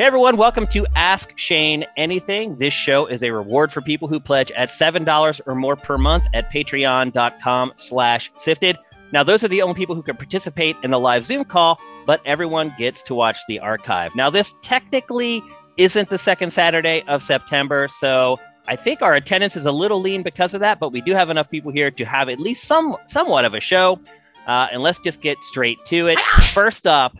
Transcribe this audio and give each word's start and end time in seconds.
Hey 0.00 0.06
everyone, 0.06 0.38
welcome 0.38 0.66
to 0.68 0.86
Ask 0.96 1.36
Shane 1.36 1.84
Anything. 1.98 2.56
This 2.56 2.72
show 2.72 3.06
is 3.06 3.22
a 3.22 3.30
reward 3.32 3.70
for 3.70 3.82
people 3.82 4.08
who 4.08 4.18
pledge 4.18 4.50
at 4.52 4.70
$7 4.70 5.40
or 5.46 5.54
more 5.54 5.76
per 5.76 5.98
month 5.98 6.24
at 6.32 6.50
patreon.com 6.50 7.72
slash 7.76 8.32
sifted. 8.36 8.78
Now, 9.12 9.22
those 9.22 9.42
are 9.44 9.48
the 9.48 9.60
only 9.60 9.74
people 9.74 9.94
who 9.94 10.02
can 10.02 10.16
participate 10.16 10.76
in 10.82 10.90
the 10.90 10.98
live 10.98 11.26
Zoom 11.26 11.44
call, 11.44 11.78
but 12.06 12.22
everyone 12.24 12.74
gets 12.78 13.02
to 13.02 13.14
watch 13.14 13.38
the 13.46 13.58
archive. 13.58 14.14
Now, 14.14 14.30
this 14.30 14.54
technically 14.62 15.42
isn't 15.76 16.08
the 16.08 16.18
second 16.18 16.52
Saturday 16.52 17.02
of 17.06 17.22
September, 17.22 17.88
so 17.90 18.38
I 18.68 18.76
think 18.76 19.02
our 19.02 19.14
attendance 19.14 19.56
is 19.56 19.66
a 19.66 19.72
little 19.72 20.00
lean 20.00 20.22
because 20.22 20.54
of 20.54 20.60
that, 20.60 20.78
but 20.78 20.92
we 20.92 21.00
do 21.00 21.12
have 21.12 21.28
enough 21.28 21.50
people 21.50 21.72
here 21.72 21.90
to 21.90 22.04
have 22.04 22.28
at 22.28 22.38
least 22.38 22.64
some 22.64 22.96
somewhat 23.06 23.44
of 23.44 23.52
a 23.52 23.60
show. 23.60 24.00
Uh, 24.46 24.68
and 24.72 24.82
let's 24.82 24.98
just 25.00 25.20
get 25.20 25.36
straight 25.42 25.84
to 25.84 26.06
it. 26.06 26.18
First 26.54 26.86
up, 26.86 27.16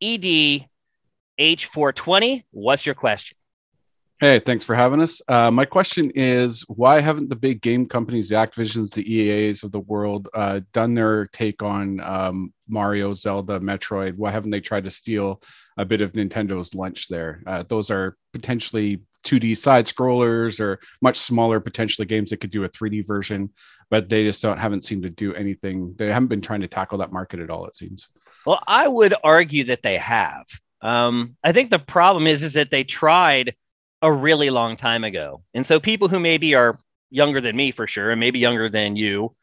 ED 0.00 0.66
H420, 1.38 2.44
what's 2.50 2.86
your 2.86 2.94
question? 2.94 3.36
Hey, 4.20 4.40
thanks 4.40 4.64
for 4.64 4.74
having 4.74 5.00
us. 5.00 5.22
Uh, 5.28 5.48
my 5.48 5.64
question 5.64 6.10
is 6.16 6.62
why 6.62 6.98
haven't 6.98 7.28
the 7.28 7.36
big 7.36 7.62
game 7.62 7.86
companies, 7.86 8.28
the 8.28 8.34
Activisions, 8.34 8.92
the 8.92 9.08
EAs 9.08 9.62
of 9.62 9.70
the 9.70 9.78
world, 9.78 10.28
uh, 10.34 10.60
done 10.72 10.92
their 10.92 11.26
take 11.26 11.62
on 11.62 12.00
um, 12.00 12.52
Mario, 12.66 13.14
Zelda, 13.14 13.60
Metroid? 13.60 14.16
Why 14.16 14.32
haven't 14.32 14.50
they 14.50 14.60
tried 14.60 14.84
to 14.86 14.90
steal 14.90 15.40
a 15.76 15.84
bit 15.84 16.00
of 16.00 16.14
Nintendo's 16.14 16.74
lunch 16.74 17.06
there? 17.06 17.44
Uh, 17.46 17.62
those 17.68 17.92
are 17.92 18.16
potentially 18.32 19.00
2D 19.24 19.56
side 19.56 19.86
scrollers 19.86 20.58
or 20.58 20.80
much 21.00 21.18
smaller 21.18 21.60
potentially 21.60 22.06
games 22.06 22.30
that 22.30 22.38
could 22.38 22.50
do 22.50 22.64
a 22.64 22.68
3D 22.68 23.06
version, 23.06 23.50
but 23.88 24.08
they 24.08 24.24
just 24.24 24.42
don't 24.42 24.58
haven't 24.58 24.84
seemed 24.84 25.04
to 25.04 25.10
do 25.10 25.32
anything. 25.34 25.94
They 25.96 26.12
haven't 26.12 26.28
been 26.28 26.40
trying 26.40 26.62
to 26.62 26.68
tackle 26.68 26.98
that 26.98 27.12
market 27.12 27.38
at 27.38 27.50
all. 27.50 27.66
It 27.66 27.76
seems. 27.76 28.08
Well, 28.48 28.64
I 28.66 28.88
would 28.88 29.14
argue 29.22 29.64
that 29.64 29.82
they 29.82 29.98
have. 29.98 30.46
Um, 30.80 31.36
I 31.44 31.52
think 31.52 31.70
the 31.70 31.78
problem 31.78 32.26
is 32.26 32.42
is 32.42 32.54
that 32.54 32.70
they 32.70 32.82
tried 32.82 33.54
a 34.00 34.10
really 34.10 34.48
long 34.48 34.78
time 34.78 35.04
ago, 35.04 35.42
and 35.52 35.66
so 35.66 35.78
people 35.78 36.08
who 36.08 36.18
maybe 36.18 36.54
are 36.54 36.78
younger 37.10 37.42
than 37.42 37.56
me 37.56 37.72
for 37.72 37.86
sure, 37.86 38.10
and 38.10 38.18
maybe 38.18 38.38
younger 38.38 38.70
than 38.70 38.96
you, 38.96 39.36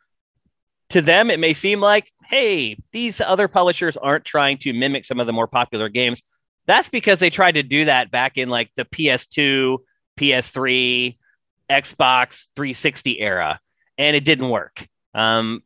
to 0.89 1.03
them 1.03 1.29
it 1.29 1.39
may 1.39 1.53
seem 1.53 1.81
like, 1.81 2.11
hey, 2.27 2.79
these 2.93 3.21
other 3.21 3.47
publishers 3.47 3.95
aren't 3.95 4.25
trying 4.25 4.57
to 4.57 4.73
mimic 4.73 5.05
some 5.05 5.19
of 5.19 5.27
the 5.27 5.33
more 5.33 5.45
popular 5.45 5.87
games. 5.87 6.23
That's 6.65 6.89
because 6.89 7.19
they 7.19 7.29
tried 7.29 7.51
to 7.51 7.63
do 7.63 7.85
that 7.85 8.09
back 8.09 8.39
in 8.39 8.49
like 8.49 8.71
the 8.75 8.85
PS2, 8.85 9.77
PS3, 10.19 11.15
Xbox 11.69 12.47
360 12.55 13.21
era, 13.21 13.59
and 13.99 14.15
it 14.15 14.25
didn't 14.25 14.49
work. 14.49 14.87
Um, 15.13 15.61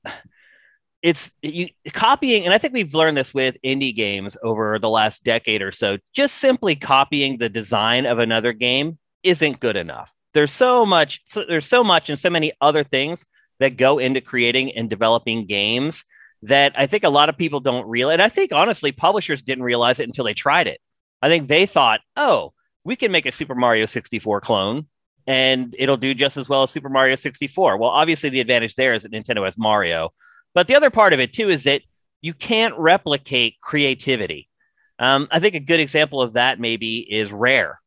it's 1.02 1.32
you, 1.42 1.70
copying, 1.94 2.46
and 2.46 2.54
I 2.54 2.58
think 2.58 2.74
we've 2.74 2.94
learned 2.94 3.18
this 3.18 3.34
with 3.34 3.56
indie 3.64 3.96
games 3.96 4.38
over 4.44 4.80
the 4.80 4.90
last 4.90 5.24
decade 5.24 5.62
or 5.62 5.72
so. 5.72 5.98
Just 6.14 6.36
simply 6.36 6.76
copying 6.76 7.38
the 7.38 7.50
design 7.50 8.06
of 8.06 8.20
another 8.20 8.54
game 8.54 8.98
isn't 9.24 9.60
good 9.60 9.76
enough. 9.76 10.12
There's 10.34 10.54
so 10.54 10.86
much, 10.86 11.22
so, 11.28 11.46
there's 11.48 11.68
so 11.68 11.84
much, 11.84 12.10
and 12.10 12.20
so 12.20 12.30
many 12.30 12.52
other 12.62 12.84
things 12.84 13.26
that 13.60 13.78
go 13.78 14.00
into 14.00 14.22
creating 14.22 14.76
and 14.76 14.90
developing 14.90 15.46
games 15.46 16.04
that 16.44 16.74
I 16.78 16.88
think 16.88 17.04
a 17.04 17.10
lot 17.10 17.30
of 17.30 17.38
people 17.38 17.60
don't 17.60 17.88
realize. 17.88 18.14
And 18.14 18.22
I 18.22 18.30
think 18.30 18.52
honestly, 18.52 18.92
publishers 18.92 19.42
didn't 19.42 19.64
realize 19.64 20.00
it 20.00 20.08
until 20.08 20.26
they 20.26 20.34
tried 20.34 20.68
it. 20.68 20.80
I 21.22 21.28
think 21.28 21.48
they 21.48 21.66
thought, 21.66 22.00
oh, 22.16 22.54
we 22.84 22.96
can 22.96 23.12
make 23.12 23.26
a 23.26 23.32
Super 23.32 23.56
Mario 23.56 23.86
64 23.86 24.42
clone 24.42 24.88
and 25.28 25.76
it'll 25.78 25.98
do 25.98 26.16
just 26.16 26.38
as 26.38 26.50
well 26.50 26.64
as 26.64 26.72
Super 26.72 26.90
Mario 26.90 27.16
64. 27.16 27.78
Well, 27.78 27.92
obviously, 27.92 28.30
the 28.30 28.40
advantage 28.40 28.74
there 28.74 28.96
is 28.96 29.04
that 29.04 29.12
Nintendo 29.12 29.46
has 29.46 29.60
Mario. 29.60 30.10
But 30.54 30.68
the 30.68 30.76
other 30.76 30.90
part 30.90 31.14
of 31.14 31.20
it 31.20 31.34
too 31.34 31.50
is 31.50 31.64
that 31.66 31.82
you 32.22 32.34
can't 32.34 32.78
replicate 32.78 33.62
creativity. 33.62 34.50
Um, 34.98 35.28
I 35.32 35.40
think 35.40 35.56
a 35.56 35.60
good 35.60 35.80
example 35.80 36.22
of 36.22 36.34
that 36.34 36.60
maybe 36.60 37.00
is 37.00 37.32
Rare. 37.32 37.80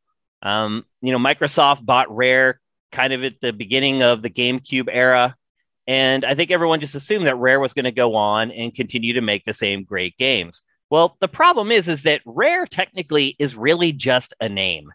Um, 0.43 0.85
you 1.01 1.13
know, 1.13 1.19
Microsoft 1.19 1.85
bought 1.85 2.15
Rare 2.15 2.61
kind 2.91 3.13
of 3.13 3.25
at 3.25 3.41
the 3.41 3.53
beginning 3.53 4.03
of 4.03 4.23
the 4.23 4.31
GameCube 4.31 4.89
era. 4.91 5.37
And 5.87 6.25
I 6.25 6.35
think 6.35 6.51
everyone 6.51 6.81
just 6.81 6.95
assumed 6.95 7.27
that 7.27 7.37
Rare 7.37 7.61
was 7.61 7.75
going 7.75 7.85
to 7.85 7.93
go 7.93 8.15
on 8.15 8.51
and 8.51 8.75
continue 8.75 9.15
to 9.15 9.21
make 9.21 9.45
the 9.45 9.55
same 9.55 9.85
great 9.85 10.17
games. 10.17 10.63
Well, 10.91 11.17
the 11.21 11.29
problem 11.29 11.73
is, 11.73 11.89
is 11.89 12.03
that 12.03 12.21
Rare 12.25 12.67
technically 12.67 13.35
is 13.39 13.57
really 13.57 13.93
just 13.93 14.35
a 14.41 14.49
name. 14.49 14.91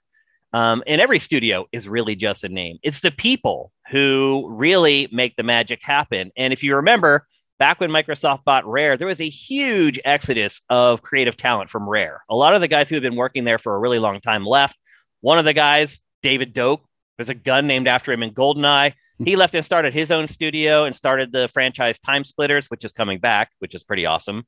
Um, 0.53 0.83
and 0.87 1.01
every 1.01 1.19
studio 1.19 1.65
is 1.71 1.89
really 1.89 2.15
just 2.15 2.43
a 2.43 2.49
name. 2.49 2.77
It's 2.83 3.01
the 3.01 3.11
people 3.11 3.71
who 3.89 4.47
really 4.49 5.09
make 5.11 5.35
the 5.35 5.43
magic 5.43 5.81
happen. 5.83 6.31
And 6.37 6.53
if 6.53 6.63
you 6.63 6.75
remember, 6.75 7.27
back 7.59 7.79
when 7.79 7.89
Microsoft 7.89 8.43
bought 8.43 8.65
Rare, 8.67 8.97
there 8.97 9.07
was 9.07 9.21
a 9.21 9.29
huge 9.29 9.99
exodus 10.05 10.61
of 10.69 11.01
creative 11.01 11.35
talent 11.35 11.69
from 11.69 11.87
Rare. 11.87 12.23
A 12.29 12.35
lot 12.35 12.53
of 12.53 12.61
the 12.61 12.67
guys 12.67 12.89
who 12.89 12.95
had 12.95 13.03
been 13.03 13.15
working 13.15 13.43
there 13.43 13.57
for 13.57 13.75
a 13.75 13.79
really 13.79 13.99
long 13.99 14.21
time 14.21 14.45
left. 14.45 14.77
One 15.21 15.39
of 15.39 15.45
the 15.45 15.53
guys, 15.53 15.99
David 16.21 16.53
Doak, 16.53 16.83
there's 17.17 17.29
a 17.29 17.35
gun 17.35 17.67
named 17.67 17.87
after 17.87 18.11
him 18.11 18.23
in 18.23 18.33
Goldeneye. 18.33 18.93
He 19.23 19.35
left 19.35 19.55
and 19.55 19.65
started 19.65 19.93
his 19.93 20.11
own 20.11 20.27
studio 20.27 20.85
and 20.85 20.95
started 20.95 21.31
the 21.31 21.47
franchise 21.47 21.97
Time 21.97 22.23
Splitters, 22.23 22.67
which 22.67 22.85
is 22.85 22.91
coming 22.91 23.19
back, 23.19 23.51
which 23.59 23.73
is 23.73 23.83
pretty 23.83 24.05
awesome. 24.05 24.45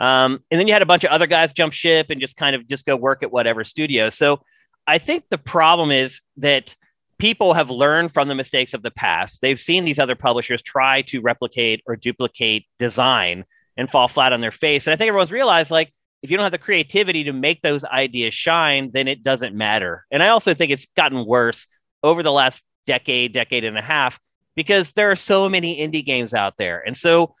Um, 0.00 0.40
and 0.50 0.58
then 0.58 0.66
you 0.66 0.72
had 0.72 0.82
a 0.82 0.86
bunch 0.86 1.04
of 1.04 1.10
other 1.10 1.26
guys 1.26 1.52
jump 1.52 1.72
ship 1.72 2.10
and 2.10 2.20
just 2.20 2.36
kind 2.36 2.56
of 2.56 2.66
just 2.68 2.86
go 2.86 2.96
work 2.96 3.22
at 3.22 3.30
whatever 3.30 3.62
studio. 3.64 4.10
So 4.10 4.40
I 4.86 4.98
think 4.98 5.24
the 5.30 5.38
problem 5.38 5.90
is 5.90 6.20
that 6.38 6.74
people 7.18 7.54
have 7.54 7.70
learned 7.70 8.12
from 8.12 8.28
the 8.28 8.34
mistakes 8.34 8.74
of 8.74 8.82
the 8.82 8.90
past. 8.90 9.40
They've 9.40 9.60
seen 9.60 9.84
these 9.84 9.98
other 9.98 10.14
publishers 10.14 10.62
try 10.62 11.02
to 11.02 11.20
replicate 11.20 11.82
or 11.86 11.96
duplicate 11.96 12.64
design 12.78 13.44
and 13.76 13.90
fall 13.90 14.08
flat 14.08 14.32
on 14.32 14.40
their 14.40 14.52
face. 14.52 14.86
And 14.86 14.94
I 14.94 14.96
think 14.96 15.08
everyone's 15.08 15.32
realized 15.32 15.70
like, 15.70 15.92
if 16.22 16.30
you 16.30 16.36
don't 16.36 16.44
have 16.44 16.52
the 16.52 16.58
creativity 16.58 17.24
to 17.24 17.32
make 17.32 17.62
those 17.62 17.84
ideas 17.84 18.34
shine, 18.34 18.90
then 18.92 19.06
it 19.06 19.22
doesn't 19.22 19.54
matter. 19.54 20.04
And 20.10 20.22
I 20.22 20.28
also 20.28 20.52
think 20.52 20.72
it's 20.72 20.86
gotten 20.96 21.24
worse 21.26 21.66
over 22.02 22.22
the 22.22 22.32
last 22.32 22.62
decade, 22.86 23.32
decade 23.32 23.64
and 23.64 23.78
a 23.78 23.82
half, 23.82 24.18
because 24.56 24.92
there 24.92 25.10
are 25.12 25.16
so 25.16 25.48
many 25.48 25.78
indie 25.78 26.04
games 26.04 26.34
out 26.34 26.54
there. 26.58 26.82
And 26.84 26.96
so 26.96 27.34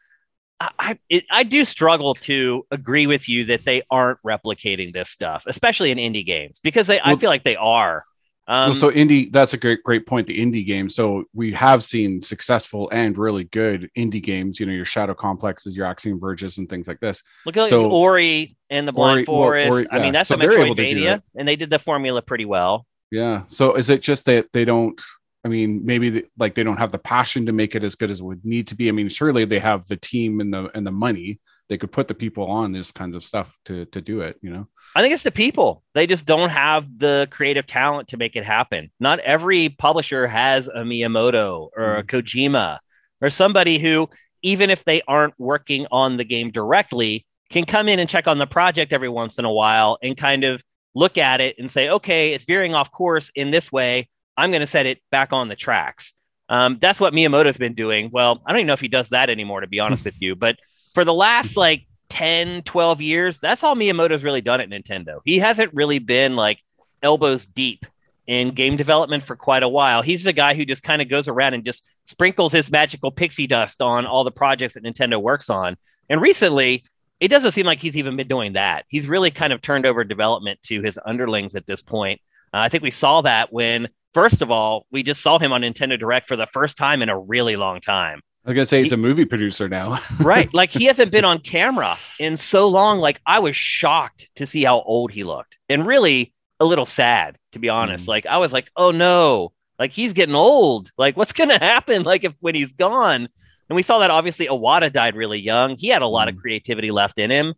I, 0.60 0.98
it, 1.08 1.24
I 1.30 1.44
do 1.44 1.64
struggle 1.64 2.14
to 2.14 2.66
agree 2.70 3.06
with 3.06 3.28
you 3.28 3.44
that 3.46 3.64
they 3.64 3.82
aren't 3.90 4.18
replicating 4.26 4.92
this 4.92 5.08
stuff, 5.08 5.44
especially 5.46 5.90
in 5.90 5.98
indie 5.98 6.26
games, 6.26 6.60
because 6.60 6.88
they, 6.88 7.00
well, 7.04 7.14
I 7.14 7.16
feel 7.16 7.30
like 7.30 7.44
they 7.44 7.56
are. 7.56 8.04
Um, 8.50 8.70
well, 8.70 8.74
so 8.74 8.90
indie, 8.90 9.30
that's 9.30 9.52
a 9.52 9.58
great, 9.58 9.82
great 9.82 10.06
point. 10.06 10.26
The 10.26 10.38
indie 10.38 10.66
game. 10.66 10.88
So 10.88 11.24
we 11.34 11.52
have 11.52 11.84
seen 11.84 12.22
successful 12.22 12.88
and 12.90 13.16
really 13.16 13.44
good 13.44 13.90
indie 13.96 14.22
games. 14.22 14.58
You 14.58 14.64
know, 14.64 14.72
your 14.72 14.86
Shadow 14.86 15.12
Complexes, 15.12 15.76
your 15.76 15.84
Axiom 15.84 16.18
Verges, 16.18 16.56
and 16.56 16.66
things 16.66 16.88
like 16.88 16.98
this. 16.98 17.22
Look 17.44 17.58
at 17.58 17.68
so, 17.68 17.90
Ori 17.90 18.56
and 18.70 18.88
the 18.88 18.92
Blind 18.92 19.18
Ori, 19.18 19.24
Forest. 19.26 19.70
Well, 19.70 19.78
Ori, 19.78 19.86
yeah. 19.92 19.98
I 19.98 20.02
mean, 20.02 20.14
that's 20.14 20.28
so 20.30 20.36
a 20.36 20.38
Metroidvania, 20.38 21.22
and 21.36 21.46
they 21.46 21.56
did 21.56 21.68
the 21.68 21.78
formula 21.78 22.22
pretty 22.22 22.46
well. 22.46 22.86
Yeah. 23.10 23.42
So 23.48 23.74
is 23.74 23.90
it 23.90 24.00
just 24.00 24.24
that 24.24 24.46
they 24.54 24.64
don't? 24.64 24.98
I 25.44 25.48
mean, 25.48 25.84
maybe 25.84 26.10
the, 26.10 26.26
like 26.38 26.54
they 26.54 26.64
don't 26.64 26.78
have 26.78 26.90
the 26.90 26.98
passion 26.98 27.46
to 27.46 27.52
make 27.52 27.76
it 27.76 27.84
as 27.84 27.94
good 27.96 28.10
as 28.10 28.20
it 28.20 28.24
would 28.24 28.44
need 28.46 28.68
to 28.68 28.74
be. 28.74 28.88
I 28.88 28.92
mean, 28.92 29.10
surely 29.10 29.44
they 29.44 29.58
have 29.58 29.86
the 29.88 29.96
team 29.96 30.40
and 30.40 30.52
the 30.52 30.70
and 30.74 30.86
the 30.86 30.90
money. 30.90 31.38
They 31.68 31.78
could 31.78 31.92
put 31.92 32.08
the 32.08 32.14
people 32.14 32.46
on 32.46 32.72
this 32.72 32.90
kinds 32.90 33.14
of 33.14 33.22
stuff 33.22 33.58
to 33.66 33.84
to 33.86 34.00
do 34.00 34.20
it. 34.20 34.38
You 34.42 34.50
know. 34.50 34.68
I 34.94 35.02
think 35.02 35.14
it's 35.14 35.22
the 35.22 35.30
people. 35.30 35.82
They 35.94 36.06
just 36.06 36.26
don't 36.26 36.50
have 36.50 36.98
the 36.98 37.28
creative 37.30 37.66
talent 37.66 38.08
to 38.08 38.16
make 38.16 38.36
it 38.36 38.44
happen. 38.44 38.90
Not 39.00 39.20
every 39.20 39.68
publisher 39.68 40.26
has 40.26 40.68
a 40.68 40.78
Miyamoto 40.78 41.68
or 41.76 41.96
a 41.96 42.02
mm. 42.02 42.06
Kojima 42.06 42.78
or 43.20 43.30
somebody 43.30 43.78
who, 43.78 44.08
even 44.42 44.70
if 44.70 44.84
they 44.84 45.02
aren't 45.06 45.38
working 45.38 45.86
on 45.90 46.16
the 46.16 46.24
game 46.24 46.50
directly, 46.50 47.26
can 47.50 47.64
come 47.64 47.88
in 47.88 47.98
and 47.98 48.08
check 48.08 48.26
on 48.26 48.38
the 48.38 48.46
project 48.46 48.92
every 48.92 49.08
once 49.08 49.38
in 49.38 49.44
a 49.44 49.52
while 49.52 49.98
and 50.02 50.16
kind 50.16 50.44
of 50.44 50.62
look 50.94 51.18
at 51.18 51.40
it 51.40 51.56
and 51.58 51.70
say, 51.70 51.88
okay, 51.88 52.34
it's 52.34 52.44
veering 52.44 52.74
off 52.74 52.90
course 52.90 53.30
in 53.34 53.50
this 53.50 53.70
way. 53.72 54.08
I'm 54.36 54.50
going 54.50 54.60
to 54.60 54.66
set 54.66 54.86
it 54.86 55.00
back 55.10 55.32
on 55.32 55.48
the 55.48 55.56
tracks. 55.56 56.12
Um, 56.48 56.78
that's 56.80 57.00
what 57.00 57.12
Miyamoto's 57.12 57.56
been 57.56 57.74
doing. 57.74 58.10
Well, 58.12 58.42
I 58.46 58.52
don't 58.52 58.60
even 58.60 58.66
know 58.68 58.72
if 58.72 58.80
he 58.80 58.88
does 58.88 59.10
that 59.10 59.30
anymore, 59.30 59.60
to 59.60 59.66
be 59.66 59.80
honest 59.80 60.04
with 60.04 60.20
you. 60.20 60.34
But 60.34 60.58
for 60.98 61.04
the 61.04 61.14
last 61.14 61.56
like 61.56 61.86
10, 62.08 62.62
12 62.62 63.00
years, 63.00 63.38
that's 63.38 63.62
all 63.62 63.76
Miyamoto's 63.76 64.24
really 64.24 64.40
done 64.40 64.60
at 64.60 64.68
Nintendo. 64.68 65.20
He 65.24 65.38
hasn't 65.38 65.72
really 65.72 66.00
been 66.00 66.34
like 66.34 66.58
elbows 67.04 67.46
deep 67.46 67.86
in 68.26 68.50
game 68.50 68.76
development 68.76 69.22
for 69.22 69.36
quite 69.36 69.62
a 69.62 69.68
while. 69.68 70.02
He's 70.02 70.24
the 70.24 70.32
guy 70.32 70.54
who 70.54 70.64
just 70.64 70.82
kind 70.82 71.00
of 71.00 71.08
goes 71.08 71.28
around 71.28 71.54
and 71.54 71.64
just 71.64 71.84
sprinkles 72.06 72.50
his 72.50 72.68
magical 72.68 73.12
pixie 73.12 73.46
dust 73.46 73.80
on 73.80 74.06
all 74.06 74.24
the 74.24 74.32
projects 74.32 74.74
that 74.74 74.82
Nintendo 74.82 75.22
works 75.22 75.48
on. 75.48 75.76
And 76.10 76.20
recently, 76.20 76.82
it 77.20 77.28
doesn't 77.28 77.52
seem 77.52 77.64
like 77.64 77.80
he's 77.80 77.96
even 77.96 78.16
been 78.16 78.26
doing 78.26 78.54
that. 78.54 78.84
He's 78.88 79.06
really 79.06 79.30
kind 79.30 79.52
of 79.52 79.62
turned 79.62 79.86
over 79.86 80.02
development 80.02 80.60
to 80.64 80.82
his 80.82 80.98
underlings 81.06 81.54
at 81.54 81.68
this 81.68 81.80
point. 81.80 82.20
Uh, 82.52 82.56
I 82.56 82.70
think 82.70 82.82
we 82.82 82.90
saw 82.90 83.20
that 83.20 83.52
when, 83.52 83.86
first 84.14 84.42
of 84.42 84.50
all, 84.50 84.84
we 84.90 85.04
just 85.04 85.22
saw 85.22 85.38
him 85.38 85.52
on 85.52 85.60
Nintendo 85.60 85.96
Direct 85.96 86.26
for 86.26 86.34
the 86.34 86.48
first 86.48 86.76
time 86.76 87.02
in 87.02 87.08
a 87.08 87.16
really 87.16 87.54
long 87.54 87.80
time. 87.80 88.20
I 88.48 88.52
was 88.52 88.54
gonna 88.54 88.66
say 88.66 88.80
he's 88.80 88.92
he, 88.92 88.94
a 88.94 88.96
movie 88.96 89.26
producer 89.26 89.68
now. 89.68 89.98
right. 90.20 90.52
Like 90.54 90.70
he 90.70 90.86
hasn't 90.86 91.12
been 91.12 91.26
on 91.26 91.40
camera 91.40 91.98
in 92.18 92.38
so 92.38 92.66
long. 92.66 92.98
Like 92.98 93.20
I 93.26 93.40
was 93.40 93.54
shocked 93.54 94.30
to 94.36 94.46
see 94.46 94.64
how 94.64 94.80
old 94.80 95.12
he 95.12 95.22
looked 95.22 95.58
and 95.68 95.86
really 95.86 96.32
a 96.58 96.64
little 96.64 96.86
sad, 96.86 97.36
to 97.52 97.58
be 97.58 97.68
honest. 97.68 98.06
Mm. 98.06 98.08
Like 98.08 98.24
I 98.24 98.38
was 98.38 98.50
like, 98.50 98.70
oh 98.74 98.90
no, 98.90 99.52
like 99.78 99.92
he's 99.92 100.14
getting 100.14 100.34
old. 100.34 100.90
Like 100.96 101.14
what's 101.14 101.34
gonna 101.34 101.58
happen? 101.62 102.04
Like 102.04 102.24
if 102.24 102.32
when 102.40 102.54
he's 102.54 102.72
gone. 102.72 103.28
And 103.68 103.76
we 103.76 103.82
saw 103.82 103.98
that 103.98 104.10
obviously 104.10 104.46
Iwata 104.46 104.90
died 104.90 105.14
really 105.14 105.38
young. 105.38 105.76
He 105.76 105.88
had 105.88 106.00
a 106.00 106.06
lot 106.06 106.28
mm. 106.28 106.30
of 106.30 106.38
creativity 106.38 106.90
left 106.90 107.18
in 107.18 107.30
him. 107.30 107.52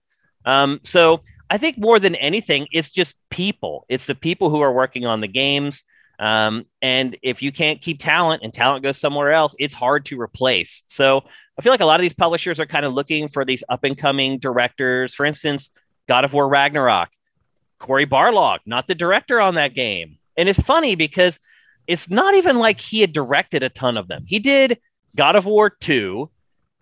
Um, 0.44 0.81
so 0.82 1.20
I 1.48 1.58
think 1.58 1.78
more 1.78 2.00
than 2.00 2.16
anything, 2.16 2.66
it's 2.72 2.90
just 2.90 3.14
people. 3.31 3.86
It's 3.88 4.06
the 4.06 4.16
people 4.16 4.50
who 4.50 4.60
are 4.60 4.72
working 4.72 5.06
on 5.06 5.20
the 5.20 5.28
games. 5.28 5.84
Um, 6.20 6.67
and 6.82 7.17
if 7.22 7.40
you 7.40 7.50
can't 7.50 7.81
keep 7.81 7.99
talent 7.99 8.43
and 8.44 8.52
talent 8.52 8.82
goes 8.82 8.99
somewhere 8.99 9.32
else, 9.32 9.55
it's 9.58 9.72
hard 9.72 10.05
to 10.06 10.20
replace. 10.20 10.82
So 10.87 11.25
I 11.58 11.62
feel 11.62 11.72
like 11.72 11.81
a 11.81 11.87
lot 11.87 11.99
of 11.99 12.02
these 12.02 12.12
publishers 12.12 12.61
are 12.61 12.67
kind 12.67 12.84
of 12.84 12.93
looking 12.93 13.28
for 13.28 13.44
these 13.44 13.64
up 13.70 13.84
and 13.84 13.96
coming 13.96 14.38
directors. 14.38 15.14
For 15.14 15.25
instance, 15.25 15.70
God 16.06 16.25
of 16.25 16.34
War 16.34 16.46
Ragnarok, 16.46 17.08
Cory 17.78 18.06
Barlog, 18.06 18.58
not 18.67 18.87
the 18.87 18.94
director 18.94 19.40
on 19.40 19.55
that 19.55 19.75
game. 19.75 20.19
And 20.37 20.46
it's 20.46 20.61
funny 20.61 20.94
because 20.94 21.40
it's 21.87 22.11
not 22.11 22.34
even 22.34 22.58
like 22.58 22.82
he 22.82 23.00
had 23.00 23.14
directed 23.14 23.62
a 23.62 23.70
ton 23.70 23.96
of 23.96 24.06
them. 24.06 24.25
He 24.26 24.40
did 24.40 24.78
God 25.17 25.37
of 25.37 25.46
War 25.46 25.70
2, 25.70 26.31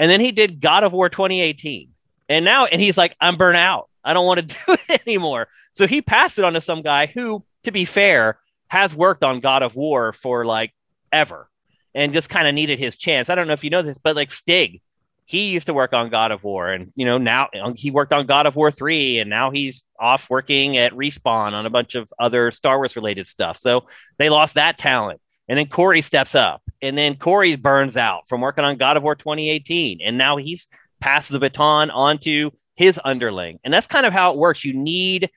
and 0.00 0.10
then 0.10 0.20
he 0.20 0.32
did 0.32 0.60
God 0.60 0.82
of 0.82 0.92
War 0.92 1.08
2018. 1.08 1.90
And 2.28 2.44
now, 2.44 2.66
and 2.66 2.80
he's 2.80 2.98
like, 2.98 3.14
I'm 3.20 3.36
burnt 3.36 3.56
out. 3.56 3.88
I 4.04 4.14
don't 4.14 4.26
want 4.26 4.40
to 4.40 4.56
do 4.66 4.76
it 4.88 5.02
anymore. 5.06 5.46
So 5.74 5.86
he 5.86 6.02
passed 6.02 6.38
it 6.38 6.44
on 6.44 6.54
to 6.54 6.60
some 6.60 6.82
guy 6.82 7.06
who, 7.06 7.44
to 7.62 7.70
be 7.70 7.84
fair, 7.84 8.38
has 8.68 8.94
worked 8.94 9.24
on 9.24 9.40
God 9.40 9.62
of 9.62 9.74
War 9.74 10.12
for 10.12 10.44
like 10.44 10.72
ever 11.12 11.48
and 11.94 12.12
just 12.12 12.30
kind 12.30 12.46
of 12.46 12.54
needed 12.54 12.78
his 12.78 12.96
chance. 12.96 13.30
I 13.30 13.34
don't 13.34 13.46
know 13.46 13.54
if 13.54 13.64
you 13.64 13.70
know 13.70 13.82
this, 13.82 13.98
but 13.98 14.16
like 14.16 14.30
Stig, 14.30 14.80
he 15.24 15.50
used 15.50 15.66
to 15.66 15.74
work 15.74 15.92
on 15.92 16.08
God 16.08 16.32
of 16.32 16.42
War 16.42 16.68
and 16.72 16.90
you 16.94 17.04
know 17.04 17.18
now 17.18 17.48
um, 17.62 17.74
he 17.74 17.90
worked 17.90 18.12
on 18.12 18.26
God 18.26 18.46
of 18.46 18.56
War 18.56 18.70
3 18.70 19.18
and 19.18 19.28
now 19.28 19.50
he's 19.50 19.84
off 20.00 20.30
working 20.30 20.76
at 20.78 20.92
Respawn 20.92 21.52
on 21.52 21.66
a 21.66 21.70
bunch 21.70 21.94
of 21.94 22.10
other 22.18 22.50
Star 22.50 22.78
Wars 22.78 22.96
related 22.96 23.26
stuff. 23.26 23.58
So 23.58 23.86
they 24.18 24.30
lost 24.30 24.54
that 24.54 24.78
talent. 24.78 25.20
And 25.50 25.58
then 25.58 25.66
Cory 25.66 26.02
steps 26.02 26.34
up 26.34 26.62
and 26.82 26.96
then 26.96 27.16
Cory 27.16 27.56
burns 27.56 27.96
out 27.96 28.28
from 28.28 28.42
working 28.42 28.64
on 28.64 28.76
God 28.76 28.96
of 28.96 29.02
War 29.02 29.14
2018 29.14 30.00
and 30.04 30.18
now 30.18 30.36
he's 30.36 30.68
passes 31.00 31.30
the 31.30 31.38
baton 31.38 31.90
onto 31.90 32.50
his 32.74 33.00
underling. 33.04 33.58
And 33.64 33.72
that's 33.72 33.86
kind 33.86 34.06
of 34.06 34.12
how 34.12 34.32
it 34.32 34.38
works. 34.38 34.64
You 34.64 34.72
need 34.72 35.30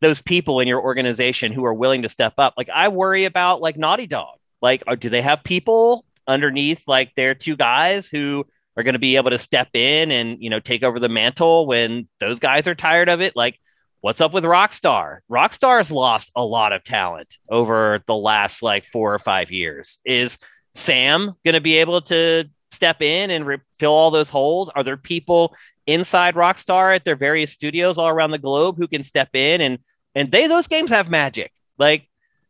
those 0.00 0.20
people 0.20 0.60
in 0.60 0.68
your 0.68 0.80
organization 0.80 1.52
who 1.52 1.64
are 1.64 1.74
willing 1.74 2.02
to 2.02 2.08
step 2.08 2.34
up. 2.38 2.54
Like 2.56 2.68
I 2.68 2.88
worry 2.88 3.24
about 3.24 3.60
like 3.60 3.76
Naughty 3.76 4.06
Dog. 4.06 4.38
Like, 4.62 4.82
are, 4.86 4.96
do 4.96 5.10
they 5.10 5.22
have 5.22 5.44
people 5.44 6.04
underneath 6.26 6.82
like 6.86 7.14
their 7.14 7.34
two 7.34 7.56
guys 7.56 8.08
who 8.08 8.44
are 8.76 8.82
going 8.82 8.94
to 8.94 8.98
be 8.98 9.16
able 9.16 9.30
to 9.30 9.38
step 9.38 9.68
in 9.74 10.10
and 10.10 10.42
you 10.42 10.50
know 10.50 10.60
take 10.60 10.82
over 10.82 10.98
the 10.98 11.08
mantle 11.08 11.66
when 11.66 12.08
those 12.20 12.38
guys 12.38 12.66
are 12.66 12.74
tired 12.74 13.08
of 13.08 13.20
it 13.20 13.34
like 13.36 13.58
what's 14.00 14.20
up 14.20 14.32
with 14.32 14.44
rockstar 14.44 15.18
rockstar's 15.30 15.90
lost 15.90 16.30
a 16.36 16.44
lot 16.44 16.72
of 16.72 16.84
talent 16.84 17.38
over 17.48 18.02
the 18.06 18.14
last 18.14 18.62
like 18.62 18.84
four 18.92 19.14
or 19.14 19.18
five 19.18 19.50
years 19.50 19.98
is 20.04 20.38
sam 20.74 21.32
going 21.44 21.54
to 21.54 21.60
be 21.60 21.76
able 21.76 22.00
to 22.00 22.44
step 22.72 23.00
in 23.00 23.30
and 23.30 23.46
re- 23.46 23.58
fill 23.78 23.92
all 23.92 24.10
those 24.10 24.28
holes 24.28 24.68
are 24.74 24.82
there 24.82 24.96
people 24.96 25.54
inside 25.86 26.34
rockstar 26.34 26.94
at 26.94 27.04
their 27.04 27.16
various 27.16 27.52
studios 27.52 27.98
all 27.98 28.08
around 28.08 28.30
the 28.30 28.38
globe 28.38 28.76
who 28.76 28.88
can 28.88 29.02
step 29.02 29.30
in 29.34 29.60
and 29.60 29.78
and 30.14 30.32
they 30.32 30.46
those 30.46 30.66
games 30.66 30.90
have 30.90 31.08
magic 31.08 31.52
like 31.78 32.08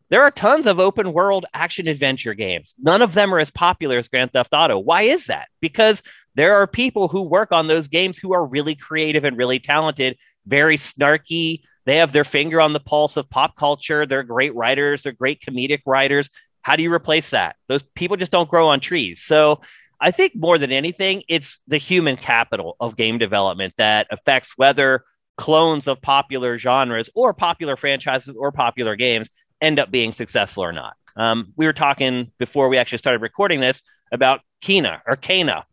there 0.09 0.23
are 0.23 0.31
tons 0.31 0.67
of 0.67 0.79
open 0.79 1.13
world 1.13 1.47
action 1.53 1.89
adventure 1.89 2.35
games. 2.35 2.75
None 2.79 3.03
of 3.03 3.15
them 3.15 3.35
are 3.35 3.41
as 3.41 3.51
popular 3.51 3.99
as 3.99 4.09
Grand 4.09 4.33
Theft 4.33 4.51
Auto. 4.53 4.79
Why 4.79 5.03
is 5.03 5.27
that? 5.27 5.49
Because 5.61 6.03
there 6.37 6.55
are 6.57 6.67
people 6.67 7.09
who 7.09 7.23
work 7.23 7.51
on 7.51 7.67
those 7.67 7.89
games 7.89 8.17
who 8.17 8.33
are 8.33 8.45
really 8.45 8.75
creative 8.75 9.25
and 9.25 9.37
really 9.37 9.59
talented, 9.59 10.17
very 10.47 10.77
snarky. 10.77 11.63
They 11.87 11.97
have 11.97 12.13
their 12.13 12.25
finger 12.25 12.61
on 12.61 12.73
the 12.73 12.81
pulse 12.81 13.17
of 13.17 13.29
pop 13.29 13.57
culture. 13.57 14.07
They're 14.07 14.23
great 14.23 14.55
writers, 14.55 15.03
they're 15.03 15.13
great 15.13 15.41
comedic 15.41 15.81
writers. 15.87 16.31
How 16.63 16.77
do 16.77 16.83
you 16.83 16.93
replace 16.93 17.31
that? 17.31 17.57
Those 17.69 17.83
people 17.95 18.17
just 18.17 18.33
don't 18.33 18.51
grow 18.51 18.69
on 18.69 18.81
trees. 18.81 19.23
So 19.23 19.61
I 20.01 20.11
think 20.11 20.35
more 20.35 20.59
than 20.59 20.73
anything, 20.73 21.23
it's 21.29 21.61
the 21.67 21.79
human 21.79 22.17
capital 22.17 22.77
of 22.81 22.97
game 22.97 23.19
development 23.19 23.75
that 23.79 24.07
affects 24.11 24.53
whether 24.57 25.05
clones 25.37 25.87
of 25.87 26.01
popular 26.01 26.59
genres 26.59 27.11
or 27.15 27.33
popular 27.33 27.77
franchises 27.77 28.35
or 28.37 28.53
popular 28.53 28.97
games 28.97 29.29
end 29.61 29.79
up 29.79 29.91
being 29.91 30.13
successful 30.13 30.65
or 30.65 30.73
not. 30.73 30.97
Um, 31.17 31.53
we 31.57 31.67
were 31.67 31.73
talking 31.73 32.31
before 32.39 32.69
we 32.69 32.79
actually 32.79 32.99
started 32.99 33.23
recording 33.23 33.61
this 33.61 33.83
about 34.13 34.41
Kena 34.63 35.01
or 35.07 35.17
Kana. 35.17 35.65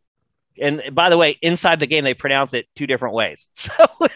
And 0.61 0.81
by 0.91 1.09
the 1.09 1.17
way, 1.17 1.37
inside 1.41 1.79
the 1.79 1.87
game, 1.87 2.03
they 2.03 2.13
pronounce 2.13 2.53
it 2.53 2.67
two 2.75 2.87
different 2.87 3.15
ways. 3.15 3.49
So 3.55 3.71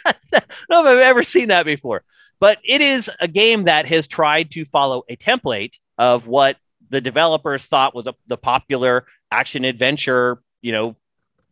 I 0.05 0.41
don't 0.41 0.69
know 0.69 0.85
if 0.85 0.91
I've 0.91 0.99
ever 0.99 1.23
seen 1.23 1.47
that 1.47 1.65
before. 1.65 2.03
But 2.39 2.59
it 2.63 2.81
is 2.81 3.09
a 3.19 3.27
game 3.27 3.63
that 3.63 3.87
has 3.87 4.07
tried 4.07 4.51
to 4.51 4.65
follow 4.65 5.03
a 5.09 5.15
template 5.15 5.79
of 5.97 6.27
what 6.27 6.57
the 6.89 7.01
developers 7.01 7.65
thought 7.65 7.95
was 7.95 8.07
a, 8.07 8.15
the 8.27 8.37
popular 8.37 9.05
action 9.31 9.65
adventure, 9.65 10.41
you 10.61 10.71
know, 10.71 10.95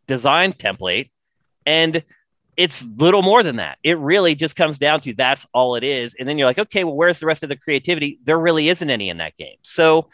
design 0.08 0.54
template. 0.54 1.10
And 1.66 2.04
it's 2.58 2.84
little 2.84 3.22
more 3.22 3.44
than 3.44 3.58
that. 3.58 3.78
It 3.84 3.98
really 3.98 4.36
just 4.36 4.56
comes 4.56 4.80
down 4.80 5.02
to 5.02 5.14
that's 5.14 5.46
all 5.54 5.76
it 5.76 5.84
is. 5.84 6.16
And 6.18 6.28
then 6.28 6.38
you're 6.38 6.48
like, 6.48 6.60
okay, 6.60 6.84
well, 6.84 6.96
where's 6.96 7.20
the 7.20 7.26
rest 7.26 7.44
of 7.44 7.50
the 7.50 7.58
creativity? 7.58 8.20
There 8.24 8.40
really 8.40 8.70
isn't 8.70 8.90
any 8.90 9.10
in 9.10 9.18
that 9.18 9.36
game. 9.36 9.58
So 9.62 10.10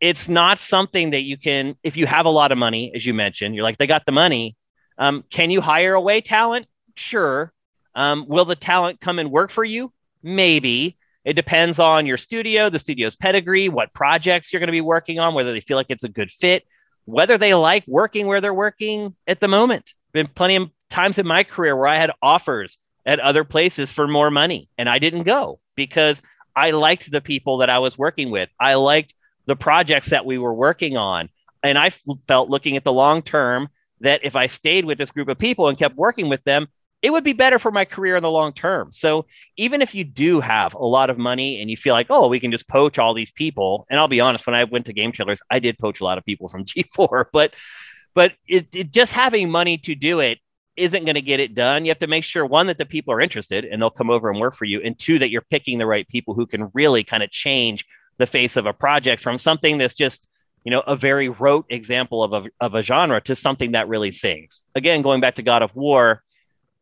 it's 0.00 0.28
not 0.28 0.60
something 0.60 1.10
that 1.10 1.22
you 1.22 1.36
can, 1.36 1.76
if 1.82 1.96
you 1.96 2.06
have 2.06 2.26
a 2.26 2.30
lot 2.30 2.52
of 2.52 2.58
money, 2.58 2.92
as 2.94 3.06
you 3.06 3.14
mentioned, 3.14 3.54
you're 3.54 3.64
like, 3.64 3.78
they 3.78 3.86
got 3.86 4.04
the 4.04 4.12
money. 4.12 4.56
Um, 4.98 5.24
can 5.30 5.50
you 5.50 5.60
hire 5.60 5.94
away 5.94 6.20
talent? 6.20 6.66
Sure. 6.96 7.52
Um, 7.94 8.26
will 8.28 8.44
the 8.44 8.56
talent 8.56 9.00
come 9.00 9.18
and 9.18 9.30
work 9.30 9.50
for 9.50 9.64
you? 9.64 9.92
Maybe. 10.22 10.96
It 11.26 11.34
depends 11.34 11.80
on 11.80 12.06
your 12.06 12.18
studio, 12.18 12.70
the 12.70 12.78
studio's 12.78 13.16
pedigree, 13.16 13.68
what 13.68 13.92
projects 13.92 14.52
you're 14.52 14.60
going 14.60 14.68
to 14.68 14.72
be 14.72 14.80
working 14.80 15.18
on, 15.18 15.34
whether 15.34 15.52
they 15.52 15.60
feel 15.60 15.76
like 15.76 15.90
it's 15.90 16.04
a 16.04 16.08
good 16.08 16.30
fit, 16.30 16.64
whether 17.04 17.36
they 17.36 17.52
like 17.52 17.82
working 17.88 18.28
where 18.28 18.40
they're 18.40 18.54
working 18.54 19.16
at 19.26 19.40
the 19.40 19.48
moment. 19.48 19.92
Been 20.12 20.28
plenty 20.28 20.54
of 20.54 20.70
times 20.88 21.18
in 21.18 21.26
my 21.26 21.42
career 21.42 21.76
where 21.76 21.88
I 21.88 21.96
had 21.96 22.12
offers 22.22 22.78
at 23.04 23.18
other 23.18 23.42
places 23.42 23.90
for 23.90 24.06
more 24.06 24.30
money 24.30 24.68
and 24.78 24.88
I 24.88 25.00
didn't 25.00 25.24
go 25.24 25.58
because 25.74 26.22
I 26.54 26.70
liked 26.70 27.10
the 27.10 27.20
people 27.20 27.58
that 27.58 27.70
I 27.70 27.80
was 27.80 27.98
working 27.98 28.30
with. 28.30 28.48
I 28.60 28.74
liked 28.74 29.12
the 29.46 29.56
projects 29.56 30.10
that 30.10 30.26
we 30.26 30.38
were 30.38 30.54
working 30.54 30.96
on. 30.96 31.28
And 31.60 31.76
I 31.76 31.90
felt 32.28 32.50
looking 32.50 32.76
at 32.76 32.84
the 32.84 32.92
long 32.92 33.22
term 33.22 33.68
that 34.00 34.20
if 34.22 34.36
I 34.36 34.46
stayed 34.46 34.84
with 34.84 34.96
this 34.96 35.10
group 35.10 35.28
of 35.28 35.38
people 35.38 35.68
and 35.68 35.76
kept 35.76 35.96
working 35.96 36.28
with 36.28 36.44
them, 36.44 36.68
it 37.02 37.10
would 37.10 37.24
be 37.24 37.32
better 37.32 37.58
for 37.58 37.70
my 37.70 37.84
career 37.84 38.16
in 38.16 38.22
the 38.22 38.30
long 38.30 38.52
term. 38.52 38.90
So 38.92 39.26
even 39.56 39.82
if 39.82 39.94
you 39.94 40.04
do 40.04 40.40
have 40.40 40.74
a 40.74 40.84
lot 40.84 41.10
of 41.10 41.18
money 41.18 41.60
and 41.60 41.70
you 41.70 41.76
feel 41.76 41.94
like, 41.94 42.06
oh, 42.10 42.26
we 42.28 42.40
can 42.40 42.50
just 42.50 42.68
poach 42.68 42.98
all 42.98 43.14
these 43.14 43.30
people, 43.30 43.86
and 43.90 44.00
I'll 44.00 44.08
be 44.08 44.20
honest, 44.20 44.46
when 44.46 44.56
I 44.56 44.64
went 44.64 44.86
to 44.86 44.92
Game 44.92 45.12
Trailers, 45.12 45.40
I 45.50 45.58
did 45.58 45.78
poach 45.78 46.00
a 46.00 46.04
lot 46.04 46.18
of 46.18 46.24
people 46.24 46.48
from 46.48 46.64
G4, 46.64 47.26
but 47.32 47.52
but 48.14 48.32
it, 48.48 48.74
it 48.74 48.90
just 48.92 49.12
having 49.12 49.50
money 49.50 49.76
to 49.78 49.94
do 49.94 50.20
it 50.20 50.38
isn't 50.74 51.04
going 51.04 51.16
to 51.16 51.22
get 51.22 51.38
it 51.38 51.54
done. 51.54 51.84
You 51.84 51.90
have 51.90 51.98
to 51.98 52.06
make 52.06 52.24
sure 52.24 52.46
one 52.46 52.66
that 52.68 52.78
the 52.78 52.86
people 52.86 53.12
are 53.12 53.20
interested 53.20 53.64
and 53.64 53.80
they'll 53.80 53.90
come 53.90 54.10
over 54.10 54.30
and 54.30 54.40
work 54.40 54.54
for 54.54 54.64
you, 54.64 54.80
and 54.82 54.98
two 54.98 55.18
that 55.18 55.30
you're 55.30 55.44
picking 55.50 55.78
the 55.78 55.86
right 55.86 56.08
people 56.08 56.34
who 56.34 56.46
can 56.46 56.70
really 56.72 57.04
kind 57.04 57.22
of 57.22 57.30
change 57.30 57.84
the 58.18 58.26
face 58.26 58.56
of 58.56 58.64
a 58.64 58.72
project 58.72 59.22
from 59.22 59.38
something 59.38 59.76
that's 59.76 59.94
just 59.94 60.26
you 60.64 60.70
know 60.70 60.80
a 60.86 60.96
very 60.96 61.28
rote 61.28 61.66
example 61.68 62.24
of 62.24 62.32
a, 62.32 62.48
of 62.60 62.74
a 62.74 62.82
genre 62.82 63.20
to 63.20 63.36
something 63.36 63.72
that 63.72 63.88
really 63.88 64.10
sings. 64.10 64.62
Again, 64.74 65.02
going 65.02 65.20
back 65.20 65.36
to 65.36 65.42
God 65.42 65.62
of 65.62 65.74
War, 65.76 66.22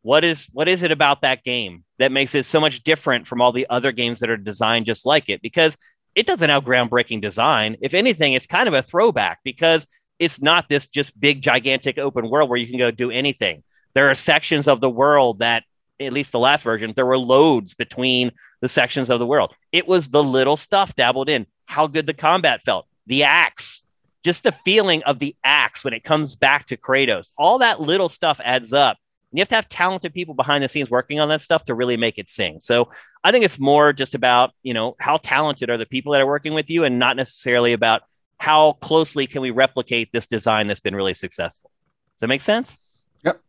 what 0.05 0.23
is 0.23 0.47
what 0.53 0.69
is 0.69 0.83
it 0.83 0.93
about 0.93 1.23
that 1.23 1.43
game 1.43 1.83
that 1.99 2.13
makes 2.13 2.35
it 2.35 2.47
so 2.47 2.61
much 2.61 2.85
different 2.85 3.27
from 3.27 3.41
all 3.41 3.51
the 3.51 3.67
other 3.69 3.91
games 3.91 4.21
that 4.21 4.31
are 4.31 4.37
designed 4.37 4.87
just 4.87 5.05
like 5.05 5.29
it? 5.29 5.43
Because 5.43 5.77
it 6.15 6.27
doesn't 6.27 6.51
have 6.51 6.63
groundbreaking 6.63 7.21
design. 7.21 7.77
If 7.81 7.93
anything, 7.93 8.35
it's 8.35 8.47
kind 8.47 8.69
of 8.69 8.75
a 8.75 8.83
throwback 8.83 9.41
because 9.43 9.85
it's 10.21 10.41
not 10.41 10.69
this 10.69 10.87
just 10.87 11.19
big 11.19 11.43
gigantic 11.43 11.99
open 11.99 12.31
world 12.31 12.49
where 12.49 12.59
you 12.59 12.69
can 12.69 12.79
go 12.79 12.93
do 12.93 13.11
anything 13.11 13.65
there 13.95 14.11
are 14.11 14.15
sections 14.15 14.69
of 14.69 14.81
the 14.81 14.91
world 14.91 15.39
that, 15.39 15.65
at 16.01 16.13
least 16.13 16.33
the 16.33 16.39
last 16.39 16.65
version, 16.65 16.93
there 16.95 17.07
were 17.07 17.19
loads 17.19 17.75
between 17.75 18.33
the 18.61 18.69
sections 18.69 19.09
of 19.09 19.21
the 19.21 19.27
world. 19.27 19.55
It 19.73 19.87
was 19.87 20.09
the 20.09 20.23
little 20.23 20.57
stuff 20.57 20.95
dabbled 20.97 21.29
in, 21.29 21.47
how 21.67 21.87
good 21.87 22.07
the 22.07 22.15
combat 22.15 22.61
felt, 22.65 22.87
the 23.07 23.23
axe, 23.23 23.85
just 24.25 24.43
the 24.43 24.53
feeling 24.65 25.03
of 25.05 25.21
the 25.21 25.37
axe 25.45 25.85
when 25.85 25.95
it 25.95 26.03
comes 26.03 26.35
back 26.35 26.67
to 26.67 26.77
Kratos. 26.77 27.33
All 27.39 27.59
that 27.59 27.81
little 27.81 28.09
stuff 28.09 28.41
adds 28.43 28.73
up. 28.73 28.99
You 29.37 29.41
have 29.41 29.49
to 29.49 29.55
have 29.57 29.69
talented 29.69 30.15
people 30.15 30.35
behind 30.35 30.63
the 30.63 30.69
scenes 30.69 30.91
working 30.91 31.21
on 31.21 31.29
that 31.29 31.43
stuff 31.43 31.65
to 31.65 31.75
really 31.75 31.97
make 31.97 32.19
it 32.19 32.31
sing. 32.31 32.61
So 32.61 32.91
I 33.23 33.33
think 33.33 33.45
it's 33.45 33.59
more 33.59 33.93
just 33.93 34.15
about, 34.15 34.53
you 34.63 34.75
know, 34.75 34.97
how 35.01 35.17
talented 35.17 35.71
are 35.71 35.79
the 35.79 35.87
people 35.87 36.13
that 36.13 36.21
are 36.21 36.27
working 36.27 36.55
with 36.55 36.71
you 36.71 36.85
and 36.85 36.99
not 36.99 37.17
necessarily 37.17 37.73
about 37.73 38.03
how 38.39 38.73
closely 38.75 39.27
can 39.27 39.43
we 39.43 39.51
replicate 39.51 40.13
this 40.13 40.27
design 40.27 40.67
that's 40.69 40.81
been 40.81 40.95
really 40.95 41.15
successful. 41.15 41.71
Does 42.15 42.21
that 42.21 42.27
make 42.29 42.43
sense? 42.43 42.79
Yep. 43.25 43.41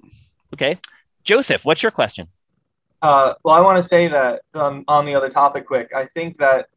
Okay. 0.54 0.80
Joseph, 1.24 1.66
what's 1.66 1.84
your 1.84 1.92
question? 1.92 2.28
Uh, 3.02 3.34
well, 3.44 3.54
I 3.54 3.60
want 3.60 3.82
to 3.82 3.88
say 3.88 4.08
that 4.08 4.42
um, 4.54 4.84
on 4.88 5.06
the 5.06 5.14
other 5.14 5.30
topic, 5.30 5.68
quick. 5.68 5.92
I 5.96 6.06
think 6.16 6.38
that 6.40 6.70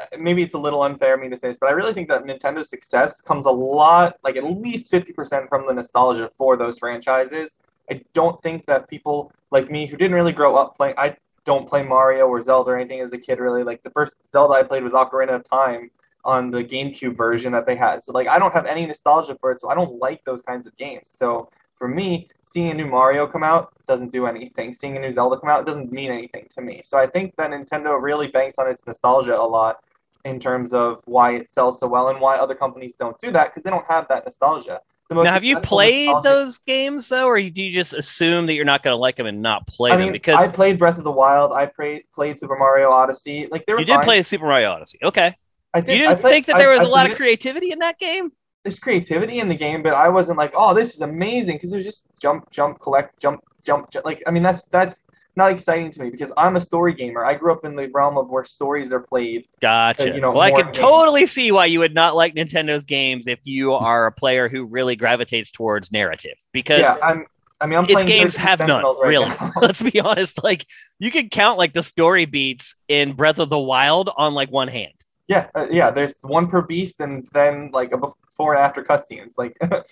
uh, 0.00 0.06
maybe 0.18 0.42
it's 0.42 0.54
a 0.54 0.58
little 0.58 0.82
unfair 0.82 1.14
of 1.14 1.20
me 1.20 1.28
to 1.28 1.36
say 1.36 1.48
this, 1.48 1.58
but 1.60 1.68
I 1.68 1.72
really 1.72 1.92
think 1.92 2.08
that 2.08 2.24
Nintendo's 2.24 2.68
success 2.68 3.20
comes 3.20 3.46
a 3.46 3.50
lot, 3.50 4.16
like 4.24 4.36
at 4.36 4.44
least 4.44 4.90
50% 4.90 5.48
from 5.48 5.66
the 5.66 5.74
nostalgia 5.74 6.30
for 6.36 6.56
those 6.56 6.78
franchises. 6.78 7.58
I 7.90 8.02
don't 8.14 8.42
think 8.42 8.66
that 8.66 8.88
people 8.88 9.32
like 9.50 9.70
me 9.70 9.86
who 9.86 9.96
didn't 9.96 10.14
really 10.14 10.32
grow 10.32 10.56
up 10.56 10.76
playing, 10.76 10.94
I 10.98 11.16
don't 11.44 11.68
play 11.68 11.82
Mario 11.82 12.26
or 12.26 12.42
Zelda 12.42 12.72
or 12.72 12.76
anything 12.76 13.00
as 13.00 13.12
a 13.12 13.18
kid 13.18 13.38
really. 13.38 13.62
Like 13.62 13.82
the 13.82 13.90
first 13.90 14.16
Zelda 14.30 14.54
I 14.54 14.62
played 14.62 14.82
was 14.82 14.92
Ocarina 14.92 15.36
of 15.36 15.48
Time 15.48 15.90
on 16.24 16.50
the 16.50 16.62
GameCube 16.64 17.16
version 17.16 17.52
that 17.52 17.66
they 17.66 17.76
had. 17.76 18.02
So 18.02 18.12
like 18.12 18.28
I 18.28 18.38
don't 18.38 18.52
have 18.52 18.66
any 18.66 18.84
nostalgia 18.84 19.36
for 19.40 19.52
it, 19.52 19.60
so 19.60 19.68
I 19.68 19.74
don't 19.74 19.98
like 19.98 20.24
those 20.24 20.42
kinds 20.42 20.66
of 20.66 20.76
games. 20.76 21.04
So 21.04 21.48
for 21.78 21.88
me, 21.88 22.28
seeing 22.42 22.70
a 22.70 22.74
new 22.74 22.86
Mario 22.86 23.26
come 23.26 23.44
out 23.44 23.72
doesn't 23.86 24.10
do 24.10 24.26
anything. 24.26 24.74
Seeing 24.74 24.96
a 24.96 25.00
new 25.00 25.12
Zelda 25.12 25.38
come 25.38 25.50
out 25.50 25.66
doesn't 25.66 25.92
mean 25.92 26.10
anything 26.10 26.48
to 26.54 26.60
me. 26.60 26.82
So 26.84 26.98
I 26.98 27.06
think 27.06 27.36
that 27.36 27.50
Nintendo 27.50 28.00
really 28.00 28.28
banks 28.28 28.56
on 28.58 28.68
its 28.68 28.84
nostalgia 28.86 29.38
a 29.38 29.46
lot 29.46 29.84
in 30.24 30.40
terms 30.40 30.72
of 30.72 31.00
why 31.04 31.34
it 31.34 31.48
sells 31.48 31.78
so 31.78 31.86
well 31.86 32.08
and 32.08 32.20
why 32.20 32.36
other 32.36 32.54
companies 32.54 32.94
don't 32.98 33.18
do 33.20 33.30
that 33.30 33.50
because 33.50 33.62
they 33.62 33.70
don't 33.70 33.86
have 33.88 34.08
that 34.08 34.24
nostalgia. 34.24 34.80
Now, 35.10 35.24
have 35.24 35.44
you 35.44 35.60
played 35.60 36.14
those 36.24 36.58
games 36.58 37.08
though, 37.08 37.28
or 37.28 37.40
do 37.40 37.62
you 37.62 37.72
just 37.72 37.92
assume 37.92 38.46
that 38.46 38.54
you're 38.54 38.64
not 38.64 38.82
going 38.82 38.92
to 38.92 38.98
like 38.98 39.16
them 39.16 39.26
and 39.26 39.40
not 39.40 39.66
play 39.66 39.92
I 39.92 39.96
mean, 39.96 40.06
them? 40.06 40.12
Because 40.12 40.36
I 40.36 40.48
played 40.48 40.78
Breath 40.78 40.98
of 40.98 41.04
the 41.04 41.12
Wild, 41.12 41.52
I 41.52 41.66
played 41.66 42.02
played 42.12 42.38
Super 42.38 42.56
Mario 42.56 42.90
Odyssey. 42.90 43.46
Like 43.50 43.66
there, 43.66 43.76
were 43.76 43.80
you 43.80 43.86
did 43.86 43.96
fine. 43.96 44.04
play 44.04 44.22
Super 44.24 44.46
Mario 44.46 44.70
Odyssey, 44.70 44.98
okay? 45.04 45.34
I 45.72 45.80
did, 45.80 45.92
you 45.92 45.98
didn't 45.98 46.20
played, 46.20 46.32
think 46.32 46.46
that 46.46 46.58
there 46.58 46.70
was 46.70 46.80
I, 46.80 46.84
a 46.84 46.88
lot 46.88 47.08
of 47.08 47.16
creativity 47.16 47.70
in 47.70 47.78
that 47.80 47.98
game? 47.98 48.32
There's 48.64 48.80
creativity 48.80 49.38
in 49.38 49.48
the 49.48 49.54
game, 49.54 49.82
but 49.82 49.94
I 49.94 50.08
wasn't 50.08 50.38
like, 50.38 50.52
oh, 50.56 50.74
this 50.74 50.94
is 50.94 51.02
amazing 51.02 51.56
because 51.56 51.72
it 51.72 51.76
was 51.76 51.84
just 51.84 52.04
jump, 52.20 52.50
jump, 52.50 52.80
collect, 52.80 53.20
jump, 53.20 53.40
jump, 53.64 53.90
jump. 53.92 54.04
Like 54.04 54.24
I 54.26 54.32
mean, 54.32 54.42
that's 54.42 54.62
that's 54.72 55.00
not 55.36 55.50
exciting 55.50 55.90
to 55.90 56.02
me 56.02 56.10
because 56.10 56.32
I'm 56.36 56.56
a 56.56 56.60
story 56.60 56.94
gamer. 56.94 57.24
I 57.24 57.34
grew 57.34 57.52
up 57.52 57.64
in 57.64 57.76
the 57.76 57.88
realm 57.88 58.16
of 58.16 58.28
where 58.28 58.44
stories 58.44 58.92
are 58.92 59.00
played. 59.00 59.46
Gotcha. 59.60 60.10
Uh, 60.10 60.14
you 60.14 60.20
know, 60.20 60.32
well, 60.32 60.40
I 60.40 60.50
can 60.50 60.64
games. 60.66 60.78
totally 60.78 61.26
see 61.26 61.52
why 61.52 61.66
you 61.66 61.80
would 61.80 61.94
not 61.94 62.16
like 62.16 62.34
Nintendo's 62.34 62.84
games 62.84 63.26
if 63.26 63.38
you 63.44 63.72
are 63.74 64.06
a 64.06 64.12
player 64.12 64.48
who 64.48 64.64
really 64.64 64.96
gravitates 64.96 65.50
towards 65.50 65.92
narrative 65.92 66.36
because 66.52 66.80
yeah, 66.80 66.96
I'm. 67.02 67.26
I 67.58 67.66
mean, 67.66 67.78
I'm 67.78 67.86
its 67.88 68.04
games 68.04 68.36
have 68.36 68.58
none. 68.58 68.84
Right 68.84 69.08
really, 69.08 69.32
let's 69.56 69.80
be 69.80 69.98
honest. 69.98 70.44
Like 70.44 70.66
you 70.98 71.10
can 71.10 71.30
count 71.30 71.56
like 71.56 71.72
the 71.72 71.82
story 71.82 72.26
beats 72.26 72.74
in 72.88 73.14
Breath 73.14 73.38
of 73.38 73.48
the 73.48 73.58
Wild 73.58 74.10
on 74.14 74.34
like 74.34 74.50
one 74.50 74.68
hand. 74.68 74.92
Yeah, 75.26 75.48
uh, 75.54 75.66
yeah. 75.70 75.90
There's 75.90 76.16
one 76.20 76.48
per 76.48 76.60
beast, 76.60 77.00
and 77.00 77.26
then 77.32 77.70
like 77.72 77.92
a 77.92 77.96
before 77.96 78.54
and 78.54 78.62
after 78.62 78.82
cutscenes. 78.82 79.32
Like, 79.38 79.56
uh, 79.62 79.82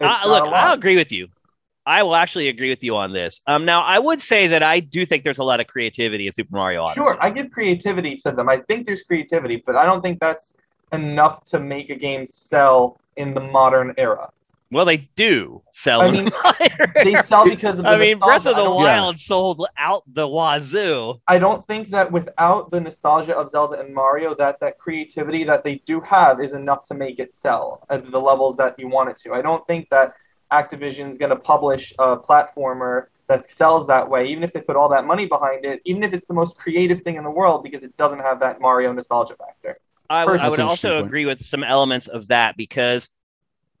look, 0.00 0.44
I'll 0.48 0.74
agree 0.74 0.96
with 0.96 1.10
you. 1.10 1.28
I 1.88 2.02
will 2.02 2.16
actually 2.16 2.48
agree 2.48 2.68
with 2.68 2.84
you 2.84 2.96
on 2.96 3.14
this. 3.14 3.40
Um, 3.46 3.64
now 3.64 3.80
I 3.80 3.98
would 3.98 4.20
say 4.20 4.46
that 4.48 4.62
I 4.62 4.78
do 4.80 5.06
think 5.06 5.24
there's 5.24 5.38
a 5.38 5.44
lot 5.44 5.58
of 5.58 5.66
creativity 5.68 6.26
in 6.26 6.34
Super 6.34 6.54
Mario 6.54 6.82
Odyssey. 6.82 7.00
Sure, 7.00 7.16
I 7.18 7.30
give 7.30 7.50
creativity 7.50 8.14
to 8.16 8.30
them. 8.30 8.46
I 8.46 8.58
think 8.58 8.84
there's 8.84 9.02
creativity, 9.02 9.62
but 9.64 9.74
I 9.74 9.86
don't 9.86 10.02
think 10.02 10.20
that's 10.20 10.52
enough 10.92 11.44
to 11.44 11.58
make 11.58 11.88
a 11.88 11.96
game 11.96 12.26
sell 12.26 13.00
in 13.16 13.32
the 13.32 13.40
modern 13.40 13.94
era. 13.96 14.28
Well, 14.70 14.84
they 14.84 15.08
do 15.16 15.62
sell. 15.72 16.02
I 16.02 16.10
mean, 16.10 16.30
they 16.94 17.14
sell 17.22 17.48
because 17.48 17.78
of. 17.78 17.86
The 17.86 17.90
I 17.90 17.96
mean, 17.96 18.18
Breath 18.18 18.44
of 18.44 18.56
the 18.56 18.70
Wild 18.70 19.14
yeah. 19.14 19.18
sold 19.18 19.66
out 19.78 20.02
the 20.12 20.28
wazoo. 20.28 21.18
I 21.26 21.38
don't 21.38 21.66
think 21.66 21.88
that 21.88 22.12
without 22.12 22.70
the 22.70 22.82
nostalgia 22.82 23.34
of 23.34 23.50
Zelda 23.50 23.80
and 23.80 23.94
Mario, 23.94 24.34
that 24.34 24.60
that 24.60 24.78
creativity 24.78 25.42
that 25.44 25.64
they 25.64 25.76
do 25.86 26.02
have 26.02 26.38
is 26.42 26.52
enough 26.52 26.86
to 26.88 26.94
make 26.94 27.18
it 27.18 27.32
sell 27.32 27.86
at 27.88 28.10
the 28.10 28.20
levels 28.20 28.58
that 28.58 28.78
you 28.78 28.88
want 28.88 29.08
it 29.08 29.16
to. 29.18 29.32
I 29.32 29.40
don't 29.40 29.66
think 29.66 29.88
that 29.88 30.12
Activision's 30.52 31.18
going 31.18 31.30
to 31.30 31.36
publish 31.36 31.92
a 31.98 32.16
platformer 32.16 33.06
that 33.26 33.48
sells 33.48 33.86
that 33.86 34.08
way, 34.08 34.26
even 34.26 34.42
if 34.42 34.52
they 34.52 34.60
put 34.60 34.74
all 34.74 34.88
that 34.88 35.04
money 35.04 35.26
behind 35.26 35.64
it, 35.64 35.80
even 35.84 36.02
if 36.02 36.12
it's 36.12 36.26
the 36.26 36.34
most 36.34 36.56
creative 36.56 37.02
thing 37.02 37.16
in 37.16 37.24
the 37.24 37.30
world, 37.30 37.62
because 37.62 37.82
it 37.82 37.96
doesn't 37.96 38.20
have 38.20 38.40
that 38.40 38.60
Mario 38.60 38.92
nostalgia 38.92 39.36
factor. 39.36 39.78
I, 40.10 40.22
I 40.22 40.48
would 40.48 40.60
also 40.60 41.04
agree 41.04 41.26
with 41.26 41.44
some 41.44 41.62
elements 41.62 42.08
of 42.08 42.28
that 42.28 42.56
because 42.56 43.10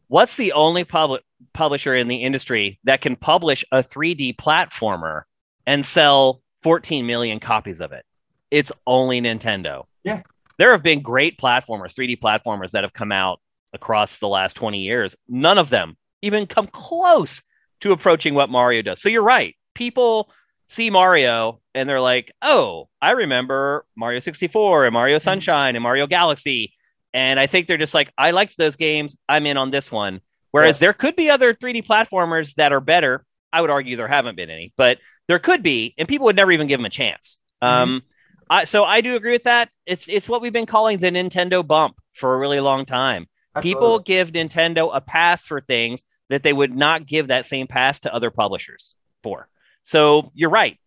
what's 0.08 0.36
the 0.36 0.52
only 0.52 0.84
pub- 0.84 1.20
publisher 1.54 1.94
in 1.94 2.08
the 2.08 2.16
industry 2.16 2.78
that 2.84 3.00
can 3.00 3.16
publish 3.16 3.64
a 3.72 3.82
3D 3.82 4.36
platformer 4.36 5.22
and 5.66 5.84
sell 5.84 6.42
14 6.62 7.06
million 7.06 7.40
copies 7.40 7.80
of 7.80 7.92
it? 7.92 8.04
It's 8.50 8.72
only 8.86 9.22
Nintendo. 9.22 9.84
Yeah. 10.04 10.22
There 10.58 10.72
have 10.72 10.82
been 10.82 11.00
great 11.00 11.38
platformers, 11.38 11.94
3D 11.94 12.18
platformers 12.18 12.72
that 12.72 12.84
have 12.84 12.92
come 12.92 13.12
out 13.12 13.40
across 13.72 14.18
the 14.18 14.28
last 14.28 14.54
20 14.54 14.80
years. 14.80 15.16
None 15.28 15.56
of 15.56 15.70
them 15.70 15.96
even 16.22 16.46
come 16.46 16.66
close 16.66 17.42
to 17.80 17.92
approaching 17.92 18.34
what 18.34 18.50
Mario 18.50 18.82
does. 18.82 19.00
So 19.00 19.08
you're 19.08 19.22
right. 19.22 19.56
People 19.74 20.30
see 20.68 20.90
Mario 20.90 21.60
and 21.74 21.88
they're 21.88 22.00
like, 22.00 22.32
oh, 22.42 22.88
I 23.00 23.12
remember 23.12 23.86
Mario 23.96 24.20
64 24.20 24.86
and 24.86 24.92
Mario 24.92 25.16
mm-hmm. 25.16 25.22
Sunshine 25.22 25.76
and 25.76 25.82
Mario 25.82 26.06
Galaxy. 26.06 26.74
And 27.14 27.40
I 27.40 27.46
think 27.46 27.66
they're 27.66 27.78
just 27.78 27.94
like, 27.94 28.12
I 28.18 28.32
liked 28.32 28.58
those 28.58 28.76
games. 28.76 29.16
I'm 29.28 29.46
in 29.46 29.56
on 29.56 29.70
this 29.70 29.90
one. 29.90 30.20
Whereas 30.50 30.74
yes. 30.74 30.80
there 30.80 30.92
could 30.92 31.16
be 31.16 31.30
other 31.30 31.54
3D 31.54 31.86
platformers 31.86 32.54
that 32.54 32.72
are 32.72 32.80
better. 32.80 33.24
I 33.52 33.60
would 33.60 33.70
argue 33.70 33.96
there 33.96 34.08
haven't 34.08 34.36
been 34.36 34.50
any, 34.50 34.72
but 34.76 34.98
there 35.26 35.38
could 35.38 35.62
be, 35.62 35.94
and 35.98 36.08
people 36.08 36.26
would 36.26 36.36
never 36.36 36.52
even 36.52 36.66
give 36.66 36.78
them 36.78 36.86
a 36.86 36.90
chance. 36.90 37.38
Mm-hmm. 37.62 37.82
Um, 37.82 38.02
I, 38.50 38.64
so 38.64 38.84
I 38.84 39.00
do 39.00 39.14
agree 39.16 39.32
with 39.32 39.44
that. 39.44 39.68
It's 39.86 40.06
it's 40.08 40.28
what 40.28 40.40
we've 40.40 40.52
been 40.52 40.66
calling 40.66 40.98
the 40.98 41.10
Nintendo 41.10 41.66
bump 41.66 41.96
for 42.14 42.34
a 42.34 42.38
really 42.38 42.60
long 42.60 42.86
time. 42.86 43.26
Absolutely. 43.58 43.74
People 43.74 43.98
give 44.00 44.32
Nintendo 44.32 44.90
a 44.92 45.00
pass 45.00 45.44
for 45.44 45.60
things 45.60 46.02
that 46.28 46.42
they 46.42 46.52
would 46.52 46.74
not 46.74 47.06
give 47.06 47.28
that 47.28 47.46
same 47.46 47.66
pass 47.66 48.00
to 48.00 48.14
other 48.14 48.30
publishers 48.30 48.94
for. 49.22 49.48
So 49.84 50.30
you're 50.34 50.50
right. 50.50 50.78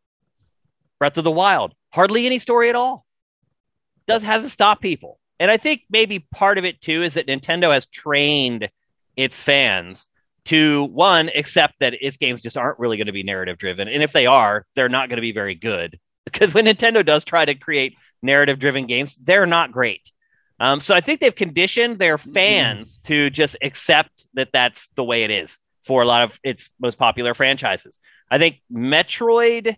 Breath 1.00 1.18
of 1.18 1.24
the 1.24 1.32
Wild, 1.32 1.74
hardly 1.90 2.26
any 2.26 2.40
story 2.40 2.70
at 2.70 2.76
all. 2.76 3.06
Does 4.08 4.24
has 4.24 4.44
to 4.44 4.50
stop 4.50 4.82
people. 4.82 5.20
And 5.40 5.50
I 5.50 5.58
think 5.58 5.82
maybe 5.90 6.20
part 6.20 6.58
of 6.58 6.66
it 6.66 6.82
too 6.82 7.02
is 7.02 7.16
that 7.16 7.28
Nintendo 7.28 7.74
has 7.74 7.88
trained 7.88 8.70
its 9.16 9.40
fans 9.40 10.08
to 10.46 10.86
one 10.86 11.30
accept 11.36 11.76
that 11.80 11.96
its 12.02 12.18
games 12.18 12.42
just 12.42 12.58
aren't 12.58 12.80
really 12.80 12.98
going 12.98 13.08
to 13.08 13.14
be 13.14 13.24
narrative 13.24 13.58
driven 13.58 13.88
and 13.88 14.02
if 14.02 14.12
they 14.12 14.26
are 14.26 14.66
they're 14.76 14.90
not 14.90 15.10
going 15.10 15.18
to 15.18 15.22
be 15.22 15.32
very 15.32 15.56
good 15.56 16.00
because 16.26 16.54
when 16.54 16.66
nintendo 16.66 17.06
does 17.06 17.24
try 17.24 17.46
to 17.46 17.56
create 17.56 17.96
narrative 18.22 18.60
driven 18.60 18.88
games 18.88 19.16
they're 19.24 19.46
not 19.46 19.72
great 19.72 20.12
um, 20.62 20.80
so 20.80 20.94
I 20.94 21.02
think 21.02 21.20
they've 21.20 21.36
conditioned 21.36 21.98
their 21.98 22.18
mm-hmm. 22.18 22.34
fans 22.34 23.00
to 23.06 23.32
just 23.32 23.58
accept 23.64 24.28
that 24.36 24.50
that's 24.54 24.90
the 24.96 25.04
way 25.04 25.24
it 25.24 25.32
is 25.32 25.58
for 25.86 26.04
a 26.04 26.06
lot 26.06 26.24
of 26.24 26.40
its 26.44 26.70
most 26.80 27.00
popular 27.00 27.34
franchises. 27.34 27.98
I 28.30 28.38
think 28.38 28.62
Metroid 28.72 29.76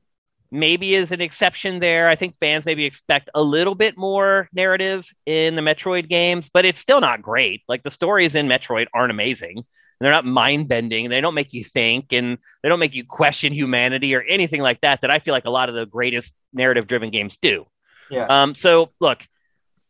maybe 0.51 0.93
is 0.93 1.13
an 1.13 1.21
exception 1.21 1.79
there. 1.79 2.09
I 2.09 2.17
think 2.17 2.35
fans 2.37 2.65
maybe 2.65 2.83
expect 2.83 3.29
a 3.33 3.41
little 3.41 3.75
bit 3.75 3.97
more 3.97 4.49
narrative 4.53 5.07
in 5.25 5.55
the 5.55 5.61
Metroid 5.61 6.09
games, 6.09 6.49
but 6.53 6.65
it's 6.65 6.81
still 6.81 6.99
not 6.99 7.21
great. 7.21 7.63
Like 7.69 7.83
the 7.83 7.89
stories 7.89 8.35
in 8.35 8.47
Metroid 8.47 8.87
aren't 8.93 9.09
amazing. 9.09 9.63
They're 10.01 10.11
not 10.11 10.25
mind 10.25 10.67
bending. 10.67 11.09
They 11.09 11.21
don't 11.21 11.33
make 11.33 11.53
you 11.53 11.63
think 11.63 12.11
and 12.11 12.37
they 12.61 12.67
don't 12.67 12.79
make 12.79 12.93
you 12.93 13.05
question 13.05 13.53
humanity 13.53 14.13
or 14.15 14.21
anything 14.21 14.61
like 14.61 14.81
that. 14.81 14.99
That 14.99 15.09
I 15.11 15.19
feel 15.19 15.31
like 15.31 15.45
a 15.45 15.49
lot 15.49 15.69
of 15.69 15.75
the 15.75 15.85
greatest 15.85 16.33
narrative 16.51 16.87
driven 16.87 17.09
games 17.09 17.37
do. 17.41 17.65
Yeah. 18.09 18.25
Um, 18.25 18.53
so 18.53 18.91
look, 18.99 19.25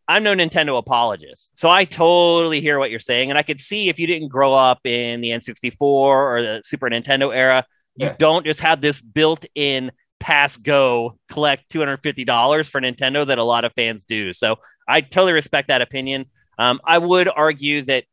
I'm 0.07 0.23
no 0.23 0.35
Nintendo 0.35 0.77
apologist, 0.77 1.51
so 1.53 1.69
I 1.69 1.85
totally 1.85 2.61
hear 2.61 2.79
what 2.79 2.91
you're 2.91 2.99
saying, 2.99 3.29
and 3.29 3.37
I 3.37 3.43
could 3.43 3.59
see 3.59 3.89
if 3.89 3.99
you 3.99 4.07
didn't 4.07 4.29
grow 4.29 4.53
up 4.53 4.79
in 4.85 5.21
the 5.21 5.29
N64 5.29 5.75
or 5.79 6.41
the 6.41 6.61
Super 6.63 6.89
Nintendo 6.89 7.33
era, 7.35 7.65
you 7.95 8.07
yeah. 8.07 8.15
don't 8.17 8.45
just 8.45 8.59
have 8.59 8.81
this 8.81 8.99
built-in 8.99 9.91
pass 10.19 10.57
go 10.57 11.17
collect 11.29 11.69
$250 11.69 12.69
for 12.69 12.81
Nintendo 12.81 13.27
that 13.27 13.37
a 13.37 13.43
lot 13.43 13.65
of 13.65 13.73
fans 13.73 14.05
do. 14.05 14.31
So 14.31 14.55
I 14.87 15.01
totally 15.01 15.33
respect 15.33 15.67
that 15.67 15.81
opinion. 15.81 16.25
Um, 16.57 16.79
I 16.85 16.97
would 16.97 17.27
argue 17.27 17.81
that 17.83 18.05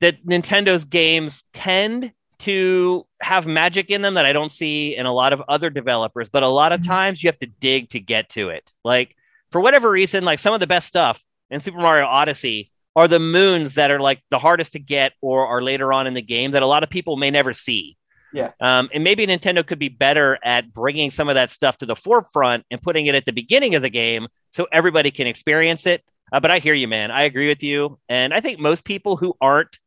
that 0.00 0.26
Nintendo's 0.26 0.84
games 0.84 1.44
tend 1.52 2.12
to 2.40 3.06
have 3.20 3.46
magic 3.46 3.88
in 3.88 4.02
them 4.02 4.14
that 4.14 4.26
I 4.26 4.32
don't 4.32 4.50
see 4.50 4.96
in 4.96 5.06
a 5.06 5.12
lot 5.12 5.32
of 5.32 5.42
other 5.46 5.70
developers, 5.70 6.28
but 6.28 6.42
a 6.42 6.48
lot 6.48 6.72
of 6.72 6.80
mm-hmm. 6.80 6.90
times 6.90 7.22
you 7.22 7.28
have 7.28 7.38
to 7.38 7.46
dig 7.46 7.90
to 7.90 8.00
get 8.00 8.28
to 8.30 8.48
it. 8.48 8.72
Like 8.82 9.14
for 9.52 9.60
whatever 9.60 9.90
reason, 9.90 10.24
like 10.24 10.38
some 10.38 10.54
of 10.54 10.60
the 10.60 10.66
best 10.66 10.88
stuff 10.88 11.22
in 11.50 11.60
Super 11.60 11.78
Mario 11.78 12.06
Odyssey 12.06 12.70
are 12.96 13.08
the 13.08 13.20
moons 13.20 13.74
that 13.74 13.90
are 13.90 14.00
like 14.00 14.22
the 14.30 14.38
hardest 14.38 14.72
to 14.72 14.78
get 14.78 15.12
or 15.20 15.46
are 15.46 15.62
later 15.62 15.92
on 15.92 16.06
in 16.06 16.14
the 16.14 16.22
game 16.22 16.52
that 16.52 16.62
a 16.62 16.66
lot 16.66 16.82
of 16.82 16.90
people 16.90 17.16
may 17.16 17.30
never 17.30 17.54
see. 17.54 17.96
Yeah. 18.32 18.52
Um, 18.60 18.88
and 18.92 19.04
maybe 19.04 19.26
Nintendo 19.26 19.66
could 19.66 19.78
be 19.78 19.90
better 19.90 20.38
at 20.42 20.72
bringing 20.72 21.10
some 21.10 21.28
of 21.28 21.34
that 21.34 21.50
stuff 21.50 21.78
to 21.78 21.86
the 21.86 21.96
forefront 21.96 22.64
and 22.70 22.80
putting 22.80 23.06
it 23.06 23.14
at 23.14 23.26
the 23.26 23.32
beginning 23.32 23.74
of 23.74 23.82
the 23.82 23.90
game 23.90 24.26
so 24.52 24.66
everybody 24.72 25.10
can 25.10 25.26
experience 25.26 25.86
it. 25.86 26.02
Uh, 26.32 26.40
but 26.40 26.50
I 26.50 26.58
hear 26.58 26.72
you, 26.72 26.88
man. 26.88 27.10
I 27.10 27.22
agree 27.22 27.48
with 27.48 27.62
you. 27.62 27.98
And 28.08 28.32
I 28.32 28.40
think 28.40 28.58
most 28.58 28.84
people 28.84 29.16
who 29.16 29.34
aren't 29.40 29.78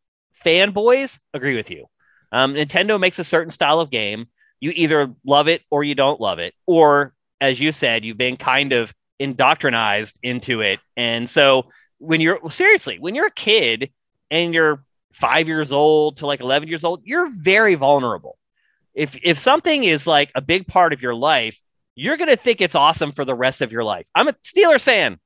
fanboys 0.46 1.18
agree 1.34 1.56
with 1.56 1.72
you. 1.72 1.86
Um, 2.32 2.54
Nintendo 2.54 3.00
makes 3.00 3.18
a 3.18 3.24
certain 3.24 3.52
style 3.52 3.80
of 3.80 3.90
game. 3.90 4.28
You 4.60 4.72
either 4.76 5.14
love 5.26 5.48
it 5.48 5.64
or 5.72 5.84
you 5.84 5.96
don't 5.96 6.22
love 6.22 6.38
it. 6.38 6.54
Or, 6.68 7.14
as 7.42 7.60
you 7.60 7.72
said, 7.72 8.06
you've 8.06 8.18
been 8.18 8.38
kind 8.38 8.74
of 8.74 8.94
indoctrinized 9.20 10.18
into 10.24 10.62
it. 10.62 10.80
And 10.98 11.30
so 11.30 11.66
when 12.00 12.22
you're 12.22 12.40
well, 12.42 12.50
seriously, 12.50 12.98
when 13.00 13.16
you're 13.16 13.28
a 13.28 13.32
kid 13.32 13.92
and 14.30 14.54
you're 14.54 14.84
five 15.14 15.48
years 15.48 15.72
old 15.72 16.18
to 16.18 16.28
like 16.28 16.42
11 16.42 16.68
years 16.68 16.84
old, 16.84 17.02
you're 17.04 17.30
very 17.30 17.76
vulnerable. 17.76 18.38
If, 18.94 19.18
if 19.24 19.40
something 19.40 19.84
is 19.84 20.08
like 20.08 20.32
a 20.36 20.42
big 20.42 20.68
part 20.68 20.94
of 20.94 21.02
your 21.02 21.16
life, 21.16 21.60
you're 21.96 22.18
going 22.18 22.30
to 22.30 22.36
think 22.36 22.62
it's 22.62 22.76
awesome 22.76 23.12
for 23.12 23.26
the 23.26 23.36
rest 23.36 23.62
of 23.62 23.72
your 23.72 23.84
life. 23.84 24.06
I'm 24.14 24.28
a 24.28 24.34
Steelers 24.34 24.82
fan. 24.82 25.20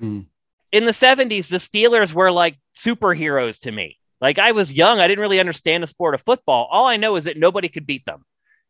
Mm. 0.00 0.26
In 0.72 0.84
the 0.84 0.92
70s, 0.92 1.48
the 1.48 1.56
Steelers 1.56 2.12
were 2.12 2.30
like 2.30 2.58
superheroes 2.76 3.60
to 3.60 3.72
me. 3.72 3.98
Like 4.20 4.38
I 4.38 4.52
was 4.52 4.72
young, 4.72 4.98
I 4.98 5.06
didn't 5.06 5.22
really 5.22 5.40
understand 5.40 5.82
the 5.82 5.86
sport 5.86 6.14
of 6.14 6.22
football. 6.22 6.68
All 6.70 6.86
I 6.86 6.96
know 6.96 7.16
is 7.16 7.24
that 7.24 7.36
nobody 7.36 7.68
could 7.68 7.86
beat 7.86 8.04
them. 8.04 8.24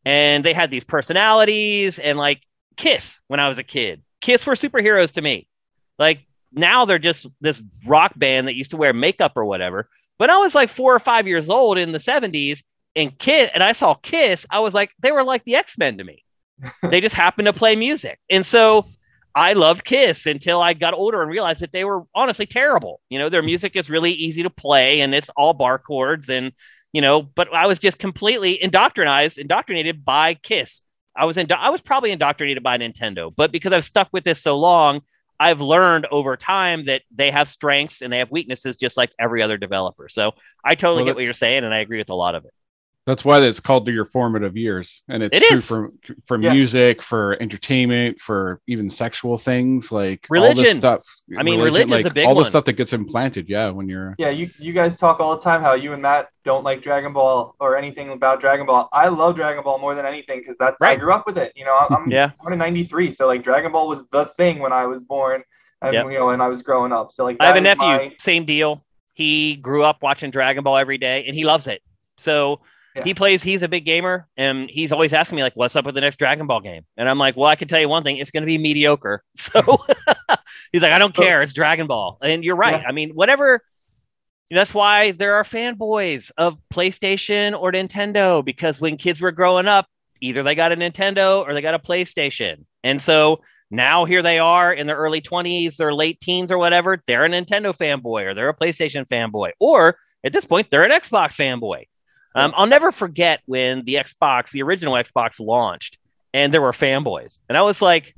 And 0.05 0.45
they 0.45 0.53
had 0.53 0.71
these 0.71 0.85
personalities 0.85 1.99
and 1.99 2.19
like 2.19 2.43
Kiss 2.77 3.21
when 3.29 3.41
I 3.41 3.49
was 3.49 3.59
a 3.59 3.63
kid. 3.63 4.03
Kiss 4.21 4.47
were 4.47 4.55
superheroes 4.55 5.13
to 5.13 5.23
me. 5.23 5.49
Like 5.99 6.21
now 6.53 6.85
they're 6.85 6.99
just 6.99 7.27
this 7.41 7.63
rock 7.87 8.13
band 8.17 8.49
that 8.49 8.57
used 8.57 8.71
to 8.71 8.77
wear 8.77 8.93
makeup 8.93 9.33
or 9.37 9.45
whatever. 9.45 9.89
But 10.19 10.31
I 10.31 10.39
was 10.39 10.55
like 10.55 10.69
four 10.69 10.95
or 10.95 10.99
five 10.99 11.27
years 11.27 11.49
old 11.49 11.79
in 11.79 11.93
the 11.93 11.99
70s, 11.99 12.63
and 12.97 13.17
Kiss, 13.19 13.51
and 13.55 13.63
I 13.63 13.73
saw 13.73 13.95
Kiss, 13.95 14.47
I 14.51 14.61
was 14.61 14.75
like, 14.75 14.91
they 14.99 15.13
were 15.13 15.23
like 15.23 15.45
the 15.45 15.55
X 15.55 15.79
Men 15.79 15.99
to 15.99 16.05
me. 16.05 16.25
they 16.83 17.01
just 17.01 17.15
happened 17.15 17.47
to 17.47 17.53
play 17.53 17.77
music, 17.77 18.19
and 18.29 18.45
so 18.45 18.87
I 19.35 19.53
loved 19.53 19.85
Kiss 19.85 20.27
until 20.27 20.61
I 20.61 20.73
got 20.73 20.95
older 20.95 21.23
and 21.23 21.31
realized 21.31 21.61
that 21.61 21.71
they 21.71 21.85
were 21.85 22.03
honestly 22.15 22.47
terrible. 22.47 23.01
You 23.09 23.21
know, 23.21 23.29
their 23.29 23.43
music 23.43 23.77
is 23.77 23.89
really 23.89 24.11
easy 24.13 24.43
to 24.43 24.51
play, 24.51 25.01
and 25.01 25.15
it's 25.15 25.31
all 25.37 25.55
bar 25.55 25.79
chords, 25.79 26.29
and 26.29 26.53
you 26.93 27.01
know, 27.01 27.23
but 27.23 27.55
I 27.55 27.67
was 27.67 27.79
just 27.79 27.99
completely 27.99 28.61
indoctrinated, 28.61 29.39
indoctrinated 29.39 30.05
by 30.05 30.35
Kiss. 30.35 30.83
I 31.19 31.25
was 31.25 31.37
in, 31.37 31.51
I 31.51 31.71
was 31.71 31.81
probably 31.81 32.13
indoctrinated 32.13 32.63
by 32.63 32.79
Nintendo, 32.79 33.35
but 33.35 33.51
because 33.51 33.73
I've 33.73 33.85
stuck 33.85 34.09
with 34.13 34.25
this 34.25 34.41
so 34.41 34.57
long, 34.57 35.03
I've 35.41 35.61
learned 35.61 36.07
over 36.11 36.37
time 36.37 36.87
that 36.87 37.03
they 37.15 37.31
have 37.31 37.49
strengths 37.49 38.03
and 38.03 38.13
they 38.13 38.19
have 38.19 38.31
weaknesses 38.31 38.77
just 38.77 38.97
like 38.97 39.11
every 39.19 39.43
other 39.43 39.57
developer. 39.57 40.09
So 40.09 40.33
I 40.65 40.75
totally 40.75 41.03
well, 41.03 41.07
get 41.07 41.17
what 41.17 41.25
you're 41.25 41.35
saying, 41.35 41.65
and 41.65 41.75
I 41.75 41.79
agree 41.79 41.99
with 41.99 42.09
a 42.09 42.15
lot 42.15 42.35
of 42.35 42.45
it. 42.45 42.53
That's 43.09 43.25
why 43.25 43.41
it's 43.41 43.59
called 43.59 43.89
your 43.89 44.05
formative 44.05 44.55
years, 44.55 45.03
and 45.09 45.23
it's 45.23 45.35
it 45.35 45.43
true 45.45 45.57
is. 45.57 45.67
for 45.67 45.91
for 46.27 46.39
yeah. 46.39 46.53
music, 46.53 47.01
for 47.01 47.41
entertainment, 47.41 48.21
for 48.21 48.61
even 48.67 48.91
sexual 48.91 49.39
things 49.39 49.91
like 49.91 50.27
religion 50.29 50.59
all 50.59 50.65
this 50.65 50.77
stuff. 50.77 51.07
I 51.39 51.43
mean, 51.43 51.59
religion, 51.59 51.89
like, 51.89 52.05
a 52.05 52.11
big 52.11 52.29
all 52.29 52.35
one. 52.35 52.45
the 52.45 52.51
stuff 52.51 52.67
that 52.67 52.75
gets 52.75 52.93
implanted. 52.93 53.49
Yeah, 53.49 53.71
when 53.71 53.89
you're 53.89 54.15
yeah, 54.19 54.29
you 54.29 54.51
you 54.59 54.75
guys 54.75 54.99
talk 54.99 55.21
all 55.21 55.35
the 55.35 55.43
time 55.43 55.63
how 55.63 55.73
you 55.73 55.95
and 55.95 56.03
Matt 56.03 56.29
don't 56.45 56.65
like 56.65 56.83
Dragon 56.83 57.15
Ball 57.15 57.57
or 57.61 57.79
anything 57.79 58.11
about 58.11 58.43
Dragon 58.43 58.67
Ball. 58.67 58.91
I 58.93 59.09
love 59.09 59.37
Dragon 59.37 59.65
Ball 59.65 59.79
more 59.79 59.95
than 59.95 60.05
anything 60.05 60.41
because 60.41 60.59
that's 60.59 60.77
right. 60.79 60.91
I 60.91 61.01
grew 61.01 61.15
up 61.15 61.25
with 61.27 61.39
it. 61.39 61.55
You 61.57 61.65
know, 61.65 61.79
I'm 61.89 62.11
yeah. 62.11 62.33
born 62.39 62.53
in 62.53 62.59
'93, 62.59 63.11
so 63.13 63.27
like 63.27 63.43
Dragon 63.43 63.73
Ball 63.73 63.89
was 63.89 64.05
the 64.13 64.27
thing 64.37 64.59
when 64.59 64.75
I 64.75 64.85
was 64.85 65.03
born, 65.03 65.43
and 65.81 65.95
yep. 65.95 66.05
you 66.05 66.19
know, 66.19 66.29
and 66.29 66.43
I 66.43 66.49
was 66.49 66.61
growing 66.61 66.93
up. 66.93 67.13
So 67.13 67.25
like, 67.25 67.39
I 67.41 67.47
have 67.47 67.57
a 67.57 67.61
nephew, 67.63 67.87
my... 67.87 68.15
same 68.19 68.45
deal. 68.45 68.85
He 69.15 69.57
grew 69.57 69.83
up 69.83 70.03
watching 70.03 70.31
Dragon 70.31 70.63
Ball 70.63 70.77
every 70.77 70.99
day, 70.99 71.25
and 71.27 71.35
he 71.35 71.47
loves 71.47 71.69
it. 71.69 71.81
So 72.19 72.61
yeah. 72.99 73.05
He 73.05 73.15
plays, 73.15 73.43
he's 73.43 73.63
a 73.63 73.69
big 73.69 73.85
gamer, 73.85 74.29
and 74.37 74.69
he's 74.69 74.93
always 74.93 75.13
asking 75.13 75.37
me, 75.37 75.43
like, 75.43 75.55
what's 75.55 75.77
up 75.77 75.85
with 75.85 75.95
the 75.95 76.01
next 76.01 76.19
Dragon 76.19 76.47
Ball 76.47 76.61
game? 76.61 76.85
And 76.97 77.09
I'm 77.09 77.19
like, 77.19 77.37
well, 77.37 77.47
I 77.47 77.57
can 77.57 77.69
tell 77.69 77.81
you 77.81 77.89
one 77.89 78.03
thing, 78.03 78.19
it's 78.19 78.31
going 78.31 78.43
to 78.43 78.47
be 78.47 78.59
mediocre. 78.59 79.23
So 79.37 79.63
he's 80.73 80.83
like, 80.83 80.93
I 80.93 80.99
don't 80.99 81.15
care. 81.15 81.43
It's 81.43 81.55
Dragon 81.55 81.87
Ball. 81.87 82.19
And 82.23 82.45
you're 82.45 82.57
right. 82.57 82.83
Yeah. 82.83 82.89
I 82.89 82.93
mean, 82.93 83.11
whatever. 83.11 83.63
That's 84.51 84.75
why 84.75 85.13
there 85.13 85.35
are 85.35 85.45
fanboys 85.45 86.31
of 86.37 86.59
PlayStation 86.73 87.59
or 87.59 87.71
Nintendo 87.73 88.45
because 88.45 88.81
when 88.81 88.97
kids 88.97 89.21
were 89.21 89.33
growing 89.33 89.69
up, 89.69 89.87
either 90.21 90.43
they 90.43 90.55
got 90.55 90.73
a 90.73 90.77
Nintendo 90.77 91.47
or 91.47 91.55
they 91.55 91.63
got 91.63 91.75
a 91.75 91.79
PlayStation. 91.79 92.65
And 92.83 93.01
so 93.01 93.41
now 93.71 94.07
here 94.07 94.23
they 94.23 94.39
are 94.39 94.73
in 94.73 94.87
their 94.87 94.97
early 94.97 95.21
20s 95.21 95.81
or 95.81 95.95
late 95.95 96.21
teens 96.21 96.51
or 96.51 96.59
whatever. 96.59 97.03
They're 97.07 97.25
a 97.25 97.29
Nintendo 97.29 97.77
fanboy 97.77 98.25
or 98.25 98.35
they're 98.35 98.49
a 98.49 98.57
PlayStation 98.57 99.07
fanboy. 99.07 99.51
Or 99.61 99.97
at 100.25 100.33
this 100.33 100.45
point, 100.45 100.69
they're 100.71 100.85
an 100.85 100.91
Xbox 100.91 101.37
fanboy. 101.37 101.85
Um, 102.35 102.53
I'll 102.57 102.67
never 102.67 102.93
forget 102.93 103.41
when 103.47 103.85
the 103.85 103.95
Xbox, 103.95 104.51
the 104.51 104.63
original 104.63 104.95
Xbox, 104.95 105.41
launched, 105.41 105.99
and 106.35 106.53
there 106.53 106.63
were 106.63 106.73
fanboys, 106.73 107.39
and 107.49 107.57
I 107.57 107.63
was 107.63 107.81
like, 107.83 108.15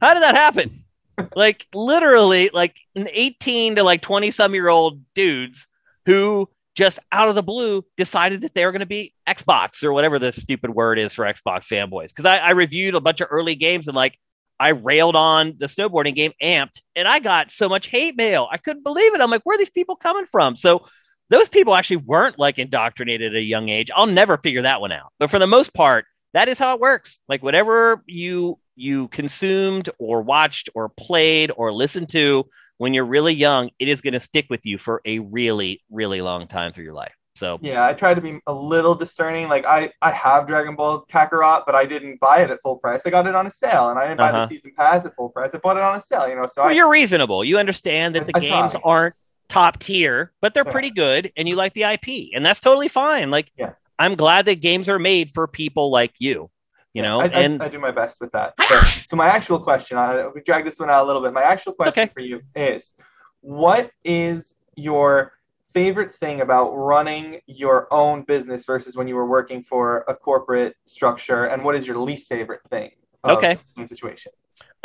"How 0.00 0.14
did 0.14 0.22
that 0.22 0.34
happen?" 0.34 0.84
like 1.36 1.66
literally, 1.74 2.50
like 2.52 2.76
an 2.94 3.08
eighteen 3.12 3.76
to 3.76 3.84
like 3.84 4.02
twenty 4.02 4.30
some 4.30 4.54
year 4.54 4.68
old 4.68 5.00
dudes 5.14 5.66
who 6.06 6.48
just 6.74 6.98
out 7.12 7.28
of 7.28 7.34
the 7.34 7.42
blue 7.42 7.84
decided 7.96 8.40
that 8.40 8.54
they 8.54 8.64
were 8.64 8.72
going 8.72 8.80
to 8.80 8.86
be 8.86 9.12
Xbox 9.28 9.84
or 9.84 9.92
whatever 9.92 10.18
the 10.18 10.32
stupid 10.32 10.70
word 10.70 10.98
is 10.98 11.12
for 11.12 11.24
Xbox 11.24 11.68
fanboys. 11.68 12.08
Because 12.08 12.24
I, 12.24 12.38
I 12.38 12.50
reviewed 12.52 12.94
a 12.94 13.00
bunch 13.00 13.20
of 13.20 13.28
early 13.30 13.54
games 13.54 13.88
and 13.88 13.94
like 13.94 14.18
I 14.58 14.70
railed 14.70 15.16
on 15.16 15.54
the 15.58 15.66
snowboarding 15.66 16.14
game 16.14 16.32
Amped, 16.40 16.80
and 16.94 17.08
I 17.08 17.18
got 17.18 17.50
so 17.50 17.68
much 17.68 17.88
hate 17.88 18.16
mail. 18.16 18.48
I 18.50 18.58
couldn't 18.58 18.84
believe 18.84 19.12
it. 19.12 19.20
I'm 19.20 19.30
like, 19.30 19.42
where 19.42 19.56
are 19.56 19.58
these 19.58 19.70
people 19.70 19.96
coming 19.96 20.24
from? 20.26 20.56
So 20.56 20.86
those 21.32 21.48
people 21.48 21.74
actually 21.74 21.96
weren't 21.96 22.38
like 22.38 22.58
indoctrinated 22.58 23.34
at 23.34 23.38
a 23.38 23.42
young 23.42 23.70
age. 23.70 23.90
I'll 23.96 24.06
never 24.06 24.36
figure 24.36 24.62
that 24.62 24.82
one 24.82 24.92
out. 24.92 25.12
But 25.18 25.30
for 25.30 25.38
the 25.38 25.46
most 25.46 25.72
part, 25.72 26.04
that 26.34 26.48
is 26.48 26.58
how 26.58 26.74
it 26.74 26.80
works. 26.80 27.18
Like 27.28 27.42
whatever 27.42 28.02
you 28.06 28.58
you 28.76 29.08
consumed 29.08 29.90
or 29.98 30.22
watched 30.22 30.68
or 30.74 30.90
played 30.90 31.50
or 31.56 31.72
listened 31.72 32.10
to 32.10 32.44
when 32.78 32.94
you're 32.94 33.04
really 33.06 33.34
young, 33.34 33.70
it 33.78 33.88
is 33.88 34.00
going 34.00 34.14
to 34.14 34.20
stick 34.20 34.46
with 34.50 34.64
you 34.64 34.76
for 34.76 35.00
a 35.06 35.20
really 35.20 35.82
really 35.90 36.20
long 36.20 36.46
time 36.46 36.72
through 36.72 36.84
your 36.84 36.94
life. 36.94 37.14
So 37.34 37.58
yeah, 37.62 37.86
I 37.86 37.94
try 37.94 38.12
to 38.12 38.20
be 38.20 38.40
a 38.46 38.52
little 38.52 38.94
discerning. 38.94 39.48
Like 39.48 39.64
I, 39.64 39.90
I 40.02 40.10
have 40.10 40.46
Dragon 40.46 40.76
Ball 40.76 41.02
Kakarot, 41.10 41.64
but 41.64 41.74
I 41.74 41.86
didn't 41.86 42.20
buy 42.20 42.42
it 42.42 42.50
at 42.50 42.60
full 42.62 42.76
price. 42.76 43.02
I 43.06 43.10
got 43.10 43.26
it 43.26 43.34
on 43.34 43.46
a 43.46 43.50
sale, 43.50 43.88
and 43.88 43.98
I 43.98 44.08
didn't 44.08 44.20
uh-huh. 44.20 44.28
buy 44.28 44.32
the 44.32 44.38
uh-huh. 44.42 44.48
season 44.48 44.72
pass 44.76 45.06
at 45.06 45.14
full 45.16 45.30
price. 45.30 45.50
I 45.54 45.58
bought 45.58 45.78
it 45.78 45.82
on 45.82 45.96
a 45.96 46.00
sale, 46.00 46.28
you 46.28 46.34
know. 46.34 46.46
So 46.46 46.62
well, 46.62 46.70
I, 46.70 46.74
you're 46.74 46.90
reasonable. 46.90 47.42
You 47.42 47.58
understand 47.58 48.16
that 48.16 48.26
the 48.26 48.36
I, 48.36 48.40
games 48.40 48.76
aren't 48.84 49.14
top 49.48 49.78
tier, 49.78 50.32
but 50.40 50.54
they're 50.54 50.64
pretty 50.64 50.90
good 50.90 51.32
and 51.36 51.48
you 51.48 51.56
like 51.56 51.74
the 51.74 51.82
IP. 51.84 52.30
And 52.34 52.44
that's 52.44 52.60
totally 52.60 52.88
fine. 52.88 53.30
Like, 53.30 53.50
yeah. 53.56 53.72
I'm 53.98 54.14
glad 54.14 54.46
that 54.46 54.60
games 54.60 54.88
are 54.88 54.98
made 54.98 55.32
for 55.34 55.46
people 55.46 55.90
like 55.90 56.14
you, 56.18 56.50
you 56.92 57.02
know, 57.02 57.20
I, 57.20 57.26
and 57.26 57.62
I, 57.62 57.66
I, 57.66 57.68
do 57.68 57.78
my 57.78 57.90
best 57.90 58.20
with 58.20 58.32
that. 58.32 58.54
So, 58.68 58.80
so 59.08 59.16
my 59.16 59.28
actual 59.28 59.58
question, 59.58 59.96
I, 59.96 60.26
we 60.28 60.42
drag 60.42 60.64
this 60.64 60.78
one 60.78 60.90
out 60.90 61.04
a 61.04 61.06
little 61.06 61.22
bit. 61.22 61.32
My 61.32 61.42
actual 61.42 61.72
question 61.72 62.02
okay. 62.02 62.12
for 62.12 62.20
you 62.20 62.42
is 62.54 62.94
what 63.40 63.90
is 64.04 64.54
your 64.76 65.32
favorite 65.72 66.14
thing 66.16 66.42
about 66.42 66.72
running 66.72 67.40
your 67.46 67.92
own 67.92 68.22
business 68.22 68.64
versus 68.64 68.94
when 68.94 69.08
you 69.08 69.14
were 69.14 69.26
working 69.26 69.62
for 69.62 70.04
a 70.08 70.14
corporate 70.14 70.76
structure? 70.86 71.46
And 71.46 71.64
what 71.64 71.74
is 71.74 71.86
your 71.86 71.98
least 71.98 72.28
favorite 72.28 72.60
thing? 72.70 72.90
okay. 73.24 73.58
situation. 73.86 74.32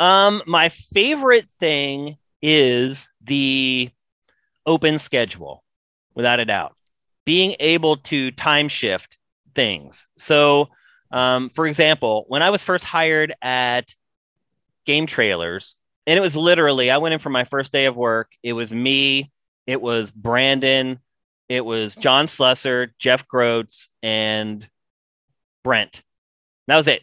Um, 0.00 0.42
my 0.46 0.68
favorite 0.68 1.48
thing 1.58 2.16
is 2.40 3.08
the 3.20 3.90
open 4.68 4.98
schedule, 4.98 5.64
without 6.14 6.38
a 6.38 6.44
doubt. 6.44 6.76
Being 7.24 7.56
able 7.58 7.96
to 7.96 8.30
time 8.30 8.68
shift 8.68 9.18
things. 9.54 10.06
So, 10.16 10.68
um, 11.10 11.48
for 11.48 11.66
example, 11.66 12.26
when 12.28 12.42
I 12.42 12.50
was 12.50 12.62
first 12.62 12.84
hired 12.84 13.34
at 13.40 13.94
Game 14.84 15.06
Trailers, 15.06 15.76
and 16.06 16.16
it 16.16 16.20
was 16.20 16.36
literally, 16.36 16.90
I 16.90 16.98
went 16.98 17.14
in 17.14 17.18
for 17.18 17.30
my 17.30 17.44
first 17.44 17.72
day 17.72 17.86
of 17.86 17.96
work. 17.96 18.30
It 18.42 18.52
was 18.52 18.72
me, 18.72 19.32
it 19.66 19.80
was 19.80 20.10
Brandon, 20.10 21.00
it 21.48 21.64
was 21.64 21.96
John 21.96 22.28
Slessor, 22.28 22.94
Jeff 22.98 23.26
Groats, 23.26 23.88
and 24.02 24.68
Brent. 25.64 26.02
That 26.66 26.76
was 26.76 26.86
it. 26.86 27.02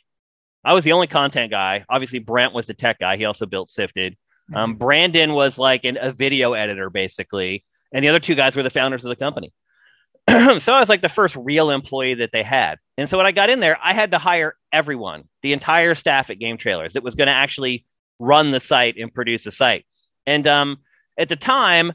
I 0.64 0.74
was 0.74 0.84
the 0.84 0.94
only 0.94 1.08
content 1.08 1.52
guy. 1.52 1.86
Obviously, 1.90 2.20
Brent 2.20 2.54
was 2.54 2.68
the 2.68 2.74
tech 2.74 3.00
guy. 3.00 3.18
He 3.18 3.26
also 3.26 3.46
built 3.46 3.70
Sifted. 3.70 4.18
Um, 4.54 4.72
mm-hmm. 4.72 4.80
Brandon 4.80 5.34
was 5.34 5.58
like 5.58 5.86
an, 5.86 5.98
a 6.00 6.12
video 6.12 6.54
editor, 6.54 6.90
basically, 6.90 7.66
and 7.94 8.04
the 8.04 8.10
other 8.10 8.20
two 8.20 8.36
guys 8.36 8.56
were 8.56 8.64
the 8.64 8.70
founders 8.70 9.06
of 9.06 9.10
the 9.10 9.16
company. 9.16 9.54
so 10.30 10.74
I 10.74 10.80
was 10.80 10.90
like 10.90 11.02
the 11.02 11.10
first 11.10 11.36
real 11.36 11.70
employee 11.70 12.16
that 12.16 12.32
they 12.32 12.44
had. 12.44 12.80
And 12.98 13.10
so 13.10 13.18
when 13.18 13.28
I 13.28 13.32
got 13.32 13.50
in 13.50 13.60
there, 13.60 13.78
I 13.84 13.94
had 13.94 14.12
to 14.12 14.18
hire 14.18 14.56
everyone, 14.72 15.26
the 15.44 15.54
entire 15.54 15.96
staff 15.96 16.30
at 16.30 16.40
Game 16.40 16.58
Trailers 16.58 16.94
that 16.94 17.04
was 17.04 17.16
going 17.16 17.28
to 17.28 17.34
actually 17.34 17.86
run 18.20 18.52
the 18.52 18.60
site 18.60 18.98
and 18.98 19.14
produce 19.14 19.44
the 19.44 19.52
site. 19.52 19.86
And 20.26 20.48
um, 20.48 20.78
at 21.18 21.30
the 21.30 21.36
time, 21.36 21.94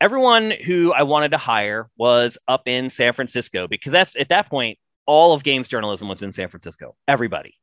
everyone 0.00 0.50
who 0.50 0.92
I 0.92 1.02
wanted 1.02 1.32
to 1.32 1.38
hire 1.38 1.90
was 1.96 2.38
up 2.46 2.62
in 2.66 2.88
San 2.90 3.12
Francisco 3.12 3.66
because 3.66 3.92
that's 3.92 4.14
at 4.16 4.28
that 4.28 4.48
point, 4.48 4.78
all 5.06 5.32
of 5.32 5.42
games 5.42 5.66
journalism 5.66 6.08
was 6.08 6.22
in 6.22 6.32
San 6.32 6.48
Francisco. 6.48 6.94
Everybody. 7.08 7.56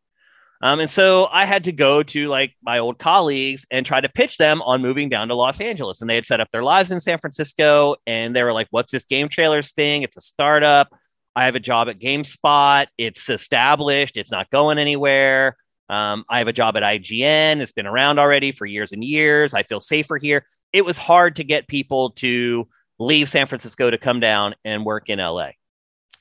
Um, 0.61 0.81
and 0.81 0.89
so 0.89 1.27
I 1.31 1.45
had 1.45 1.63
to 1.65 1.71
go 1.71 2.03
to 2.03 2.27
like 2.27 2.53
my 2.61 2.79
old 2.79 2.99
colleagues 2.99 3.65
and 3.71 3.85
try 3.85 4.01
to 4.01 4.09
pitch 4.09 4.37
them 4.37 4.61
on 4.63 4.81
moving 4.81 5.07
down 5.07 5.29
to 5.29 5.35
Los 5.35 5.61
Angeles. 5.61 6.01
And 6.01 6.09
they 6.09 6.15
had 6.15 6.25
set 6.25 6.41
up 6.41 6.49
their 6.51 6.63
lives 6.63 6.91
in 6.91 6.99
San 6.99 7.17
Francisco. 7.17 7.95
And 8.05 8.35
they 8.35 8.43
were 8.43 8.53
like, 8.53 8.67
what's 8.71 8.91
this 8.91 9.05
game 9.05 9.29
trailers 9.29 9.71
thing? 9.71 10.03
It's 10.03 10.17
a 10.17 10.21
startup. 10.21 10.89
I 11.35 11.45
have 11.45 11.55
a 11.55 11.61
job 11.61 11.87
at 11.87 11.99
GameSpot. 11.99 12.87
It's 12.97 13.29
established. 13.29 14.17
It's 14.17 14.31
not 14.31 14.49
going 14.49 14.77
anywhere. 14.77 15.55
Um, 15.87 16.25
I 16.29 16.39
have 16.39 16.47
a 16.47 16.53
job 16.53 16.75
at 16.75 16.83
IGN. 16.83 17.61
It's 17.61 17.71
been 17.71 17.87
around 17.87 18.19
already 18.19 18.51
for 18.51 18.65
years 18.65 18.91
and 18.91 19.03
years. 19.03 19.53
I 19.53 19.63
feel 19.63 19.81
safer 19.81 20.17
here. 20.17 20.45
It 20.73 20.85
was 20.85 20.97
hard 20.97 21.37
to 21.37 21.43
get 21.43 21.67
people 21.67 22.11
to 22.11 22.67
leave 22.99 23.29
San 23.29 23.47
Francisco 23.47 23.89
to 23.89 23.97
come 23.97 24.19
down 24.19 24.55
and 24.65 24.85
work 24.85 25.09
in 25.09 25.19
LA. 25.19 25.51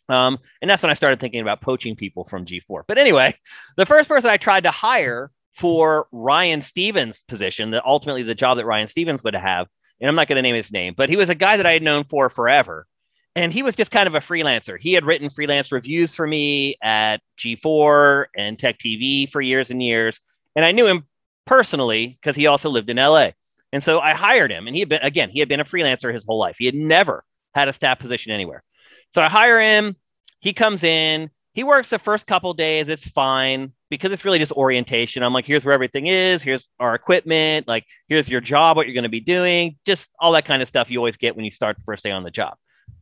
Um, 0.08 0.38
and 0.62 0.70
that's 0.70 0.82
when 0.82 0.90
I 0.90 0.94
started 0.94 1.20
thinking 1.20 1.40
about 1.40 1.60
poaching 1.60 1.94
people 1.94 2.24
from 2.24 2.46
G4. 2.46 2.82
But 2.86 2.98
anyway, 2.98 3.34
the 3.76 3.86
first 3.86 4.08
person 4.08 4.30
I 4.30 4.36
tried 4.36 4.64
to 4.64 4.70
hire 4.70 5.30
for 5.54 6.06
Ryan 6.12 6.62
Stevens' 6.62 7.22
position, 7.26 7.72
that 7.72 7.84
ultimately 7.84 8.22
the 8.22 8.34
job 8.34 8.56
that 8.58 8.66
Ryan 8.66 8.88
Stevens 8.88 9.22
would 9.24 9.34
have, 9.34 9.66
and 10.00 10.08
I'm 10.08 10.14
not 10.14 10.28
going 10.28 10.36
to 10.36 10.42
name 10.42 10.54
his 10.54 10.72
name, 10.72 10.94
but 10.96 11.08
he 11.08 11.16
was 11.16 11.28
a 11.28 11.34
guy 11.34 11.56
that 11.56 11.66
I 11.66 11.72
had 11.72 11.82
known 11.82 12.04
for 12.04 12.30
forever. 12.30 12.86
And 13.34 13.52
he 13.52 13.62
was 13.62 13.76
just 13.76 13.90
kind 13.90 14.06
of 14.06 14.14
a 14.14 14.20
freelancer. 14.20 14.78
He 14.80 14.92
had 14.94 15.04
written 15.04 15.30
freelance 15.30 15.70
reviews 15.70 16.14
for 16.14 16.26
me 16.26 16.76
at 16.82 17.18
G4 17.38 18.26
and 18.36 18.58
Tech 18.58 18.78
TV 18.78 19.30
for 19.30 19.40
years 19.40 19.70
and 19.70 19.82
years. 19.82 20.20
And 20.56 20.64
I 20.64 20.72
knew 20.72 20.86
him 20.86 21.04
personally 21.44 22.18
because 22.20 22.34
he 22.34 22.46
also 22.46 22.68
lived 22.68 22.90
in 22.90 22.96
LA. 22.96 23.30
And 23.72 23.84
so 23.84 24.00
I 24.00 24.14
hired 24.14 24.50
him. 24.50 24.66
And 24.66 24.74
he 24.74 24.80
had 24.80 24.88
been, 24.88 25.02
again, 25.02 25.30
he 25.30 25.38
had 25.40 25.48
been 25.48 25.60
a 25.60 25.64
freelancer 25.64 26.12
his 26.12 26.24
whole 26.24 26.38
life. 26.38 26.56
He 26.58 26.66
had 26.66 26.74
never 26.74 27.24
had 27.54 27.68
a 27.68 27.72
staff 27.72 27.98
position 27.98 28.32
anywhere. 28.32 28.62
So 29.10 29.22
I 29.22 29.28
hire 29.28 29.60
him. 29.60 29.96
He 30.40 30.52
comes 30.52 30.82
in. 30.84 31.30
He 31.54 31.64
works 31.64 31.90
the 31.90 31.98
first 31.98 32.26
couple 32.26 32.54
days. 32.54 32.88
It's 32.88 33.08
fine 33.08 33.72
because 33.90 34.12
it's 34.12 34.24
really 34.24 34.38
just 34.38 34.52
orientation. 34.52 35.22
I'm 35.22 35.32
like, 35.32 35.46
here's 35.46 35.64
where 35.64 35.74
everything 35.74 36.06
is. 36.06 36.42
Here's 36.42 36.68
our 36.78 36.94
equipment. 36.94 37.66
Like, 37.66 37.84
here's 38.06 38.28
your 38.28 38.40
job, 38.40 38.76
what 38.76 38.86
you're 38.86 38.94
going 38.94 39.02
to 39.02 39.08
be 39.08 39.20
doing, 39.20 39.76
just 39.84 40.08
all 40.20 40.32
that 40.32 40.44
kind 40.44 40.62
of 40.62 40.68
stuff 40.68 40.90
you 40.90 40.98
always 40.98 41.16
get 41.16 41.34
when 41.34 41.44
you 41.44 41.50
start 41.50 41.76
the 41.76 41.82
first 41.84 42.04
day 42.04 42.10
on 42.10 42.22
the 42.22 42.30
job. 42.30 42.54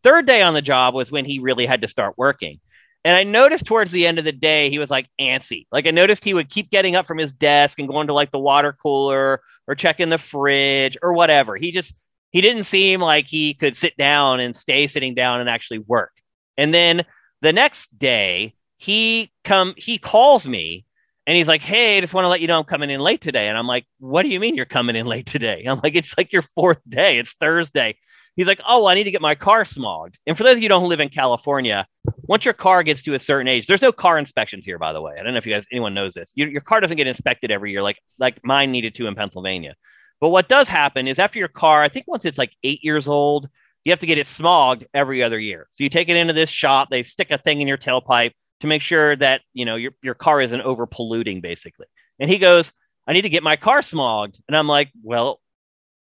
third 0.02 0.26
day 0.26 0.40
on 0.40 0.54
the 0.54 0.62
job 0.62 0.94
was 0.94 1.10
when 1.10 1.24
he 1.24 1.38
really 1.40 1.66
had 1.66 1.82
to 1.82 1.88
start 1.88 2.14
working. 2.16 2.60
And 3.04 3.16
I 3.16 3.24
noticed 3.24 3.66
towards 3.66 3.92
the 3.92 4.06
end 4.06 4.18
of 4.18 4.24
the 4.24 4.32
day, 4.32 4.70
he 4.70 4.78
was 4.78 4.90
like 4.90 5.08
antsy. 5.20 5.66
Like 5.70 5.86
I 5.86 5.90
noticed 5.90 6.24
he 6.24 6.34
would 6.34 6.48
keep 6.48 6.70
getting 6.70 6.96
up 6.96 7.06
from 7.06 7.18
his 7.18 7.32
desk 7.32 7.78
and 7.78 7.88
going 7.88 8.06
to 8.08 8.12
like 8.12 8.32
the 8.32 8.38
water 8.38 8.76
cooler 8.80 9.40
or 9.68 9.74
checking 9.74 10.08
the 10.08 10.18
fridge 10.18 10.96
or 11.02 11.12
whatever. 11.12 11.56
He 11.56 11.72
just, 11.72 11.94
he 12.30 12.40
didn't 12.40 12.64
seem 12.64 13.00
like 13.00 13.26
he 13.26 13.54
could 13.54 13.76
sit 13.76 13.96
down 13.96 14.40
and 14.40 14.54
stay 14.54 14.86
sitting 14.86 15.14
down 15.14 15.40
and 15.40 15.48
actually 15.48 15.78
work. 15.78 16.12
And 16.56 16.72
then 16.72 17.04
the 17.42 17.52
next 17.52 17.96
day, 17.98 18.54
he 18.78 19.30
come, 19.44 19.74
he 19.76 19.98
calls 19.98 20.46
me 20.46 20.84
and 21.26 21.36
he's 21.36 21.48
like, 21.48 21.62
Hey, 21.62 21.98
I 21.98 22.00
just 22.00 22.14
want 22.14 22.24
to 22.24 22.28
let 22.28 22.40
you 22.40 22.46
know 22.46 22.58
I'm 22.58 22.64
coming 22.64 22.90
in 22.90 23.00
late 23.00 23.20
today. 23.20 23.48
And 23.48 23.58
I'm 23.58 23.66
like, 23.66 23.86
What 23.98 24.22
do 24.22 24.28
you 24.28 24.40
mean 24.40 24.54
you're 24.54 24.64
coming 24.64 24.96
in 24.96 25.06
late 25.06 25.26
today? 25.26 25.64
I'm 25.66 25.80
like, 25.82 25.94
It's 25.94 26.16
like 26.16 26.32
your 26.32 26.42
fourth 26.42 26.80
day. 26.88 27.18
It's 27.18 27.34
Thursday. 27.40 27.96
He's 28.36 28.46
like, 28.46 28.60
Oh, 28.66 28.86
I 28.86 28.94
need 28.94 29.04
to 29.04 29.10
get 29.10 29.20
my 29.20 29.34
car 29.34 29.64
smogged. 29.64 30.14
And 30.26 30.36
for 30.36 30.44
those 30.44 30.56
of 30.56 30.58
you 30.58 30.66
who 30.66 30.70
don't 30.70 30.88
live 30.88 31.00
in 31.00 31.08
California, 31.08 31.86
once 32.22 32.44
your 32.44 32.54
car 32.54 32.82
gets 32.82 33.02
to 33.02 33.14
a 33.14 33.20
certain 33.20 33.48
age, 33.48 33.66
there's 33.66 33.82
no 33.82 33.92
car 33.92 34.18
inspections 34.18 34.64
here, 34.64 34.78
by 34.78 34.92
the 34.92 35.00
way. 35.00 35.14
I 35.18 35.22
don't 35.22 35.32
know 35.32 35.38
if 35.38 35.46
you 35.46 35.54
guys 35.54 35.66
anyone 35.72 35.94
knows 35.94 36.14
this. 36.14 36.32
You, 36.34 36.46
your 36.46 36.60
car 36.60 36.80
doesn't 36.80 36.96
get 36.96 37.06
inspected 37.06 37.50
every 37.50 37.72
year, 37.72 37.82
like 37.82 37.98
like 38.18 38.44
mine 38.44 38.72
needed 38.72 38.94
to 38.96 39.06
in 39.06 39.14
Pennsylvania. 39.14 39.74
But 40.20 40.30
what 40.30 40.48
does 40.48 40.68
happen 40.68 41.06
is 41.08 41.18
after 41.18 41.38
your 41.38 41.48
car, 41.48 41.82
I 41.82 41.88
think 41.88 42.06
once 42.08 42.24
it's 42.24 42.38
like 42.38 42.52
eight 42.62 42.82
years 42.82 43.06
old, 43.06 43.48
you 43.84 43.92
have 43.92 43.98
to 44.00 44.06
get 44.06 44.18
it 44.18 44.26
smogged 44.26 44.84
every 44.94 45.22
other 45.22 45.38
year. 45.38 45.68
So 45.70 45.84
you 45.84 45.90
take 45.90 46.08
it 46.08 46.16
into 46.16 46.32
this 46.32 46.50
shop, 46.50 46.88
they 46.90 47.02
stick 47.02 47.30
a 47.30 47.38
thing 47.38 47.60
in 47.60 47.68
your 47.68 47.78
tailpipe 47.78 48.32
to 48.60 48.66
make 48.66 48.82
sure 48.82 49.14
that 49.16 49.42
you 49.52 49.64
know 49.64 49.76
your, 49.76 49.92
your 50.02 50.14
car 50.14 50.40
isn't 50.40 50.60
over 50.60 50.86
polluting, 50.86 51.40
basically. 51.40 51.86
And 52.18 52.30
he 52.30 52.38
goes, 52.38 52.72
I 53.06 53.12
need 53.12 53.22
to 53.22 53.28
get 53.28 53.42
my 53.42 53.56
car 53.56 53.80
smogged. 53.80 54.40
And 54.48 54.56
I'm 54.56 54.66
like, 54.66 54.90
well, 55.02 55.40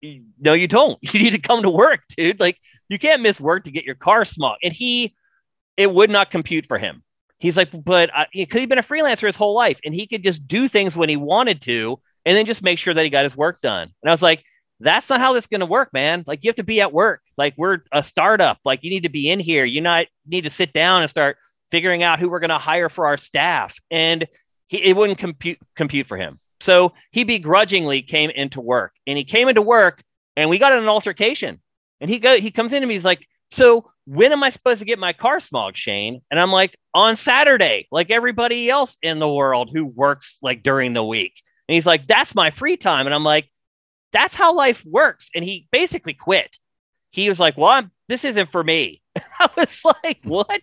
no, 0.01 0.53
you 0.53 0.67
don't. 0.67 0.97
You 1.13 1.19
need 1.19 1.31
to 1.31 1.39
come 1.39 1.63
to 1.63 1.69
work, 1.69 2.01
dude. 2.17 2.39
Like 2.39 2.57
you 2.88 2.97
can't 2.97 3.21
miss 3.21 3.39
work 3.39 3.65
to 3.65 3.71
get 3.71 3.85
your 3.85 3.95
car 3.95 4.21
smogged. 4.21 4.57
And 4.63 4.73
he 4.73 5.15
it 5.77 5.93
would 5.93 6.09
not 6.09 6.31
compute 6.31 6.65
for 6.65 6.77
him. 6.77 7.03
He's 7.38 7.55
like, 7.55 7.69
but 7.71 8.09
uh, 8.13 8.25
because 8.33 8.59
he'd 8.59 8.69
been 8.69 8.79
a 8.79 8.83
freelancer 8.83 9.27
his 9.27 9.38
whole 9.38 9.55
life 9.55 9.79
and 9.85 9.95
he 9.95 10.07
could 10.07 10.23
just 10.23 10.47
do 10.47 10.67
things 10.67 10.95
when 10.95 11.07
he 11.07 11.15
wanted 11.15 11.62
to 11.62 11.99
and 12.25 12.38
then 12.38 12.45
just 12.45 12.63
make 12.63 12.79
sure 12.79 12.93
that 12.93 13.03
he 13.03 13.10
got 13.10 13.23
his 13.23 13.36
work 13.36 13.62
done. 13.62 13.89
And 14.01 14.10
I 14.10 14.12
was 14.12 14.21
like, 14.21 14.43
that's 14.79 15.10
not 15.10 15.19
how 15.19 15.34
this 15.34 15.43
is 15.43 15.47
going 15.47 15.60
to 15.60 15.65
work, 15.65 15.91
man. 15.93 16.23
Like 16.25 16.43
you 16.43 16.49
have 16.49 16.55
to 16.55 16.63
be 16.63 16.82
at 16.82 16.93
work. 16.93 17.21
Like 17.38 17.53
we're 17.58 17.79
a 17.91 18.03
startup. 18.03 18.60
Like 18.63 18.84
you 18.84 18.89
need 18.89 19.03
to 19.03 19.10
be 19.10 19.29
in 19.29 19.39
here. 19.39 19.65
You 19.65 19.82
not 19.82 20.08
need 20.25 20.45
to 20.45 20.49
sit 20.49 20.73
down 20.73 21.01
and 21.01 21.10
start 21.10 21.38
figuring 21.71 22.01
out 22.03 22.19
who 22.19 22.29
we're 22.29 22.39
going 22.39 22.49
to 22.49 22.58
hire 22.58 22.89
for 22.89 23.05
our 23.05 23.17
staff. 23.17 23.77
And 23.91 24.27
he, 24.67 24.77
it 24.77 24.95
wouldn't 24.95 25.19
compute 25.19 25.58
compute 25.75 26.08
for 26.08 26.17
him. 26.17 26.39
So 26.62 26.93
he 27.12 27.23
begrudgingly 27.23 28.01
came 28.01 28.29
into 28.29 28.62
work 28.62 28.93
and 29.08 29.17
he 29.17 29.23
came 29.23 29.47
into 29.47 29.62
work 29.62 30.01
and 30.36 30.49
we 30.49 30.58
got 30.58 30.73
an 30.73 30.88
altercation. 30.88 31.62
And 32.01 32.10
he 32.10 32.19
go 32.19 32.39
he 32.39 32.51
comes 32.51 32.71
in 32.71 32.82
to 32.82 32.88
me, 32.88 32.93
he's 32.93 33.05
like, 33.05 33.27
So 33.51 33.91
when 34.05 34.32
am 34.32 34.43
I 34.43 34.49
supposed 34.49 34.79
to 34.79 34.86
get 34.86 34.97
my 34.97 35.13
car 35.13 35.39
smog, 35.39 35.75
Shane? 35.75 36.21
And 36.32 36.39
I'm 36.39 36.51
like, 36.51 36.77
on 36.93 37.15
Saturday, 37.15 37.88
like 37.91 38.10
everybody 38.10 38.69
else 38.69 38.97
in 39.01 39.19
the 39.19 39.32
world 39.32 39.69
who 39.73 39.86
works 39.86 40.38
like 40.41 40.63
during 40.63 40.93
the 40.93 41.03
week. 41.03 41.41
And 41.69 41.75
he's 41.75 41.86
like, 41.86 42.08
that's 42.08 42.34
my 42.34 42.49
free 42.49 42.77
time. 42.77 43.05
And 43.05 43.13
I'm 43.13 43.23
like, 43.23 43.47
that's 44.12 44.34
how 44.34 44.55
life 44.55 44.84
works. 44.84 45.29
And 45.36 45.45
he 45.45 45.67
basically 45.71 46.15
quit. 46.15 46.58
He 47.12 47.29
was 47.29 47.39
like, 47.39 47.60
well, 47.60 47.69
I'm, 47.69 47.91
this 48.08 48.25
isn't 48.25 48.51
for 48.51 48.63
me. 48.63 49.03
I 49.39 49.49
was 49.55 49.84
like, 50.03 50.17
what? 50.23 50.62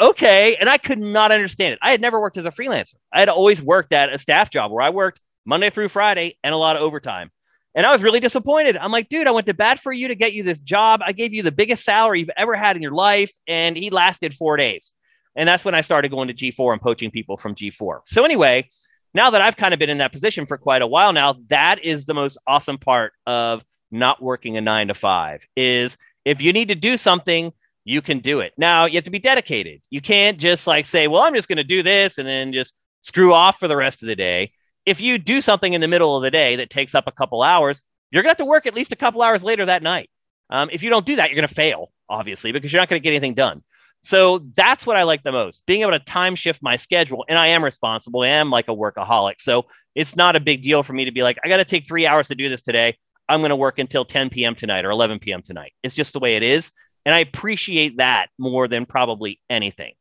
Okay. 0.00 0.54
And 0.54 0.68
I 0.70 0.78
could 0.78 1.00
not 1.00 1.32
understand 1.32 1.72
it. 1.72 1.80
I 1.82 1.90
had 1.90 2.00
never 2.00 2.20
worked 2.20 2.36
as 2.36 2.46
a 2.46 2.52
freelancer. 2.52 2.94
I 3.12 3.18
had 3.18 3.28
always 3.28 3.60
worked 3.60 3.92
at 3.92 4.14
a 4.14 4.20
staff 4.20 4.50
job 4.50 4.70
where 4.70 4.82
I 4.82 4.90
worked 4.90 5.20
Monday 5.44 5.68
through 5.68 5.88
Friday 5.88 6.38
and 6.44 6.54
a 6.54 6.58
lot 6.58 6.76
of 6.76 6.82
overtime. 6.82 7.32
And 7.74 7.84
I 7.84 7.90
was 7.90 8.00
really 8.00 8.20
disappointed. 8.20 8.76
I'm 8.76 8.92
like, 8.92 9.08
dude, 9.08 9.26
I 9.26 9.32
went 9.32 9.48
to 9.48 9.54
bat 9.54 9.80
for 9.80 9.92
you 9.92 10.06
to 10.06 10.14
get 10.14 10.32
you 10.32 10.44
this 10.44 10.60
job. 10.60 11.00
I 11.04 11.10
gave 11.10 11.34
you 11.34 11.42
the 11.42 11.50
biggest 11.50 11.84
salary 11.84 12.20
you've 12.20 12.30
ever 12.36 12.54
had 12.54 12.76
in 12.76 12.82
your 12.82 12.94
life. 12.94 13.32
And 13.48 13.76
he 13.76 13.90
lasted 13.90 14.32
four 14.34 14.56
days. 14.56 14.92
And 15.34 15.48
that's 15.48 15.64
when 15.64 15.74
I 15.74 15.80
started 15.80 16.12
going 16.12 16.28
to 16.28 16.34
G4 16.34 16.72
and 16.72 16.80
poaching 16.80 17.10
people 17.10 17.36
from 17.36 17.56
G4. 17.56 18.02
So, 18.06 18.24
anyway, 18.24 18.68
now 19.14 19.30
that 19.30 19.42
I've 19.42 19.56
kind 19.56 19.74
of 19.74 19.80
been 19.80 19.90
in 19.90 19.98
that 19.98 20.12
position 20.12 20.46
for 20.46 20.56
quite 20.56 20.82
a 20.82 20.86
while 20.86 21.12
now, 21.12 21.36
that 21.48 21.84
is 21.84 22.06
the 22.06 22.14
most 22.14 22.38
awesome 22.46 22.78
part 22.78 23.12
of 23.26 23.64
not 23.90 24.22
working 24.22 24.56
a 24.56 24.60
nine 24.60 24.88
to 24.88 24.94
five 24.94 25.44
is 25.56 25.96
if 26.24 26.40
you 26.40 26.52
need 26.52 26.68
to 26.68 26.74
do 26.74 26.96
something, 26.96 27.52
you 27.84 28.02
can 28.02 28.20
do 28.20 28.40
it. 28.40 28.52
Now 28.56 28.84
you 28.84 28.94
have 28.94 29.04
to 29.04 29.10
be 29.10 29.18
dedicated. 29.18 29.82
You 29.90 30.00
can't 30.00 30.38
just 30.38 30.66
like 30.66 30.86
say, 30.86 31.08
well, 31.08 31.22
I'm 31.22 31.34
just 31.34 31.48
going 31.48 31.56
to 31.56 31.64
do 31.64 31.82
this 31.82 32.18
and 32.18 32.28
then 32.28 32.52
just 32.52 32.74
screw 33.02 33.34
off 33.34 33.58
for 33.58 33.68
the 33.68 33.76
rest 33.76 34.02
of 34.02 34.06
the 34.06 34.16
day 34.16 34.52
if 34.86 35.00
you 35.00 35.18
do 35.18 35.40
something 35.40 35.72
in 35.72 35.80
the 35.80 35.88
middle 35.88 36.16
of 36.16 36.22
the 36.22 36.30
day 36.30 36.56
that 36.56 36.70
takes 36.70 36.94
up 36.94 37.06
a 37.06 37.12
couple 37.12 37.42
hours, 37.42 37.82
you're 38.10 38.22
going 38.22 38.28
to 38.28 38.32
have 38.32 38.44
to 38.44 38.44
work 38.44 38.66
at 38.66 38.74
least 38.74 38.92
a 38.92 38.96
couple 38.96 39.22
hours 39.22 39.42
later 39.42 39.66
that 39.66 39.82
night. 39.82 40.10
Um, 40.48 40.68
if 40.72 40.82
you 40.82 40.90
don't 40.90 41.06
do 41.06 41.16
that, 41.16 41.30
you're 41.30 41.36
going 41.36 41.48
to 41.48 41.54
fail, 41.54 41.92
obviously, 42.08 42.52
because 42.52 42.72
you're 42.72 42.82
not 42.82 42.88
going 42.88 43.00
to 43.00 43.04
get 43.04 43.10
anything 43.10 43.34
done. 43.34 43.62
So 44.02 44.46
that's 44.54 44.86
what 44.86 44.96
I 44.96 45.02
like 45.02 45.22
the 45.22 45.32
most 45.32 45.64
being 45.66 45.82
able 45.82 45.92
to 45.92 45.98
time 45.98 46.34
shift 46.34 46.62
my 46.62 46.76
schedule. 46.76 47.24
And 47.28 47.38
I 47.38 47.48
am 47.48 47.62
responsible. 47.62 48.22
I 48.22 48.28
am 48.28 48.50
like 48.50 48.68
a 48.68 48.74
workaholic. 48.74 49.40
So 49.40 49.66
it's 49.94 50.16
not 50.16 50.36
a 50.36 50.40
big 50.40 50.62
deal 50.62 50.82
for 50.82 50.92
me 50.92 51.04
to 51.04 51.12
be 51.12 51.22
like, 51.22 51.38
I 51.44 51.48
got 51.48 51.58
to 51.58 51.64
take 51.64 51.86
three 51.86 52.06
hours 52.06 52.28
to 52.28 52.34
do 52.34 52.48
this 52.48 52.62
today. 52.62 52.96
I'm 53.28 53.40
going 53.40 53.50
to 53.50 53.56
work 53.56 53.78
until 53.78 54.04
10 54.04 54.30
p.m. 54.30 54.54
tonight 54.54 54.84
or 54.84 54.90
11 54.90 55.18
p.m. 55.20 55.42
tonight. 55.42 55.72
It's 55.82 55.94
just 55.94 56.12
the 56.12 56.18
way 56.18 56.36
it 56.36 56.42
is. 56.42 56.72
And 57.04 57.14
I 57.14 57.20
appreciate 57.20 57.98
that 57.98 58.28
more 58.38 58.68
than 58.68 58.86
probably 58.86 59.40
anything. 59.48 59.92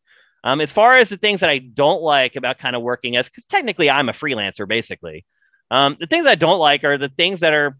Um, 0.44 0.62
as 0.62 0.72
far 0.72 0.96
as 0.96 1.10
the 1.10 1.18
things 1.18 1.42
that 1.42 1.50
I 1.50 1.60
don't 1.60 2.02
like 2.02 2.36
about 2.36 2.58
kind 2.58 2.76
of 2.76 2.82
working 2.82 3.18
as, 3.18 3.28
because 3.28 3.46
technically 3.46 3.90
I'm 3.90 4.10
a 4.10 4.14
freelancer, 4.14 4.68
basically. 4.68 5.26
Um, 5.70 5.98
the 6.00 6.08
things 6.08 6.26
I 6.26 6.36
don't 6.36 6.60
like 6.60 6.84
are 6.84 6.98
the 6.98 7.10
things 7.10 7.42
that 7.42 7.54
are, 7.54 7.78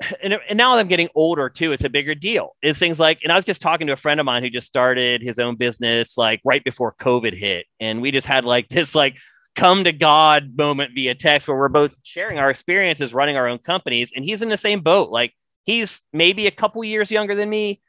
and, 0.22 0.38
and 0.48 0.56
now 0.56 0.76
I'm 0.76 0.88
getting 0.88 1.08
older 1.14 1.48
too. 1.48 1.72
It's 1.72 1.84
a 1.84 1.88
bigger 1.88 2.14
deal. 2.14 2.56
Is 2.62 2.78
things 2.78 2.98
like, 2.98 3.20
and 3.22 3.32
I 3.32 3.36
was 3.36 3.44
just 3.44 3.62
talking 3.62 3.86
to 3.86 3.92
a 3.92 3.96
friend 3.96 4.20
of 4.20 4.26
mine 4.26 4.42
who 4.42 4.50
just 4.50 4.66
started 4.66 5.22
his 5.22 5.38
own 5.38 5.56
business 5.56 6.18
like 6.18 6.40
right 6.44 6.62
before 6.62 6.94
COVID 7.00 7.36
hit, 7.36 7.66
and 7.80 8.02
we 8.02 8.10
just 8.10 8.26
had 8.26 8.44
like 8.44 8.68
this 8.70 8.94
like 8.94 9.16
come 9.54 9.84
to 9.84 9.92
God 9.92 10.56
moment 10.56 10.92
via 10.94 11.14
text 11.14 11.48
where 11.48 11.56
we're 11.56 11.68
both 11.68 11.94
sharing 12.02 12.38
our 12.38 12.50
experiences 12.50 13.14
running 13.14 13.36
our 13.36 13.48
own 13.48 13.58
companies, 13.58 14.12
and 14.14 14.24
he's 14.24 14.42
in 14.42 14.48
the 14.48 14.58
same 14.58 14.80
boat. 14.80 15.10
Like 15.10 15.32
he's 15.64 16.00
maybe 16.12 16.46
a 16.46 16.52
couple 16.52 16.84
years 16.84 17.10
younger 17.10 17.34
than 17.34 17.48
me, 17.48 17.80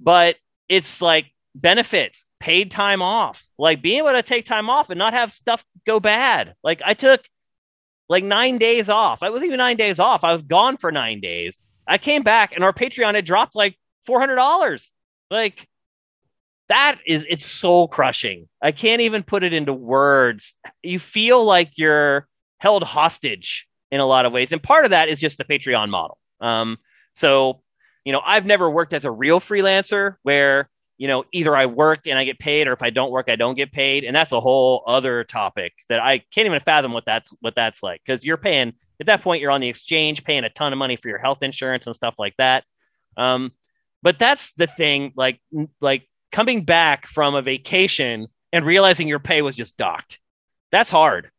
but 0.00 0.36
it's 0.68 1.00
like 1.00 1.26
benefits, 1.54 2.26
paid 2.40 2.70
time 2.70 3.00
off, 3.00 3.46
like 3.58 3.82
being 3.82 3.98
able 3.98 4.12
to 4.12 4.22
take 4.22 4.44
time 4.44 4.68
off 4.68 4.90
and 4.90 4.98
not 4.98 5.14
have 5.14 5.32
stuff 5.32 5.64
go 5.86 6.00
bad. 6.00 6.54
Like 6.62 6.82
I 6.84 6.94
took 6.94 7.22
like 8.08 8.24
nine 8.24 8.58
days 8.58 8.88
off. 8.88 9.22
I 9.22 9.30
wasn't 9.30 9.48
even 9.48 9.58
nine 9.58 9.76
days 9.76 9.98
off. 9.98 10.24
I 10.24 10.32
was 10.32 10.42
gone 10.42 10.76
for 10.76 10.92
nine 10.92 11.20
days. 11.20 11.58
I 11.86 11.98
came 11.98 12.22
back 12.22 12.54
and 12.54 12.64
our 12.64 12.72
Patreon 12.72 13.14
had 13.14 13.24
dropped 13.24 13.54
like 13.54 13.78
four 14.04 14.20
hundred 14.20 14.36
dollars. 14.36 14.90
Like 15.30 15.68
that 16.68 16.98
is 17.06 17.26
it's 17.28 17.46
soul 17.46 17.88
crushing. 17.88 18.48
I 18.62 18.72
can't 18.72 19.02
even 19.02 19.22
put 19.22 19.42
it 19.44 19.52
into 19.52 19.72
words. 19.72 20.54
You 20.82 20.98
feel 20.98 21.44
like 21.44 21.72
you're 21.76 22.26
held 22.58 22.82
hostage 22.82 23.66
in 23.90 24.00
a 24.00 24.06
lot 24.06 24.26
of 24.26 24.32
ways, 24.32 24.52
and 24.52 24.62
part 24.62 24.84
of 24.84 24.90
that 24.90 25.08
is 25.08 25.20
just 25.20 25.38
the 25.38 25.44
Patreon 25.44 25.90
model. 25.90 26.18
Um, 26.40 26.78
so 27.14 27.60
you 28.04 28.12
know, 28.12 28.20
I've 28.24 28.44
never 28.46 28.68
worked 28.68 28.92
as 28.92 29.04
a 29.04 29.10
real 29.10 29.40
freelancer 29.40 30.16
where 30.22 30.68
you 30.96 31.08
know, 31.08 31.24
either 31.32 31.56
I 31.56 31.66
work 31.66 32.06
and 32.06 32.18
I 32.18 32.24
get 32.24 32.38
paid, 32.38 32.68
or 32.68 32.72
if 32.72 32.82
I 32.82 32.90
don't 32.90 33.10
work, 33.10 33.26
I 33.28 33.36
don't 33.36 33.56
get 33.56 33.72
paid, 33.72 34.04
and 34.04 34.14
that's 34.14 34.32
a 34.32 34.40
whole 34.40 34.82
other 34.86 35.24
topic 35.24 35.72
that 35.88 36.00
I 36.00 36.18
can't 36.32 36.46
even 36.46 36.60
fathom 36.60 36.92
what 36.92 37.04
that's 37.04 37.34
what 37.40 37.54
that's 37.54 37.82
like. 37.82 38.00
Because 38.04 38.24
you're 38.24 38.36
paying 38.36 38.74
at 39.00 39.06
that 39.06 39.22
point, 39.22 39.40
you're 39.40 39.50
on 39.50 39.60
the 39.60 39.68
exchange, 39.68 40.24
paying 40.24 40.44
a 40.44 40.50
ton 40.50 40.72
of 40.72 40.78
money 40.78 40.96
for 40.96 41.08
your 41.08 41.18
health 41.18 41.42
insurance 41.42 41.86
and 41.86 41.96
stuff 41.96 42.14
like 42.18 42.34
that. 42.38 42.64
Um, 43.16 43.52
but 44.02 44.18
that's 44.18 44.52
the 44.52 44.66
thing, 44.66 45.12
like 45.16 45.40
like 45.80 46.08
coming 46.30 46.64
back 46.64 47.06
from 47.06 47.34
a 47.34 47.42
vacation 47.42 48.28
and 48.52 48.64
realizing 48.64 49.08
your 49.08 49.18
pay 49.18 49.42
was 49.42 49.56
just 49.56 49.76
docked. 49.76 50.20
That's 50.70 50.90
hard, 50.90 51.30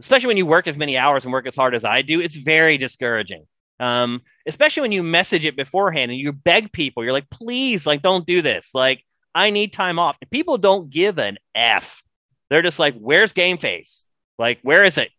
especially 0.00 0.28
when 0.28 0.36
you 0.36 0.46
work 0.46 0.66
as 0.66 0.76
many 0.76 0.96
hours 0.96 1.24
and 1.24 1.32
work 1.32 1.46
as 1.46 1.56
hard 1.56 1.74
as 1.74 1.84
I 1.84 2.02
do. 2.02 2.20
It's 2.20 2.36
very 2.36 2.78
discouraging 2.78 3.46
um, 3.80 4.22
especially 4.46 4.82
when 4.82 4.92
you 4.92 5.02
message 5.02 5.44
it 5.44 5.56
beforehand 5.56 6.10
and 6.10 6.20
you 6.20 6.32
beg 6.32 6.72
people, 6.72 7.04
you're 7.04 7.12
like, 7.12 7.30
please, 7.30 7.86
like, 7.86 8.02
don't 8.02 8.26
do 8.26 8.42
this. 8.42 8.74
Like, 8.74 9.02
I 9.34 9.50
need 9.50 9.72
time 9.72 9.98
off. 9.98 10.16
And 10.20 10.30
people 10.30 10.58
don't 10.58 10.90
give 10.90 11.18
an 11.18 11.38
F. 11.54 12.02
They're 12.48 12.62
just 12.62 12.78
like, 12.78 12.94
where's 12.94 13.32
Game 13.32 13.58
Face? 13.58 14.06
Like, 14.38 14.60
where 14.62 14.84
is 14.84 14.98
it? 14.98 15.10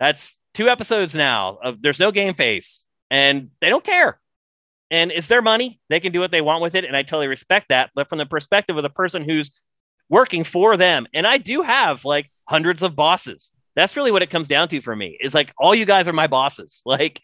That's 0.00 0.36
two 0.54 0.68
episodes 0.68 1.14
now 1.14 1.58
of 1.62 1.82
there's 1.82 2.00
no 2.00 2.10
Game 2.10 2.34
Face, 2.34 2.86
and 3.10 3.50
they 3.60 3.68
don't 3.68 3.84
care. 3.84 4.18
And 4.90 5.10
it's 5.10 5.28
their 5.28 5.42
money; 5.42 5.80
they 5.88 6.00
can 6.00 6.12
do 6.12 6.20
what 6.20 6.30
they 6.30 6.40
want 6.40 6.62
with 6.62 6.74
it, 6.74 6.84
and 6.84 6.96
I 6.96 7.02
totally 7.02 7.26
respect 7.26 7.68
that. 7.68 7.90
But 7.94 8.08
from 8.08 8.18
the 8.18 8.26
perspective 8.26 8.76
of 8.76 8.82
the 8.82 8.90
person 8.90 9.28
who's 9.28 9.50
working 10.08 10.44
for 10.44 10.76
them, 10.76 11.06
and 11.14 11.26
I 11.26 11.38
do 11.38 11.62
have 11.62 12.04
like 12.04 12.28
hundreds 12.48 12.82
of 12.82 12.96
bosses. 12.96 13.50
That's 13.76 13.96
really 13.96 14.12
what 14.12 14.22
it 14.22 14.30
comes 14.30 14.46
down 14.46 14.68
to 14.68 14.80
for 14.80 14.94
me. 14.94 15.18
Is 15.20 15.34
like 15.34 15.52
all 15.58 15.74
you 15.74 15.84
guys 15.84 16.06
are 16.08 16.12
my 16.12 16.26
bosses. 16.26 16.82
Like 16.86 17.20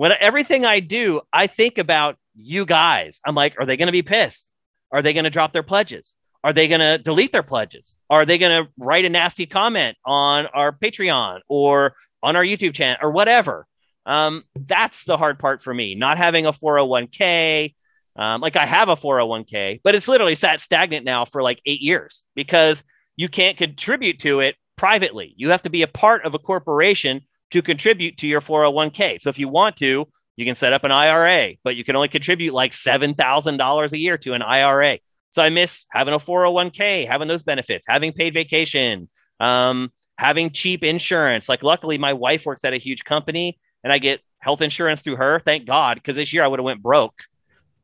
when 0.00 0.14
everything 0.18 0.64
I 0.64 0.80
do, 0.80 1.20
I 1.30 1.46
think 1.46 1.76
about 1.76 2.16
you 2.34 2.64
guys. 2.64 3.20
I'm 3.26 3.34
like, 3.34 3.56
are 3.58 3.66
they 3.66 3.76
going 3.76 3.88
to 3.88 3.92
be 3.92 4.00
pissed? 4.00 4.50
Are 4.90 5.02
they 5.02 5.12
going 5.12 5.24
to 5.24 5.30
drop 5.30 5.52
their 5.52 5.62
pledges? 5.62 6.14
Are 6.42 6.54
they 6.54 6.68
going 6.68 6.80
to 6.80 6.96
delete 6.96 7.32
their 7.32 7.42
pledges? 7.42 7.98
Are 8.08 8.24
they 8.24 8.38
going 8.38 8.64
to 8.64 8.70
write 8.78 9.04
a 9.04 9.10
nasty 9.10 9.44
comment 9.44 9.98
on 10.06 10.46
our 10.46 10.72
Patreon 10.72 11.40
or 11.50 11.92
on 12.22 12.34
our 12.34 12.42
YouTube 12.42 12.72
channel 12.72 12.96
or 13.02 13.10
whatever? 13.10 13.66
Um, 14.06 14.44
that's 14.54 15.04
the 15.04 15.18
hard 15.18 15.38
part 15.38 15.62
for 15.62 15.74
me. 15.74 15.94
Not 15.96 16.16
having 16.16 16.46
a 16.46 16.52
401k, 16.54 17.74
Um, 18.16 18.40
like 18.40 18.56
I 18.56 18.64
have 18.64 18.88
a 18.88 18.96
401k, 18.96 19.82
but 19.84 19.94
it's 19.94 20.08
literally 20.08 20.34
sat 20.34 20.62
stagnant 20.62 21.04
now 21.04 21.26
for 21.26 21.42
like 21.42 21.60
eight 21.66 21.82
years 21.82 22.24
because 22.34 22.82
you 23.16 23.28
can't 23.28 23.58
contribute 23.58 24.20
to 24.20 24.40
it 24.40 24.56
privately. 24.78 25.34
You 25.36 25.50
have 25.50 25.64
to 25.64 25.70
be 25.70 25.82
a 25.82 25.86
part 25.86 26.24
of 26.24 26.32
a 26.32 26.38
corporation 26.38 27.20
to 27.50 27.62
contribute 27.62 28.18
to 28.18 28.28
your 28.28 28.40
401k. 28.40 29.20
So 29.20 29.30
if 29.30 29.38
you 29.38 29.48
want 29.48 29.76
to, 29.76 30.06
you 30.36 30.46
can 30.46 30.54
set 30.54 30.72
up 30.72 30.84
an 30.84 30.92
IRA, 30.92 31.54
but 31.64 31.76
you 31.76 31.84
can 31.84 31.96
only 31.96 32.08
contribute 32.08 32.54
like 32.54 32.72
$7,000 32.72 33.92
a 33.92 33.98
year 33.98 34.16
to 34.18 34.32
an 34.32 34.42
IRA. 34.42 34.98
So 35.30 35.42
I 35.42 35.48
miss 35.48 35.86
having 35.90 36.14
a 36.14 36.18
401k, 36.18 37.06
having 37.06 37.28
those 37.28 37.42
benefits, 37.42 37.84
having 37.88 38.12
paid 38.12 38.34
vacation, 38.34 39.08
um, 39.38 39.92
having 40.16 40.50
cheap 40.50 40.82
insurance. 40.82 41.48
Like, 41.48 41.62
luckily, 41.62 41.98
my 41.98 42.12
wife 42.12 42.46
works 42.46 42.64
at 42.64 42.72
a 42.72 42.78
huge 42.78 43.04
company 43.04 43.58
and 43.84 43.92
I 43.92 43.98
get 43.98 44.20
health 44.38 44.60
insurance 44.60 45.02
through 45.02 45.16
her. 45.16 45.40
Thank 45.44 45.66
God, 45.66 45.96
because 45.96 46.16
this 46.16 46.32
year 46.32 46.44
I 46.44 46.48
would 46.48 46.58
have 46.58 46.64
went 46.64 46.82
broke. 46.82 47.22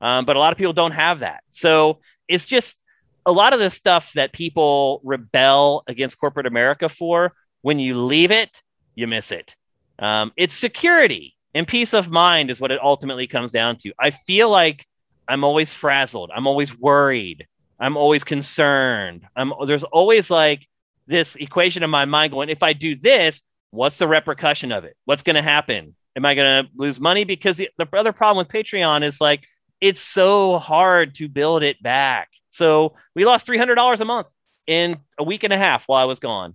Um, 0.01 0.25
but 0.25 0.37
a 0.37 0.39
lot 0.39 0.53
of 0.53 0.59
people 0.59 0.73
don't 0.73 0.93
have 0.93 1.21
that. 1.21 1.43
So 1.51 2.01
it's 2.29 2.47
just 2.47 2.83
a 3.25 3.33
lot 3.33 3.53
of 3.53 3.61
the 3.61 3.71
stuff 3.71 4.13
that 4.15 4.33
people 4.33 5.01
rebel 5.05 5.83
against 5.87 6.19
corporate 6.19 6.47
America 6.47 6.89
for. 6.89 7.33
When 7.63 7.79
you 7.79 7.95
leave 7.95 8.31
it, 8.31 8.63
you 8.97 9.07
miss 9.07 9.31
it. 9.31 9.55
Um, 10.01 10.33
it's 10.37 10.57
security 10.57 11.37
and 11.55 11.67
peace 11.67 11.95
of 11.95 12.11
mind 12.11 12.51
is 12.51 12.61
what 12.61 12.71
it 12.71 12.83
ultimately 12.83 13.27
comes 13.27 13.51
down 13.51 13.77
to. 13.79 13.93
I 13.99 14.11
feel 14.11 14.51
like 14.51 14.87
I'm 15.27 15.43
always 15.43 15.73
frazzled. 15.73 16.31
I'm 16.35 16.47
always 16.47 16.77
worried. 16.79 17.47
I'm 17.81 17.97
always 17.97 18.25
concerned. 18.25 19.23
I'm 19.35 19.53
there's 19.67 19.85
always 19.85 20.31
like 20.31 20.69
this 21.07 21.35
equation 21.37 21.83
in 21.83 21.89
my 21.89 22.05
mind 22.05 22.33
going, 22.33 22.51
if 22.51 22.63
I 22.63 22.75
do 22.75 22.95
this, 22.95 23.43
what's 23.71 23.97
the 23.97 24.07
repercussion 24.07 24.71
of 24.71 24.85
it? 24.85 24.97
What's 25.07 25.23
going 25.23 25.37
to 25.37 25.43
happen? 25.43 25.95
Am 26.15 26.27
I 26.27 26.35
going 26.35 26.65
to 26.65 26.71
lose 26.77 27.01
money? 27.01 27.25
Because 27.25 27.57
the, 27.57 27.71
the 27.79 27.89
other 27.95 28.13
problem 28.13 28.45
with 28.45 28.53
Patreon 28.53 29.03
is 29.03 29.21
like 29.21 29.45
it's 29.81 30.01
so 30.01 30.59
hard 30.59 31.15
to 31.17 31.29
build 31.29 31.63
it 31.63 31.83
back. 31.83 32.29
So 32.51 32.97
we 33.15 33.25
lost 33.25 33.47
$300 33.47 34.01
a 34.01 34.05
month 34.05 34.27
in 34.67 34.99
a 35.19 35.25
week 35.25 35.43
and 35.43 35.55
a 35.55 35.59
half 35.59 35.85
while 35.87 36.03
I 36.03 36.07
was 36.07 36.21
gone. 36.21 36.55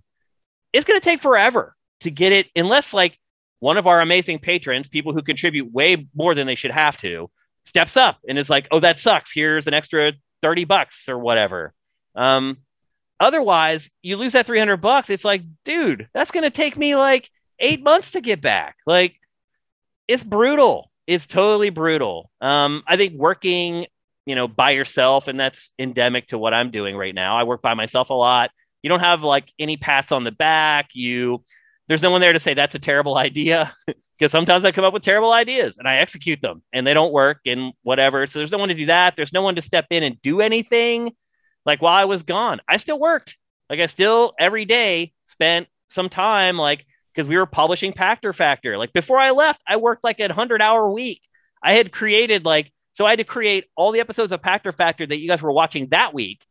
It's 0.72 0.84
going 0.84 1.00
to 1.00 1.04
take 1.04 1.20
forever 1.20 1.74
to 2.02 2.10
get 2.10 2.32
it, 2.32 2.48
unless 2.56 2.94
like 2.94 3.18
one 3.60 3.76
of 3.76 3.86
our 3.86 4.00
amazing 4.00 4.38
patrons, 4.38 4.88
people 4.88 5.12
who 5.12 5.22
contribute 5.22 5.72
way 5.72 6.08
more 6.14 6.34
than 6.34 6.46
they 6.46 6.54
should 6.54 6.70
have 6.70 6.96
to, 6.98 7.30
steps 7.64 7.96
up 7.96 8.18
and 8.28 8.38
is 8.38 8.50
like, 8.50 8.66
oh, 8.70 8.80
that 8.80 8.98
sucks. 8.98 9.32
Here's 9.32 9.66
an 9.66 9.74
extra 9.74 10.12
30 10.42 10.64
bucks 10.64 11.08
or 11.08 11.18
whatever. 11.18 11.72
Um, 12.14 12.58
otherwise, 13.20 13.90
you 14.02 14.16
lose 14.16 14.32
that 14.32 14.46
300 14.46 14.78
bucks. 14.78 15.10
It's 15.10 15.24
like, 15.24 15.42
dude, 15.64 16.08
that's 16.12 16.30
going 16.30 16.44
to 16.44 16.50
take 16.50 16.76
me 16.76 16.96
like 16.96 17.30
eight 17.58 17.82
months 17.82 18.12
to 18.12 18.20
get 18.20 18.40
back. 18.40 18.76
Like, 18.86 19.16
it's 20.08 20.24
brutal 20.24 20.90
it's 21.06 21.26
totally 21.26 21.70
brutal. 21.70 22.30
Um, 22.40 22.82
I 22.86 22.96
think 22.96 23.14
working, 23.14 23.86
you 24.26 24.34
know, 24.34 24.48
by 24.48 24.70
yourself, 24.70 25.28
and 25.28 25.38
that's 25.38 25.70
endemic 25.78 26.28
to 26.28 26.38
what 26.38 26.54
I'm 26.54 26.70
doing 26.70 26.96
right 26.96 27.14
now. 27.14 27.36
I 27.36 27.44
work 27.44 27.62
by 27.62 27.74
myself 27.74 28.10
a 28.10 28.14
lot. 28.14 28.50
You 28.82 28.88
don't 28.88 29.00
have 29.00 29.22
like 29.22 29.52
any 29.58 29.76
pats 29.76 30.12
on 30.12 30.24
the 30.24 30.30
back. 30.30 30.90
You, 30.94 31.44
there's 31.92 32.00
no 32.00 32.10
one 32.10 32.22
there 32.22 32.32
to 32.32 32.40
say 32.40 32.54
that's 32.54 32.74
a 32.74 32.78
terrible 32.78 33.18
idea 33.28 33.76
because 33.86 34.32
sometimes 34.32 34.64
I 34.64 34.72
come 34.72 34.82
up 34.84 34.94
with 34.94 35.02
terrible 35.02 35.30
ideas 35.30 35.76
and 35.76 35.86
I 35.86 35.96
execute 35.96 36.40
them 36.40 36.62
and 36.72 36.86
they 36.86 36.94
don't 36.94 37.12
work 37.12 37.40
and 37.44 37.74
whatever. 37.82 38.26
So 38.26 38.38
there's 38.38 38.50
no 38.50 38.56
one 38.56 38.70
to 38.70 38.74
do 38.74 38.86
that. 38.86 39.14
There's 39.14 39.34
no 39.34 39.42
one 39.42 39.56
to 39.56 39.62
step 39.62 39.88
in 39.90 40.02
and 40.02 40.20
do 40.22 40.40
anything. 40.40 41.12
Like 41.66 41.82
while 41.82 41.92
I 41.92 42.06
was 42.06 42.22
gone, 42.22 42.62
I 42.66 42.78
still 42.78 42.98
worked. 42.98 43.36
Like 43.68 43.78
I 43.80 43.86
still 43.86 44.32
every 44.40 44.64
day 44.64 45.12
spent 45.26 45.68
some 45.90 46.08
time 46.08 46.56
like 46.56 46.86
because 47.14 47.28
we 47.28 47.36
were 47.36 47.44
publishing 47.44 47.92
Pachter 47.92 48.34
Factor. 48.34 48.78
Like 48.78 48.94
before 48.94 49.18
I 49.18 49.32
left, 49.32 49.60
I 49.68 49.76
worked 49.76 50.02
like 50.02 50.18
a 50.18 50.28
100 50.28 50.62
hour 50.62 50.90
week. 50.90 51.20
I 51.62 51.74
had 51.74 51.92
created 51.92 52.46
like, 52.46 52.72
so 52.94 53.04
I 53.04 53.10
had 53.10 53.18
to 53.18 53.24
create 53.24 53.66
all 53.76 53.92
the 53.92 54.00
episodes 54.00 54.32
of 54.32 54.40
Pachter 54.40 54.74
Factor 54.74 55.06
that 55.06 55.18
you 55.18 55.28
guys 55.28 55.42
were 55.42 55.52
watching 55.52 55.88
that 55.88 56.14
week. 56.14 56.42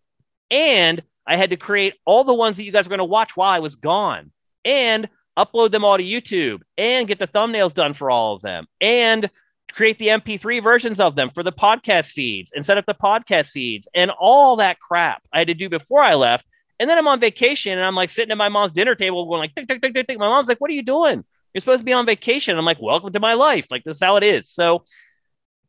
And 0.52 1.02
I 1.26 1.36
had 1.36 1.50
to 1.50 1.58
create 1.58 1.96
all 2.06 2.24
the 2.24 2.36
ones 2.36 2.58
that 2.58 2.64
you 2.64 2.72
guys 2.72 2.86
were 2.86 2.90
going 2.90 3.00
to 3.00 3.06
watch 3.06 3.36
while 3.36 3.50
I 3.50 3.58
was 3.58 3.74
gone 3.74 4.32
and 4.66 5.10
upload 5.38 5.72
them 5.72 5.84
all 5.84 5.98
to 5.98 6.04
YouTube 6.04 6.62
and 6.78 7.08
get 7.08 7.20
the 7.20 7.28
thumbnails 7.28 7.74
done 7.74 7.94
for 7.94 8.12
all 8.12 8.36
of 8.36 8.42
them 8.42 8.66
and 8.80 9.30
create 9.72 9.98
the 10.00 10.08
MP3 10.08 10.62
versions 10.62 11.00
of 11.00 11.16
them 11.16 11.30
for 11.30 11.44
the 11.44 11.52
podcast 11.52 12.08
feeds 12.08 12.52
and 12.54 12.66
set 12.66 12.78
up 12.78 12.86
the 12.86 12.94
podcast 12.94 13.50
feeds 13.50 13.88
and 13.94 14.12
all 14.20 14.58
that 14.58 14.80
crap 14.80 15.24
I 15.32 15.40
had 15.40 15.48
to 15.48 15.54
do 15.54 15.70
before 15.70 16.02
I 16.02 16.16
left 16.16 16.46
and 16.82 16.90
then 16.90 16.98
I'm 16.98 17.08
on 17.08 17.20
vacation 17.20 17.74
and 17.74 17.86
I'm 17.86 17.94
like 17.94 18.10
sitting 18.10 18.32
at 18.32 18.40
my 18.40 18.50
mom's 18.50 18.72
dinner 18.72 18.96
table 18.96 19.24
going 19.28 19.38
like, 19.38 19.54
tick, 19.54 19.68
tick, 19.68 19.84
tick, 19.84 19.94
tick, 19.94 20.08
tick. 20.08 20.18
My 20.18 20.28
mom's 20.28 20.48
like, 20.48 20.60
what 20.60 20.72
are 20.72 20.74
you 20.74 20.82
doing? 20.82 21.24
You're 21.54 21.62
supposed 21.62 21.82
to 21.82 21.86
be 21.86 21.94
on 21.94 22.08
vacation. 22.08 22.58
I'm 22.58 22.66
like, 22.66 22.82
welcome 22.82 23.14
to 23.14 23.20
my 23.20 23.36
life. 23.36 23.68
Like 23.70 23.84
this 23.84 23.98
is 23.98 24.02
how 24.02 24.16
it 24.16 24.24
is. 24.24 24.50
So 24.50 24.84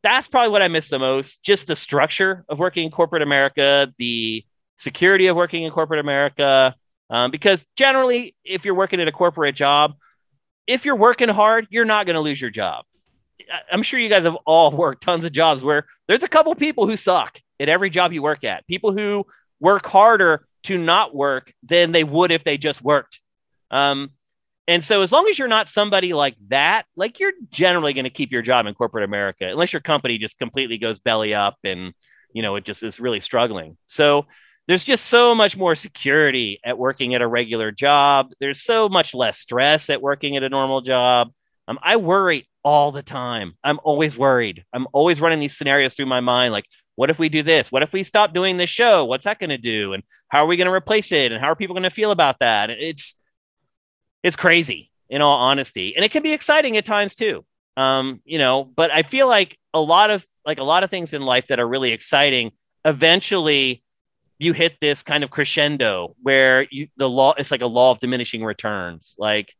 that's 0.01 0.25
probably 0.25 0.49
what 0.49 0.63
I 0.63 0.69
miss 0.69 0.89
the 0.89 0.97
most. 0.97 1.43
Just 1.43 1.67
the 1.67 1.75
structure 1.75 2.43
of 2.49 2.57
working 2.57 2.85
in 2.85 2.89
corporate 2.89 3.21
America, 3.21 3.93
the 3.99 4.43
security 4.75 5.27
of 5.27 5.35
working 5.35 5.61
in 5.61 5.71
corporate 5.71 5.99
America. 5.99 6.73
Um, 7.09 7.31
because 7.31 7.65
generally, 7.75 8.35
if 8.43 8.65
you're 8.65 8.75
working 8.75 8.99
at 8.99 9.07
a 9.07 9.11
corporate 9.11 9.55
job, 9.55 9.93
if 10.67 10.85
you're 10.85 10.95
working 10.95 11.29
hard, 11.29 11.67
you're 11.69 11.85
not 11.85 12.05
going 12.05 12.15
to 12.15 12.21
lose 12.21 12.39
your 12.39 12.49
job. 12.49 12.85
I'm 13.71 13.83
sure 13.83 13.99
you 13.99 14.09
guys 14.09 14.23
have 14.23 14.37
all 14.45 14.71
worked 14.75 15.03
tons 15.03 15.25
of 15.25 15.31
jobs 15.31 15.63
where 15.63 15.85
there's 16.07 16.23
a 16.23 16.27
couple 16.27 16.53
people 16.55 16.87
who 16.87 16.97
suck 16.97 17.39
at 17.59 17.69
every 17.69 17.89
job 17.89 18.13
you 18.13 18.21
work 18.21 18.43
at. 18.43 18.65
People 18.67 18.93
who 18.93 19.25
work 19.59 19.85
harder 19.85 20.45
to 20.63 20.77
not 20.77 21.13
work 21.13 21.53
than 21.63 21.91
they 21.91 22.03
would 22.03 22.31
if 22.31 22.43
they 22.43 22.57
just 22.57 22.81
worked. 22.81 23.19
Um, 23.69 24.11
and 24.67 24.83
so, 24.83 25.01
as 25.01 25.11
long 25.11 25.27
as 25.27 25.37
you're 25.37 25.49
not 25.49 25.67
somebody 25.67 26.13
like 26.13 26.35
that, 26.47 26.85
like 26.95 27.19
you're 27.19 27.33
generally 27.49 27.93
going 27.93 28.05
to 28.05 28.09
keep 28.09 28.31
your 28.31 28.41
job 28.41 28.65
in 28.65 28.73
corporate 28.73 29.03
America, 29.03 29.45
unless 29.49 29.73
your 29.73 29.81
company 29.81 30.17
just 30.17 30.39
completely 30.39 30.77
goes 30.77 30.99
belly 30.99 31.33
up 31.33 31.57
and 31.65 31.93
you 32.33 32.41
know 32.41 32.55
it 32.55 32.63
just 32.63 32.81
is 32.81 32.99
really 32.99 33.19
struggling. 33.19 33.77
So 33.87 34.25
there's 34.67 34.83
just 34.83 35.05
so 35.05 35.35
much 35.35 35.57
more 35.57 35.75
security 35.75 36.59
at 36.63 36.77
working 36.77 37.15
at 37.15 37.21
a 37.21 37.27
regular 37.27 37.71
job. 37.71 38.31
There's 38.39 38.61
so 38.61 38.87
much 38.87 39.13
less 39.13 39.37
stress 39.37 39.89
at 39.89 40.01
working 40.01 40.37
at 40.37 40.43
a 40.43 40.49
normal 40.49 40.81
job. 40.81 41.31
Um, 41.67 41.79
I 41.81 41.97
worry 41.97 42.47
all 42.63 42.91
the 42.91 43.03
time. 43.03 43.53
I'm 43.63 43.79
always 43.83 44.17
worried. 44.17 44.63
I'm 44.73 44.87
always 44.93 45.19
running 45.19 45.39
these 45.39 45.57
scenarios 45.57 45.93
through 45.93 46.05
my 46.05 46.21
mind, 46.21 46.53
like 46.53 46.65
what 46.95 47.09
if 47.09 47.19
we 47.19 47.29
do 47.29 47.43
this? 47.43 47.71
What 47.71 47.83
if 47.83 47.91
we 47.91 48.03
stop 48.03 48.33
doing 48.33 48.57
this 48.57 48.69
show? 48.69 49.05
What's 49.05 49.25
that 49.25 49.39
going 49.39 49.49
to 49.49 49.57
do? 49.57 49.93
And 49.93 50.03
how 50.27 50.43
are 50.43 50.47
we 50.47 50.57
going 50.57 50.67
to 50.67 50.73
replace 50.73 51.11
it? 51.11 51.31
And 51.31 51.41
how 51.41 51.51
are 51.51 51.55
people 51.55 51.73
going 51.73 51.83
to 51.83 51.89
feel 51.89 52.11
about 52.11 52.39
that? 52.39 52.69
It's 52.69 53.15
it's 54.21 54.35
crazy, 54.35 54.89
in 55.09 55.21
all 55.21 55.37
honesty, 55.37 55.95
and 55.95 56.05
it 56.05 56.11
can 56.11 56.23
be 56.23 56.31
exciting 56.31 56.77
at 56.77 56.85
times 56.85 57.13
too. 57.13 57.43
Um, 57.75 58.21
you 58.23 58.37
know, 58.37 58.63
but 58.63 58.91
I 58.91 59.03
feel 59.03 59.27
like 59.27 59.57
a 59.73 59.81
lot 59.81 60.11
of 60.11 60.25
like 60.45 60.59
a 60.59 60.63
lot 60.63 60.83
of 60.83 60.89
things 60.89 61.13
in 61.13 61.23
life 61.23 61.47
that 61.47 61.59
are 61.59 61.67
really 61.67 61.91
exciting. 61.91 62.51
Eventually, 62.85 63.82
you 64.43 64.53
hit 64.53 64.77
this 64.81 65.03
kind 65.03 65.23
of 65.23 65.29
crescendo 65.29 66.15
where 66.21 66.67
you, 66.69 66.87
the 66.97 67.09
law 67.09 67.33
it's 67.37 67.51
like 67.51 67.61
a 67.61 67.67
law 67.67 67.91
of 67.91 67.99
diminishing 67.99 68.43
returns. 68.43 69.15
Like 69.17 69.53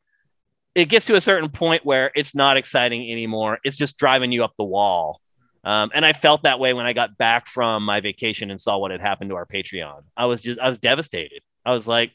it 0.76 0.86
gets 0.86 1.06
to 1.08 1.16
a 1.16 1.22
certain 1.22 1.50
point 1.50 1.86
where 1.86 2.12
it's 2.16 2.36
not 2.36 2.58
exciting 2.58 3.10
anymore. 3.12 3.60
It's 3.64 3.78
just 3.78 3.98
driving 3.98 4.32
you 4.32 4.44
up 4.44 4.54
the 4.58 4.64
wall 4.64 5.22
um, 5.64 5.92
and 5.94 6.06
I 6.06 6.14
felt 6.14 6.44
that 6.44 6.60
way 6.60 6.74
when 6.74 6.86
I 6.86 6.94
got 6.94 7.18
back 7.18 7.48
from 7.48 7.86
my 7.86 8.02
vacation 8.02 8.52
and 8.52 8.60
saw 8.60 8.78
what 8.78 8.92
had 8.92 9.00
happened 9.00 9.30
to 9.30 9.36
our 9.36 9.46
Patreon. 9.46 10.02
I 10.16 10.26
was 10.26 10.42
just, 10.42 10.60
I 10.60 10.68
was 10.68 10.78
devastated. 10.78 11.42
I 11.66 11.72
was 11.72 11.88
like, 11.88 12.12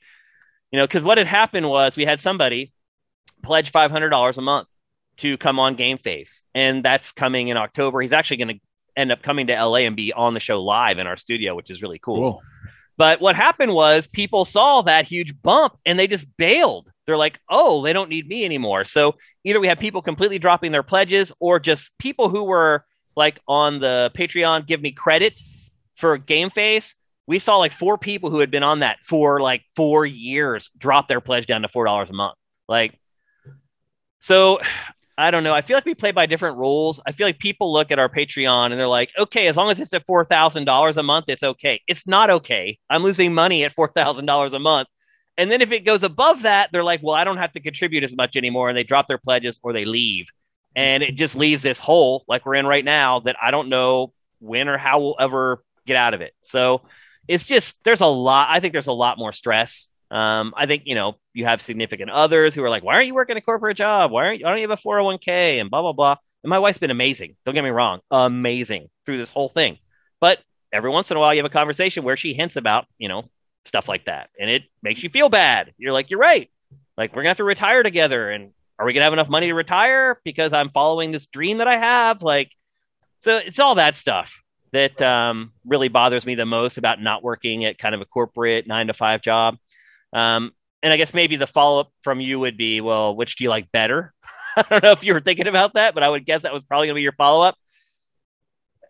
you 0.71 0.79
know, 0.79 0.87
because 0.87 1.03
what 1.03 1.17
had 1.17 1.27
happened 1.27 1.69
was 1.69 1.97
we 1.97 2.05
had 2.05 2.21
somebody 2.21 2.73
pledge 3.43 3.73
$500 3.73 4.37
a 4.37 4.41
month 4.43 4.69
to 5.19 5.39
come 5.39 5.59
on 5.59 5.77
Game 5.77 5.97
Face. 5.97 6.45
And 6.55 6.85
that's 6.85 7.11
coming 7.11 7.49
in 7.49 7.57
October. 7.57 8.03
He's 8.03 8.13
actually 8.13 8.37
going 8.37 8.49
to 8.49 8.61
end 8.97 9.13
up 9.13 9.23
coming 9.23 9.47
to 9.47 9.65
LA 9.65 9.79
and 9.79 9.97
be 9.97 10.13
on 10.13 10.35
the 10.35 10.41
show 10.41 10.63
live 10.63 10.99
in 10.99 11.07
our 11.07 11.17
studio, 11.17 11.55
which 11.55 11.71
is 11.71 11.81
really 11.81 11.99
cool. 11.99 12.33
cool. 12.33 12.43
But 12.99 13.21
what 13.21 13.37
happened 13.37 13.73
was 13.73 14.09
people 14.09 14.45
saw 14.45 14.83
that 14.83 15.07
huge 15.07 15.41
bump 15.41 15.79
and 15.87 15.99
they 15.99 16.09
just 16.09 16.27
bailed. 16.37 16.91
They're 17.07 17.17
like, 17.17 17.39
oh, 17.49 17.81
they 17.83 17.93
don't 17.93 18.11
need 18.11 18.29
me 18.29 18.45
anymore. 18.45 18.85
So 18.85 19.15
either 19.45 19.61
we 19.61 19.69
have 19.69 19.79
people 19.79 20.03
completely 20.03 20.39
dropping 20.39 20.73
their 20.73 20.83
pledges 20.83 21.33
or 21.39 21.61
just 21.61 21.97
people 21.99 22.29
who 22.29 22.45
were 22.45 22.85
like 23.17 23.39
on 23.47 23.79
the 23.79 24.11
Patreon, 24.15 24.67
give 24.67 24.83
me 24.83 24.91
credit 24.91 25.41
for 25.95 26.19
Game 26.19 26.51
Face. 26.51 26.97
We 27.29 27.39
saw 27.39 27.57
like 27.57 27.73
four 27.73 27.99
people 27.99 28.31
who 28.31 28.41
had 28.41 28.51
been 28.51 28.63
on 28.65 28.81
that 28.81 28.99
for 29.05 29.41
like 29.41 29.63
four 29.77 30.05
years 30.05 30.71
drop 30.77 31.07
their 31.09 31.21
pledge 31.21 31.47
down 31.47 31.63
to 31.63 31.69
four 31.69 31.85
dollars 31.85 32.11
a 32.11 32.15
month. 32.15 32.35
Like, 32.69 32.99
so 34.19 34.61
I 35.19 35.31
don't 35.31 35.45
know. 35.45 35.53
I 35.53 35.63
feel 35.63 35.77
like 35.77 35.85
we 35.85 35.95
play 35.95 36.13
by 36.13 36.27
different 36.27 36.59
rules. 36.59 37.01
I 37.05 37.13
feel 37.13 37.27
like 37.27 37.39
people 37.39 37.73
look 37.73 37.91
at 37.91 37.99
our 37.99 38.09
Patreon 38.09 38.67
and 38.67 38.79
they're 38.79 38.89
like, 38.89 39.11
okay, 39.19 39.49
as 39.49 39.57
long 39.57 39.71
as 39.71 39.81
it's 39.81 39.93
at 39.93 40.07
four 40.07 40.25
thousand 40.25 40.65
dollars 40.65 40.97
a 40.97 41.03
month, 41.03 41.27
it's 41.29 41.43
okay. 41.43 41.81
It's 41.89 42.07
not 42.07 42.31
okay. 42.31 42.79
I'm 42.89 43.03
losing 43.03 43.35
money 43.35 43.65
at 43.65 43.73
four 43.73 43.89
thousand 43.89 44.27
dollars 44.27 44.53
a 44.55 44.59
month. 44.59 44.89
And 45.37 45.51
then 45.51 45.61
if 45.61 45.73
it 45.73 45.85
goes 45.85 46.03
above 46.03 46.43
that, 46.43 46.71
they're 46.73 46.85
like, 46.85 47.01
well, 47.03 47.15
I 47.15 47.25
don't 47.25 47.37
have 47.37 47.53
to 47.53 47.61
contribute 47.61 48.05
as 48.05 48.17
much 48.17 48.37
anymore, 48.37 48.69
and 48.69 48.79
they 48.79 48.85
drop 48.85 49.07
their 49.07 49.19
pledges 49.19 49.59
or 49.63 49.73
they 49.73 49.85
leave 49.85 50.29
and 50.79 51.03
it 51.03 51.17
just 51.17 51.35
leaves 51.35 51.63
this 51.63 51.81
hole 51.81 52.25
like 52.29 52.47
we're 52.47 52.55
in 52.55 52.67
right 52.67 52.85
now 52.85 53.19
that 53.21 53.37
I 53.43 53.51
don't 53.51 53.69
know 53.69 54.13
when 54.39 54.69
or 54.69 54.79
how 54.79 55.01
we'll 55.01 55.17
ever 55.19 55.65
get 55.87 55.97
out 55.97 56.15
of 56.15 56.21
it. 56.21 56.33
So 56.43 56.83
it's 57.27 57.45
just 57.45 57.83
there's 57.83 58.01
a 58.01 58.07
lot. 58.07 58.49
I 58.51 58.61
think 58.61 58.73
there's 58.73 58.87
a 58.87 58.93
lot 58.93 59.19
more 59.19 59.33
stress 59.33 59.89
Um, 60.11 60.55
I 60.57 60.67
think 60.67 60.85
you 60.87 60.95
know 60.95 61.17
you 61.35 61.45
have 61.45 61.61
significant 61.61 62.11
others 62.11 62.55
who 62.55 62.65
are 62.65 62.71
like, 62.71 62.83
"Why 62.83 62.95
aren't 62.95 63.07
you 63.07 63.15
working 63.15 63.37
a 63.37 63.41
corporate 63.43 63.77
job? 63.77 64.11
Why 64.11 64.27
aren't 64.27 64.41
you, 64.41 64.45
why 64.45 64.53
don't 64.53 64.61
you 64.61 64.69
have 64.69 64.79
a 64.79 64.83
401k?" 64.83 65.61
and 65.61 65.71
blah 65.71 65.83
blah 65.83 65.93
blah. 65.93 66.17
And 66.43 66.51
my 66.51 66.59
wife's 66.59 66.79
been 66.79 66.91
amazing. 66.91 67.37
Don't 67.45 67.55
get 67.55 67.65
me 67.65 67.71
wrong, 67.71 68.01
amazing 68.11 68.89
through 69.05 69.19
this 69.19 69.31
whole 69.31 69.49
thing. 69.49 69.79
But 70.21 70.39
every 70.73 70.91
once 70.91 71.11
in 71.11 71.17
a 71.17 71.21
while, 71.21 71.35
you 71.35 71.41
have 71.41 71.51
a 71.51 71.53
conversation 71.53 72.05
where 72.05 72.17
she 72.17 72.33
hints 72.33 72.57
about 72.57 72.87
you 72.99 73.09
know 73.09 73.29
stuff 73.65 73.89
like 73.89 74.07
that, 74.07 74.31
and 74.41 74.51
it 74.51 74.65
makes 74.83 75.03
you 75.03 75.11
feel 75.11 75.29
bad. 75.29 75.75
You're 75.77 75.93
like, 75.93 76.11
"You're 76.11 76.21
right. 76.21 76.51
Like 76.97 77.13
we're 77.13 77.23
gonna 77.23 77.31
have 77.31 77.37
to 77.39 77.45
retire 77.45 77.83
together, 77.83 78.31
and 78.31 78.53
are 78.79 78.87
we 78.87 78.95
gonna 78.95 79.05
have 79.05 79.13
enough 79.13 79.29
money 79.29 79.49
to 79.49 79.55
retire 79.55 80.21
because 80.25 80.53
I'm 80.53 80.71
following 80.71 81.13
this 81.13 81.27
dream 81.27 81.59
that 81.59 81.69
I 81.69 81.77
have?" 81.77 82.23
Like, 82.23 82.51
so 83.19 83.37
it's 83.37 83.59
all 83.59 83.75
that 83.75 83.95
stuff 83.95 84.43
that 84.73 85.01
um, 85.01 85.53
really 85.67 85.89
bothers 85.89 86.27
me 86.27 86.35
the 86.35 86.47
most 86.47 86.79
about 86.79 87.01
not 87.01 87.23
working 87.23 87.65
at 87.65 87.79
kind 87.79 87.95
of 87.95 88.01
a 88.01 88.05
corporate 88.05 88.67
nine 88.67 88.87
to 88.89 88.95
five 88.95 89.23
job. 89.23 89.57
Um, 90.13 90.53
and 90.83 90.93
I 90.93 90.97
guess 90.97 91.13
maybe 91.13 91.37
the 91.37 91.47
follow 91.47 91.81
up 91.81 91.93
from 92.03 92.21
you 92.21 92.39
would 92.39 92.57
be, 92.57 92.81
well, 92.81 93.15
which 93.15 93.37
do 93.37 93.45
you 93.45 93.51
like 93.51 93.71
better? 93.73 94.13
I 94.57 94.65
don't 94.71 94.83
know 94.83 94.93
if 94.93 95.05
you 95.05 95.15
were 95.15 95.21
thinking 95.21 95.49
about 95.49 95.75
that, 95.75 95.95
but 95.95 96.03
I 96.03 96.09
would 96.09 96.25
guess 96.25 96.43
that 96.43 96.53
was 96.53 96.63
probably 96.63 96.87
going 96.87 96.95
to 96.95 96.99
be 96.99 97.03
your 97.03 97.13
follow 97.13 97.45
up. 97.45 97.57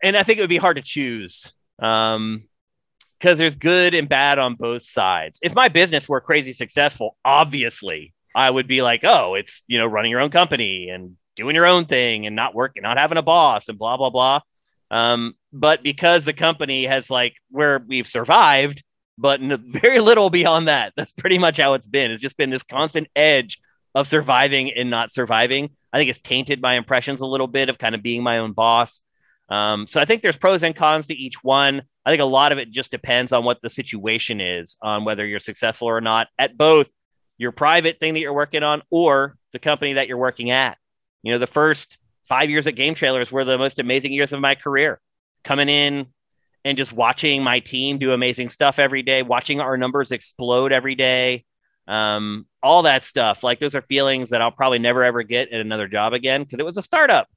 And 0.01 0.15
I 0.15 0.23
think 0.23 0.37
it 0.39 0.41
would 0.41 0.49
be 0.49 0.57
hard 0.57 0.77
to 0.77 0.81
choose 0.81 1.51
because 1.77 2.15
um, 2.15 2.43
there's 3.19 3.55
good 3.55 3.93
and 3.93 4.07
bad 4.07 4.39
on 4.39 4.55
both 4.55 4.83
sides. 4.83 5.39
If 5.41 5.53
my 5.53 5.67
business 5.67 6.07
were 6.07 6.21
crazy 6.21 6.53
successful, 6.53 7.17
obviously 7.25 8.13
I 8.35 8.49
would 8.49 8.67
be 8.67 8.81
like, 8.81 9.03
oh, 9.03 9.35
it's 9.35 9.63
you 9.67 9.77
know 9.77 9.85
running 9.85 10.11
your 10.11 10.21
own 10.21 10.31
company 10.31 10.89
and 10.89 11.17
doing 11.35 11.55
your 11.55 11.67
own 11.67 11.85
thing 11.85 12.25
and 12.25 12.35
not 12.35 12.55
working, 12.55 12.83
not 12.83 12.97
having 12.97 13.17
a 13.17 13.21
boss 13.21 13.67
and 13.67 13.77
blah 13.77 13.97
blah 13.97 14.09
blah. 14.09 14.41
Um, 14.91 15.35
but 15.51 15.83
because 15.83 16.25
the 16.25 16.33
company 16.33 16.85
has 16.85 17.09
like 17.09 17.35
where 17.49 17.79
we've 17.85 18.07
survived, 18.07 18.83
but 19.19 19.41
very 19.41 19.99
little 19.99 20.29
beyond 20.29 20.67
that. 20.69 20.93
That's 20.95 21.11
pretty 21.11 21.37
much 21.37 21.57
how 21.57 21.73
it's 21.73 21.87
been. 21.87 22.09
It's 22.09 22.21
just 22.21 22.37
been 22.37 22.49
this 22.49 22.63
constant 22.63 23.07
edge 23.15 23.59
of 23.93 24.07
surviving 24.07 24.71
and 24.71 24.89
not 24.89 25.11
surviving. 25.11 25.71
I 25.91 25.97
think 25.97 26.09
it's 26.09 26.19
tainted 26.19 26.61
my 26.61 26.75
impressions 26.75 27.19
a 27.19 27.25
little 27.25 27.47
bit 27.47 27.69
of 27.69 27.77
kind 27.77 27.95
of 27.95 28.01
being 28.01 28.23
my 28.23 28.37
own 28.37 28.53
boss. 28.53 29.01
Um, 29.49 29.87
so 29.87 29.99
I 29.99 30.05
think 30.05 30.21
there's 30.21 30.37
pros 30.37 30.63
and 30.63 30.75
cons 30.75 31.07
to 31.07 31.15
each 31.15 31.43
one. 31.43 31.81
I 32.05 32.11
think 32.11 32.21
a 32.21 32.25
lot 32.25 32.51
of 32.51 32.59
it 32.59 32.71
just 32.71 32.91
depends 32.91 33.33
on 33.33 33.43
what 33.43 33.61
the 33.61 33.69
situation 33.69 34.39
is, 34.39 34.77
on 34.81 35.05
whether 35.05 35.25
you're 35.25 35.39
successful 35.39 35.87
or 35.87 36.01
not 36.01 36.27
at 36.37 36.57
both 36.57 36.87
your 37.37 37.51
private 37.51 37.99
thing 37.99 38.13
that 38.13 38.19
you're 38.19 38.33
working 38.33 38.63
on 38.63 38.83
or 38.89 39.35
the 39.51 39.59
company 39.59 39.93
that 39.93 40.07
you're 40.07 40.17
working 40.17 40.51
at. 40.51 40.77
You 41.23 41.33
know, 41.33 41.39
the 41.39 41.47
first 41.47 41.97
five 42.23 42.49
years 42.49 42.67
at 42.67 42.75
Game 42.75 42.93
Trailers 42.93 43.31
were 43.31 43.43
the 43.43 43.57
most 43.57 43.79
amazing 43.79 44.13
years 44.13 44.31
of 44.31 44.39
my 44.39 44.55
career. 44.55 45.01
Coming 45.43 45.67
in, 45.67 46.07
and 46.65 46.77
just 46.77 46.91
watching 46.91 47.43
my 47.43 47.59
team 47.59 47.97
do 47.97 48.11
amazing 48.11 48.49
stuff 48.49 48.79
every 48.79 49.03
day, 49.03 49.23
watching 49.23 49.59
our 49.59 49.77
numbers 49.77 50.11
explode 50.11 50.71
every 50.71 50.95
day, 50.95 51.45
um, 51.87 52.45
all 52.61 52.83
that 52.83 53.03
stuff. 53.03 53.43
Like 53.43 53.59
those 53.59 53.75
are 53.75 53.81
feelings 53.81 54.29
that 54.31 54.41
I'll 54.41 54.51
probably 54.51 54.79
never 54.79 55.03
ever 55.03 55.23
get 55.23 55.51
at 55.51 55.61
another 55.61 55.87
job 55.87 56.13
again 56.13 56.43
because 56.43 56.59
it 56.59 56.65
was 56.65 56.77
a 56.77 56.83
startup. 56.83 57.27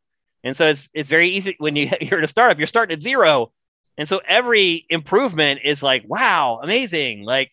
And 0.45 0.57
so 0.57 0.69
it's 0.69 0.89
it's 0.93 1.09
very 1.09 1.31
easy 1.31 1.55
when 1.59 1.77
you, 1.77 1.91
you're 2.01 2.19
in 2.19 2.25
a 2.25 2.29
startup, 2.29 2.59
you're 2.59 2.67
starting 2.67 2.97
at 2.97 3.03
zero. 3.03 3.53
And 3.99 4.09
so 4.09 4.21
every 4.27 4.87
improvement 4.89 5.61
is 5.65 5.83
like, 5.83 6.05
wow, 6.07 6.61
amazing. 6.63 7.25
Like, 7.25 7.53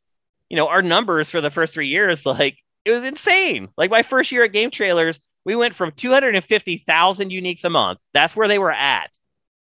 you 0.50 0.56
know, 0.56 0.68
our 0.68 0.82
numbers 0.82 1.30
for 1.30 1.42
the 1.42 1.52
first 1.52 1.74
three 1.74 1.90
years, 1.90 2.26
like 2.26 2.58
it 2.86 2.92
was 2.92 3.04
insane. 3.04 3.70
Like 3.78 3.92
my 3.92 4.04
first 4.04 4.32
year 4.32 4.46
at 4.46 4.54
Game 4.54 4.72
Trailers, 4.72 5.20
we 5.46 5.56
went 5.56 5.76
from 5.76 5.92
250,000 5.92 7.32
uniques 7.32 7.64
a 7.66 7.70
month. 7.70 8.00
That's 8.14 8.36
where 8.36 8.48
they 8.48 8.60
were 8.60 8.72
at 8.72 9.12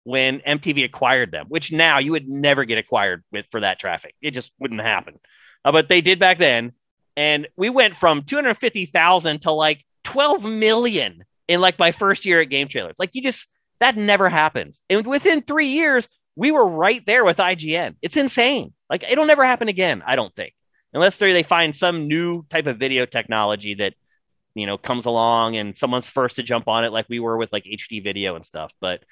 when 0.09 0.39
MTV 0.39 0.85
acquired 0.85 1.31
them, 1.31 1.45
which 1.49 1.71
now 1.71 1.99
you 1.99 2.13
would 2.13 2.27
never 2.27 2.65
get 2.65 2.79
acquired 2.79 3.23
with 3.31 3.45
for 3.51 3.59
that 3.59 3.79
traffic. 3.79 4.15
It 4.23 4.31
just 4.31 4.51
wouldn't 4.59 4.81
happen. 4.81 5.19
Uh, 5.63 5.71
but 5.71 5.87
they 5.87 6.01
did 6.01 6.17
back 6.17 6.39
then. 6.39 6.73
And 7.15 7.47
we 7.55 7.69
went 7.69 7.95
from 7.95 8.23
250,000 8.23 9.41
to 9.41 9.51
like 9.51 9.85
12 10.05 10.45
million 10.45 11.23
in 11.47 11.61
like 11.61 11.77
my 11.77 11.91
first 11.91 12.25
year 12.25 12.41
at 12.41 12.49
Game 12.49 12.67
Trailers. 12.67 12.95
Like 12.97 13.11
you 13.13 13.21
just, 13.21 13.45
that 13.81 13.97
never 13.97 14.29
happens. 14.29 14.81
And 14.89 15.05
within 15.05 15.43
three 15.43 15.67
years, 15.67 16.09
we 16.35 16.49
were 16.49 16.67
right 16.67 17.05
there 17.05 17.23
with 17.23 17.37
IGN. 17.37 17.95
It's 18.01 18.17
insane. 18.17 18.73
Like 18.89 19.03
it'll 19.07 19.27
never 19.27 19.45
happen 19.45 19.67
again, 19.67 20.01
I 20.07 20.15
don't 20.15 20.35
think, 20.35 20.53
unless 20.91 21.17
they 21.17 21.43
find 21.43 21.75
some 21.75 22.07
new 22.07 22.47
type 22.49 22.65
of 22.65 22.79
video 22.79 23.05
technology 23.05 23.75
that, 23.75 23.93
you 24.55 24.65
know, 24.65 24.77
comes 24.79 25.05
along 25.05 25.55
and 25.55 25.77
someone's 25.77 26.09
first 26.09 26.37
to 26.37 26.43
jump 26.43 26.67
on 26.67 26.83
it, 26.83 26.91
like 26.91 27.05
we 27.09 27.19
were 27.19 27.37
with 27.37 27.53
like 27.53 27.65
HD 27.65 28.03
video 28.03 28.35
and 28.35 28.43
stuff. 28.43 28.71
But 28.81 29.03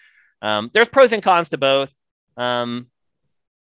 um, 0.42 0.70
there's 0.74 0.90
pros 0.90 1.12
and 1.12 1.24
cons 1.24 1.50
to 1.50 1.58
both. 1.58 1.90
Um, 2.36 2.88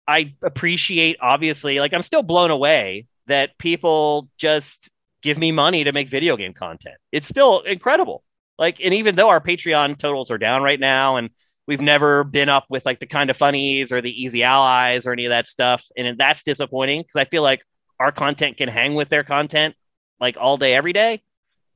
I 0.07 0.33
appreciate, 0.41 1.17
obviously, 1.21 1.79
like 1.79 1.93
I'm 1.93 2.03
still 2.03 2.23
blown 2.23 2.51
away 2.51 3.07
that 3.27 3.57
people 3.57 4.29
just 4.37 4.89
give 5.21 5.37
me 5.37 5.51
money 5.51 5.85
to 5.85 5.93
make 5.93 6.09
video 6.09 6.35
game 6.35 6.53
content. 6.53 6.97
It's 7.11 7.27
still 7.27 7.61
incredible. 7.61 8.23
Like, 8.59 8.79
and 8.83 8.93
even 8.93 9.15
though 9.15 9.29
our 9.29 9.39
Patreon 9.41 9.97
totals 9.97 10.29
are 10.29 10.37
down 10.37 10.61
right 10.61 10.79
now, 10.79 11.15
and 11.15 11.29
we've 11.67 11.81
never 11.81 12.23
been 12.23 12.49
up 12.49 12.65
with 12.69 12.85
like 12.85 12.99
the 12.99 13.05
Kinda 13.05 13.33
Funnys 13.33 13.91
or 13.91 14.01
the 14.01 14.23
easy 14.23 14.43
allies 14.43 15.07
or 15.07 15.13
any 15.13 15.25
of 15.25 15.29
that 15.29 15.47
stuff, 15.47 15.83
and 15.97 16.17
that's 16.17 16.43
disappointing 16.43 17.01
because 17.01 17.15
I 17.15 17.25
feel 17.25 17.43
like 17.43 17.61
our 17.99 18.11
content 18.11 18.57
can 18.57 18.69
hang 18.69 18.95
with 18.95 19.09
their 19.09 19.23
content 19.23 19.75
like 20.19 20.35
all 20.39 20.57
day, 20.57 20.75
every 20.75 20.93
day, 20.93 21.23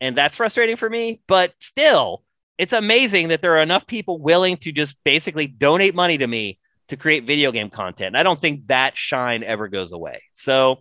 and 0.01 0.15
that's 0.17 0.35
frustrating 0.35 0.75
for 0.75 0.89
me. 0.89 1.21
But 1.27 1.53
still, 1.59 2.23
it's 2.57 2.73
amazing 2.73 3.29
that 3.29 3.41
there 3.41 3.57
are 3.57 3.61
enough 3.61 3.85
people 3.87 4.19
willing 4.19 4.57
to 4.57 4.71
just 4.71 4.95
basically 5.03 5.47
donate 5.47 5.95
money 5.95 6.17
to 6.17 6.27
me 6.27 6.59
to 6.89 6.97
create 6.97 7.25
video 7.25 7.51
game 7.51 7.69
content. 7.69 8.15
I 8.15 8.23
don't 8.23 8.39
think 8.39 8.67
that 8.67 8.97
shine 8.97 9.43
ever 9.43 9.67
goes 9.67 9.91
away. 9.91 10.23
So 10.33 10.77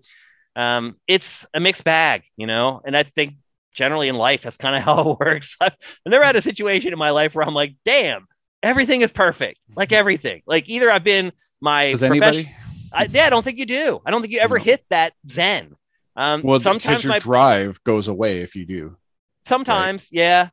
um, 0.54 0.96
it's 1.06 1.44
a 1.52 1.60
mixed 1.60 1.84
bag, 1.84 2.22
you 2.36 2.46
know, 2.46 2.80
and 2.84 2.96
I 2.96 3.02
think 3.02 3.34
generally 3.74 4.08
in 4.08 4.16
life, 4.16 4.42
that's 4.42 4.56
kind 4.56 4.76
of 4.76 4.82
how 4.84 5.12
it 5.12 5.20
works. 5.20 5.56
I've 5.60 5.76
never 6.06 6.24
had 6.24 6.36
a 6.36 6.42
situation 6.42 6.92
in 6.92 6.98
my 6.98 7.10
life 7.10 7.34
where 7.34 7.46
I'm 7.46 7.54
like, 7.54 7.74
damn, 7.84 8.26
everything 8.62 9.02
is 9.02 9.12
perfect. 9.12 9.58
Like 9.74 9.92
everything. 9.92 10.42
Like 10.46 10.68
either 10.68 10.90
I've 10.90 11.04
been 11.04 11.32
my 11.60 11.92
Does 11.92 12.02
anybody? 12.02 12.50
I, 12.92 13.08
yeah, 13.10 13.26
I 13.26 13.30
don't 13.30 13.42
think 13.42 13.58
you 13.58 13.66
do. 13.66 14.00
I 14.06 14.10
don't 14.10 14.22
think 14.22 14.32
you 14.32 14.40
ever 14.40 14.58
no. 14.58 14.64
hit 14.64 14.84
that 14.90 15.12
zen. 15.28 15.76
Um, 16.14 16.42
well, 16.42 16.58
sometimes 16.58 17.04
your 17.04 17.12
my, 17.12 17.18
drive 17.18 17.82
goes 17.84 18.08
away 18.08 18.40
if 18.40 18.56
you 18.56 18.64
do. 18.64 18.96
Sometimes, 19.44 20.04
right? 20.04 20.18
yeah. 20.18 20.48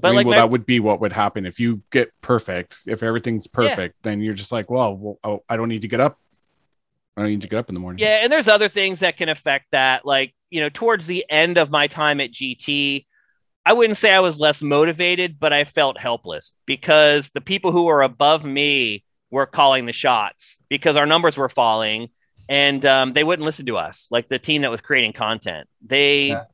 But 0.00 0.08
I 0.08 0.10
mean, 0.10 0.16
like 0.16 0.26
well, 0.26 0.36
my, 0.36 0.42
that 0.42 0.50
would 0.50 0.66
be 0.66 0.80
what 0.80 1.00
would 1.00 1.12
happen 1.12 1.44
if 1.44 1.58
you 1.58 1.82
get 1.90 2.12
perfect. 2.20 2.78
If 2.86 3.02
everything's 3.02 3.46
perfect, 3.46 3.96
yeah. 3.98 4.10
then 4.10 4.20
you're 4.20 4.34
just 4.34 4.52
like, 4.52 4.70
well, 4.70 4.96
well 4.96 5.18
oh, 5.24 5.42
I 5.48 5.56
don't 5.56 5.68
need 5.68 5.82
to 5.82 5.88
get 5.88 6.00
up. 6.00 6.18
I 7.16 7.22
don't 7.22 7.30
need 7.30 7.42
to 7.42 7.48
get 7.48 7.58
up 7.58 7.68
in 7.68 7.74
the 7.74 7.80
morning. 7.80 7.98
Yeah, 7.98 8.20
and 8.22 8.32
there's 8.32 8.46
other 8.46 8.68
things 8.68 9.00
that 9.00 9.16
can 9.16 9.28
affect 9.28 9.66
that. 9.72 10.06
Like, 10.06 10.34
you 10.50 10.60
know, 10.60 10.68
towards 10.68 11.06
the 11.06 11.24
end 11.28 11.58
of 11.58 11.68
my 11.70 11.88
time 11.88 12.20
at 12.20 12.30
GT, 12.30 13.06
I 13.66 13.72
wouldn't 13.72 13.96
say 13.96 14.12
I 14.12 14.20
was 14.20 14.38
less 14.38 14.62
motivated, 14.62 15.40
but 15.40 15.52
I 15.52 15.64
felt 15.64 15.98
helpless 15.98 16.54
because 16.64 17.30
the 17.30 17.40
people 17.40 17.72
who 17.72 17.84
were 17.84 18.02
above 18.02 18.44
me 18.44 19.04
were 19.30 19.46
calling 19.46 19.86
the 19.86 19.92
shots 19.92 20.58
because 20.68 20.94
our 20.94 21.06
numbers 21.06 21.36
were 21.36 21.48
falling 21.48 22.08
and 22.48 22.86
um, 22.86 23.12
they 23.12 23.24
wouldn't 23.24 23.44
listen 23.44 23.66
to 23.66 23.76
us, 23.76 24.06
like 24.10 24.28
the 24.28 24.38
team 24.38 24.62
that 24.62 24.70
was 24.70 24.80
creating 24.80 25.12
content. 25.12 25.68
They 25.84 26.28
yeah 26.28 26.44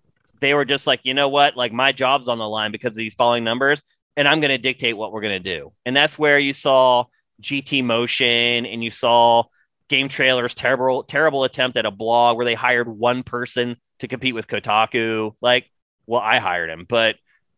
they 0.44 0.52
were 0.52 0.66
just 0.66 0.86
like, 0.86 1.00
you 1.04 1.14
know 1.14 1.30
what, 1.30 1.56
like 1.56 1.72
my 1.72 1.90
job's 1.90 2.28
on 2.28 2.36
the 2.36 2.46
line 2.46 2.70
because 2.70 2.90
of 2.90 2.98
these 2.98 3.14
falling 3.14 3.44
numbers, 3.44 3.82
and 4.14 4.28
I'm 4.28 4.40
going 4.40 4.50
to 4.50 4.58
dictate 4.58 4.94
what 4.94 5.10
we're 5.10 5.22
going 5.22 5.42
to 5.42 5.56
do. 5.56 5.72
And 5.86 5.96
that's 5.96 6.18
where 6.18 6.38
you 6.38 6.52
saw 6.52 7.06
GT 7.40 7.82
Motion 7.82 8.66
and 8.66 8.84
you 8.84 8.90
saw 8.90 9.44
Game 9.88 10.10
Trailers 10.10 10.52
terrible 10.52 11.02
terrible 11.02 11.44
attempt 11.44 11.78
at 11.78 11.86
a 11.86 11.90
blog 11.90 12.36
where 12.36 12.44
they 12.44 12.52
hired 12.52 12.88
one 12.88 13.22
person 13.22 13.76
to 14.00 14.06
compete 14.06 14.34
with 14.34 14.46
Kotaku. 14.46 15.32
Like, 15.40 15.70
well, 16.06 16.20
I 16.20 16.40
hired 16.40 16.68
him, 16.68 16.84
but 16.86 17.16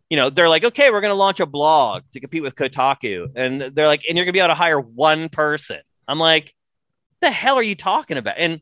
you 0.08 0.16
know, 0.16 0.30
they're 0.30 0.48
like, 0.48 0.62
okay, 0.62 0.92
we're 0.92 1.00
going 1.00 1.10
to 1.10 1.16
launch 1.16 1.40
a 1.40 1.46
blog 1.46 2.04
to 2.12 2.20
compete 2.20 2.44
with 2.44 2.54
Kotaku, 2.54 3.32
and 3.34 3.62
they're 3.74 3.88
like, 3.88 4.02
and 4.08 4.16
you're 4.16 4.24
going 4.24 4.32
to 4.32 4.38
be 4.38 4.38
able 4.38 4.50
to 4.50 4.54
hire 4.54 4.78
one 4.78 5.28
person. 5.28 5.80
I'm 6.06 6.20
like, 6.20 6.54
the 7.20 7.32
hell 7.32 7.58
are 7.58 7.64
you 7.64 7.74
talking 7.74 8.16
about? 8.16 8.36
And 8.38 8.60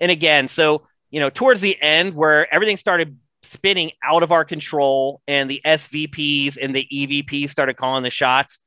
and 0.00 0.10
again, 0.10 0.48
so 0.48 0.88
you 1.08 1.20
know, 1.20 1.30
towards 1.30 1.60
the 1.60 1.80
end 1.80 2.14
where 2.14 2.52
everything 2.52 2.76
started 2.76 3.16
spinning 3.42 3.92
out 4.04 4.22
of 4.22 4.32
our 4.32 4.44
control 4.44 5.20
and 5.26 5.50
the 5.50 5.60
SVPs 5.64 6.58
and 6.60 6.74
the 6.74 6.86
EVPs 6.92 7.50
started 7.50 7.76
calling 7.76 8.02
the 8.02 8.10
shots, 8.10 8.60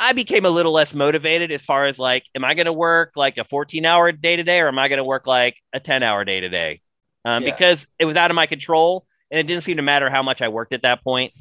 I 0.00 0.12
became 0.12 0.44
a 0.44 0.50
little 0.50 0.72
less 0.72 0.94
motivated 0.94 1.50
as 1.50 1.62
far 1.62 1.84
as 1.84 1.98
like, 1.98 2.24
am 2.34 2.44
I 2.44 2.54
going 2.54 2.66
to 2.66 2.72
work 2.72 3.12
like 3.16 3.36
a 3.36 3.44
14 3.44 3.84
hour 3.84 4.12
day 4.12 4.36
to 4.36 4.42
day 4.42 4.60
or 4.60 4.68
am 4.68 4.78
I 4.78 4.88
going 4.88 4.98
to 4.98 5.04
work 5.04 5.26
like 5.26 5.56
a 5.72 5.80
10 5.80 6.02
hour 6.02 6.24
day 6.24 6.40
to 6.40 6.48
day? 6.48 6.80
Um, 7.24 7.42
yeah. 7.42 7.50
Because 7.50 7.86
it 7.98 8.04
was 8.04 8.16
out 8.16 8.30
of 8.30 8.34
my 8.34 8.46
control 8.46 9.06
and 9.30 9.38
it 9.38 9.46
didn't 9.46 9.64
seem 9.64 9.76
to 9.76 9.82
matter 9.82 10.08
how 10.10 10.22
much 10.22 10.40
I 10.42 10.48
worked 10.48 10.72
at 10.72 10.82
that 10.82 11.02
point. 11.02 11.32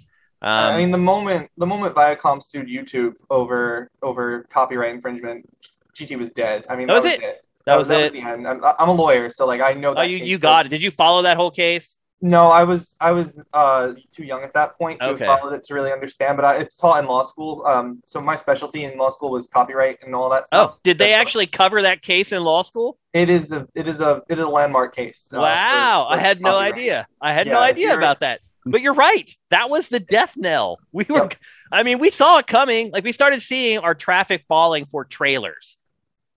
Um, 0.42 0.50
I 0.52 0.78
mean, 0.78 0.92
the 0.92 1.00
moment 1.00 1.50
the 1.58 1.66
moment 1.66 1.96
Viacom 1.96 2.44
sued 2.44 2.68
YouTube 2.68 3.14
over 3.30 3.90
over 4.04 4.46
copyright 4.52 4.94
infringement, 4.94 5.50
GT 5.98 6.18
was 6.18 6.30
dead. 6.30 6.64
I 6.70 6.76
mean, 6.76 6.88
that, 6.88 6.94
that 6.94 7.04
was, 7.04 7.06
it. 7.06 7.14
it. 7.14 7.22
That, 7.22 7.42
that 7.66 7.80
was, 7.80 7.90
was, 7.90 7.98
it. 7.98 8.14
the 8.14 8.22
end. 8.22 8.48
I'm, 8.48 8.62
I'm, 8.64 8.90
a 8.90 8.94
lawyer, 8.94 9.32
so 9.32 9.48
like 9.48 9.62
I 9.62 9.74
know. 9.74 9.96
That 9.96 10.02
oh, 10.02 10.04
you 10.04 10.18
you 10.18 10.38
got 10.38 10.68
it. 10.68 10.70
Did 10.70 10.84
you 10.84 10.92
follow 10.92 11.24
that 11.24 11.38
whole 11.38 11.50
case? 11.50 11.98
No, 12.20 12.48
I 12.48 12.64
was 12.64 12.96
I 13.00 13.12
was 13.12 13.34
uh, 13.54 13.94
too 14.12 14.24
young 14.24 14.42
at 14.44 14.54
that 14.56 14.76
point 14.78 15.00
to 15.02 15.10
Okay. 15.10 15.26
have 15.26 15.40
followed 15.40 15.54
it 15.54 15.64
to 15.66 15.74
really 15.76 15.92
understand. 15.92 16.36
But 16.36 16.46
I, 16.46 16.56
it's 16.58 16.76
taught 16.76 17.00
in 17.04 17.08
law 17.08 17.24
school. 17.24 17.64
Um, 17.66 18.02
so 18.06 18.20
my 18.20 18.36
specialty 18.36 18.86
in 18.86 18.98
law 18.98 19.12
school 19.12 19.30
was 19.30 19.48
copyright 19.50 20.00
and 20.04 20.16
all 20.16 20.30
that 20.32 20.48
Stuff. 20.48 20.72
Oh, 20.74 20.80
did 20.84 20.98
they 20.98 21.10
That's- 21.10 21.22
actually 21.22 21.46
cover 21.48 21.84
that 21.84 22.02
case 22.02 22.32
in 22.32 22.44
law 22.44 22.64
school? 22.64 22.98
It 23.14 23.30
is 23.30 23.52
a 23.52 23.68
it 23.76 23.88
is 23.88 24.02
a 24.02 24.24
it 24.30 24.40
is 24.40 24.44
a 24.44 24.48
landmark 24.50 24.96
case. 24.96 25.30
uh, 25.32 25.40
wow, 25.40 26.08
for 26.10 26.16
I 26.16 26.20
had 26.20 26.42
no 26.42 26.58
idea. 26.58 27.06
I 27.22 27.34
had 27.34 27.46
no 27.48 27.54
Yeah, 27.54 27.66
if 27.66 27.72
idea 27.72 27.94
about 27.96 28.20
that. 28.22 28.42
But 28.66 28.82
you're 28.82 28.96
right. 28.96 29.32
That 29.52 29.70
was 29.70 29.88
the 29.88 30.00
death 30.00 30.34
knell. 30.36 30.80
We 30.92 31.06
were 31.08 31.20
Yep. 31.20 31.36
I 31.72 31.84
mean, 31.84 32.00
we 32.00 32.10
saw 32.10 32.40
it 32.40 32.48
coming. 32.48 32.90
Like 32.92 33.04
we 33.04 33.12
started 33.12 33.42
seeing 33.42 33.78
our 33.80 33.94
traffic 33.96 34.44
falling 34.48 34.88
for 34.92 35.06
trailers. 35.06 35.78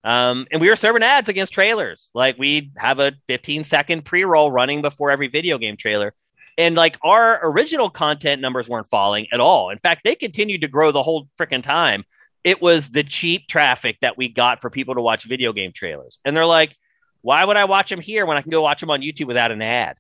Um, 0.03 0.47
and 0.51 0.61
we 0.61 0.69
were 0.69 0.77
serving 0.77 1.03
ads 1.03 1.29
against 1.29 1.53
trailers. 1.53 2.11
Like 2.15 2.39
we'd 2.39 2.73
have 2.77 2.99
a 2.99 3.13
15 3.27 3.65
second 3.65 4.05
pre-roll 4.05 4.51
running 4.51 4.83
before 4.83 5.11
every 5.11 5.29
video 5.29 5.59
game 5.59 5.77
trailer. 5.77 6.15
And 6.57 6.75
like 6.75 6.99
our 7.03 7.41
original 7.47 7.91
content 7.91 8.41
numbers 8.41 8.69
weren't 8.69 8.89
falling 8.89 9.27
at 9.33 9.41
all. 9.41 9.71
In 9.71 9.79
fact, 9.79 10.03
they 10.05 10.15
continued 10.15 10.63
to 10.63 10.69
grow 10.69 10.93
the 10.93 11.03
whole 11.03 11.29
freaking 11.39 11.63
time. 11.63 12.05
It 12.45 12.63
was 12.63 12.91
the 12.91 13.05
cheap 13.05 13.47
traffic 13.49 13.99
that 14.01 14.17
we 14.17 14.29
got 14.29 14.61
for 14.61 14.71
people 14.71 14.95
to 14.95 15.03
watch 15.03 15.25
video 15.25 15.53
game 15.53 15.73
trailers. 15.73 16.19
And 16.25 16.37
they're 16.37 16.47
like, 16.47 16.75
why 17.23 17.45
would 17.45 17.57
I 17.57 17.65
watch 17.65 17.91
them 17.91 18.01
here 18.01 18.25
when 18.25 18.37
I 18.37 18.43
can 18.43 18.51
go 18.51 18.63
watch 18.63 18.81
them 18.81 18.91
on 18.91 19.03
YouTube 19.03 19.27
without 19.27 19.53
an 19.53 19.61
ad? 19.61 19.97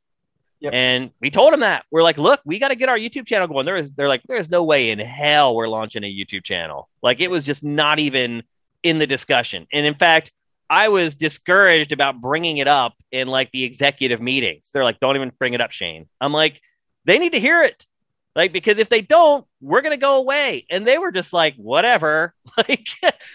Yep. 0.61 0.74
And 0.74 1.11
we 1.20 1.30
told 1.30 1.53
them 1.53 1.61
that 1.61 1.84
we're 1.90 2.03
like, 2.03 2.18
look, 2.18 2.40
we 2.44 2.59
got 2.59 2.68
to 2.68 2.76
get 2.76 2.88
our 2.88 2.98
YouTube 2.98 3.26
channel 3.26 3.48
going. 3.48 3.64
There 3.64 3.76
is, 3.76 3.92
they're 3.92 4.09
like, 4.09 4.22
there's 4.28 4.51
no 4.51 4.62
way 4.64 4.90
in 4.90 4.98
hell 4.98 5.55
we're 5.55 5.68
launching 5.68 6.05
a 6.05 6.07
YouTube 6.07 6.44
channel. 6.44 6.88
Like 7.03 7.20
it 7.20 7.30
was 7.30 7.44
just 7.44 7.62
not 7.62 7.98
even 7.98 8.42
in 8.83 8.99
the 8.99 9.07
discussion. 9.07 9.66
And 9.72 9.87
in 9.87 9.95
fact, 9.95 10.33
I 10.68 10.89
was 10.89 11.14
discouraged 11.14 11.93
about 11.93 12.20
bringing 12.20 12.59
it 12.59 12.68
up 12.68 12.95
in 13.11 13.28
like 13.28 13.51
the 13.53 13.64
executive 13.64 14.20
meetings. 14.20 14.70
They're 14.72 14.85
like, 14.85 15.01
don't 15.01 15.16
even 15.16 15.33
bring 15.39 15.55
it 15.55 15.61
up, 15.61 15.72
Shane. 15.72 16.09
I'm 16.20 16.33
like, 16.33 16.61
they 17.05 17.18
need 17.18 17.33
to 17.33 17.41
hear 17.41 17.62
it. 17.62 17.87
Like, 18.37 18.53
because 18.53 18.78
if 18.78 18.89
they 18.89 19.03
don't, 19.03 19.45
we're 19.61 19.81
going 19.83 19.91
to 19.93 19.97
go 20.01 20.18
away. 20.20 20.64
And 20.70 20.87
they 20.87 20.99
were 20.99 21.11
just 21.11 21.33
like, 21.33 21.57
whatever. 21.57 22.35
Like, 22.57 22.87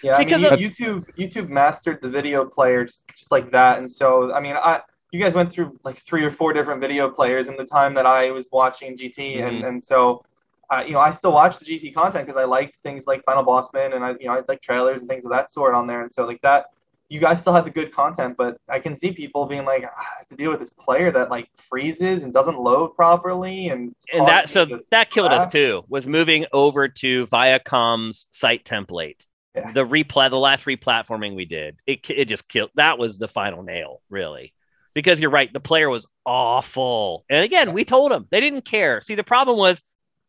Yeah, 0.01 0.15
I 0.17 0.23
Because 0.23 0.41
mean, 0.41 0.53
of- 0.53 0.59
YouTube 0.59 1.05
YouTube 1.17 1.49
mastered 1.49 2.01
the 2.01 2.09
video 2.09 2.45
players 2.45 3.03
just, 3.17 3.31
like 3.31 3.51
that, 3.51 3.79
and 3.79 3.91
so 3.91 4.33
I 4.33 4.39
mean, 4.39 4.55
I 4.55 4.81
you 5.11 5.21
guys 5.21 5.33
went 5.33 5.51
through 5.51 5.77
like 5.83 5.99
three 5.99 6.23
or 6.23 6.31
four 6.31 6.51
different 6.53 6.81
video 6.81 7.09
players 7.09 7.47
in 7.47 7.55
the 7.57 7.63
time 7.65 7.93
that 7.95 8.05
I 8.05 8.31
was 8.31 8.45
watching 8.51 8.97
GT, 8.97 9.41
and 9.45 9.63
Mhm. 9.63 9.67
and 9.67 9.83
so. 9.83 10.23
Uh, 10.69 10.83
you 10.85 10.93
know, 10.93 10.99
I 10.99 11.11
still 11.11 11.31
watch 11.31 11.59
the 11.59 11.65
GT 11.65 11.93
content 11.93 12.25
because 12.25 12.39
I 12.39 12.45
like 12.45 12.73
things 12.83 13.03
like 13.05 13.23
Final 13.25 13.43
Bosman, 13.43 13.93
and 13.93 14.03
I, 14.03 14.11
you 14.19 14.27
know, 14.27 14.33
I 14.33 14.41
like 14.47 14.61
trailers 14.61 15.01
and 15.01 15.09
things 15.09 15.25
of 15.25 15.31
that 15.31 15.51
sort 15.51 15.75
on 15.75 15.87
there. 15.87 16.01
And 16.01 16.11
so, 16.11 16.25
like 16.25 16.41
that, 16.41 16.67
you 17.09 17.19
guys 17.19 17.41
still 17.41 17.53
had 17.53 17.65
the 17.65 17.71
good 17.71 17.93
content, 17.93 18.35
but 18.37 18.57
I 18.67 18.79
can 18.79 18.95
see 18.95 19.11
people 19.11 19.45
being 19.45 19.65
like, 19.65 19.83
"Ah, 19.85 19.95
I 19.97 20.17
have 20.19 20.27
to 20.29 20.35
deal 20.35 20.49
with 20.49 20.59
this 20.59 20.71
player 20.71 21.11
that 21.11 21.29
like 21.29 21.49
freezes 21.69 22.23
and 22.23 22.33
doesn't 22.33 22.57
load 22.57 22.95
properly, 22.95 23.69
and 23.69 23.93
and 24.11 24.27
that, 24.27 24.49
so 24.49 24.81
that 24.91 25.11
killed 25.11 25.31
us 25.31 25.47
too, 25.47 25.83
was 25.87 26.07
moving 26.07 26.45
over 26.51 26.87
to 26.87 27.27
Viacom's 27.27 28.27
site 28.31 28.65
template. 28.65 29.27
Yeah. 29.55 29.71
The 29.71 29.85
replat, 29.85 30.31
the 30.31 30.37
last 30.37 30.65
replatforming 30.65 31.35
we 31.35 31.45
did, 31.45 31.77
it, 31.87 32.09
it 32.09 32.25
just 32.25 32.49
killed. 32.49 32.71
That 32.75 32.97
was 32.97 33.17
the 33.17 33.29
final 33.29 33.63
nail, 33.63 34.01
really. 34.09 34.53
Because 34.93 35.19
you're 35.19 35.29
right, 35.29 35.51
the 35.51 35.61
player 35.61 35.89
was 35.89 36.05
awful. 36.25 37.25
And 37.29 37.43
again, 37.43 37.73
we 37.73 37.85
told 37.85 38.11
them 38.11 38.27
they 38.31 38.41
didn't 38.41 38.65
care. 38.65 38.99
See, 39.01 39.15
the 39.15 39.23
problem 39.23 39.57
was 39.57 39.81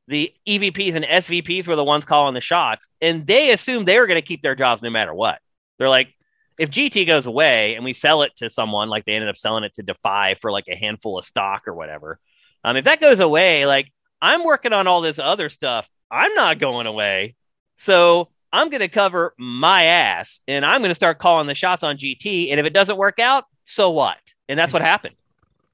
the 0.09 0.33
EVPs 0.47 0.95
and 0.95 1.05
SVPs 1.05 1.67
were 1.67 1.77
the 1.77 1.85
ones 1.85 2.05
calling 2.05 2.35
the 2.35 2.41
shots, 2.41 2.89
and 3.01 3.27
they 3.27 3.51
assumed 3.51 3.87
they 3.87 3.99
were 3.99 4.07
going 4.07 4.21
to 4.21 4.27
keep 4.27 4.43
their 4.43 4.55
jobs 4.55 4.83
no 4.83 4.91
matter 4.91 5.13
what. 5.13 5.41
They're 5.79 5.89
like, 5.89 6.15
if 6.59 6.71
GT 6.71 7.07
goes 7.07 7.27
away 7.27 7.75
and 7.75 7.85
we 7.85 7.93
sell 7.93 8.23
it 8.23 8.35
to 8.37 8.49
someone, 8.49 8.89
like 8.89 9.05
they 9.05 9.15
ended 9.15 9.29
up 9.29 9.37
selling 9.37 9.65
it 9.65 9.75
to 9.75 9.83
Defy 9.83 10.37
for 10.41 10.51
like 10.51 10.69
a 10.69 10.77
handful 10.77 11.19
of 11.19 11.25
stock 11.25 11.69
or 11.69 11.75
whatever, 11.75 12.19
um, 12.65 12.77
if 12.77 12.85
that 12.85 13.01
goes 13.01 13.21
away, 13.21 13.67
like 13.67 13.93
I'm 14.23 14.45
working 14.45 14.73
on 14.73 14.87
all 14.87 15.01
this 15.01 15.19
other 15.19 15.51
stuff, 15.51 15.89
I'm 16.11 16.35
not 16.35 16.59
going 16.59 16.87
away. 16.87 17.37
So 17.77 18.31
I'm 18.53 18.71
going 18.71 18.81
to 18.81 18.89
cover 18.89 19.35
my 19.39 19.85
ass 19.85 20.41
and 20.49 20.65
I'm 20.65 20.81
going 20.81 20.91
to 20.91 20.95
start 20.95 21.19
calling 21.19 21.47
the 21.47 21.55
shots 21.55 21.83
on 21.83 21.99
GT. 21.99 22.51
And 22.51 22.59
if 22.59 22.67
it 22.67 22.73
doesn't 22.73 22.97
work 22.97 23.19
out, 23.19 23.45
so 23.65 23.91
what? 23.91 24.19
And 24.49 24.59
that's 24.59 24.73
what 24.73 24.83
happened. 24.83 25.17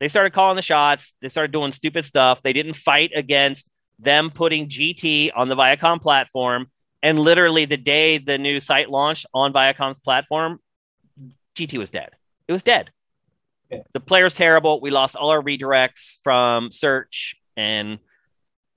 They 0.00 0.08
started 0.08 0.32
calling 0.32 0.56
the 0.56 0.62
shots. 0.62 1.14
They 1.22 1.28
started 1.28 1.52
doing 1.52 1.72
stupid 1.72 2.04
stuff. 2.04 2.42
They 2.42 2.52
didn't 2.52 2.74
fight 2.74 3.12
against 3.14 3.70
them 4.02 4.30
putting 4.30 4.68
GT 4.68 5.30
on 5.34 5.48
the 5.48 5.54
Viacom 5.54 6.00
platform. 6.00 6.66
And 7.02 7.18
literally, 7.18 7.64
the 7.64 7.76
day 7.76 8.18
the 8.18 8.38
new 8.38 8.60
site 8.60 8.88
launched 8.88 9.26
on 9.34 9.52
Viacom's 9.52 9.98
platform, 9.98 10.60
GT 11.56 11.78
was 11.78 11.90
dead. 11.90 12.10
It 12.46 12.52
was 12.52 12.62
dead. 12.62 12.90
Yeah. 13.70 13.78
The 13.92 14.00
player's 14.00 14.34
terrible. 14.34 14.80
We 14.80 14.90
lost 14.90 15.16
all 15.16 15.30
our 15.30 15.42
redirects 15.42 16.18
from 16.22 16.70
search 16.70 17.36
and 17.56 17.98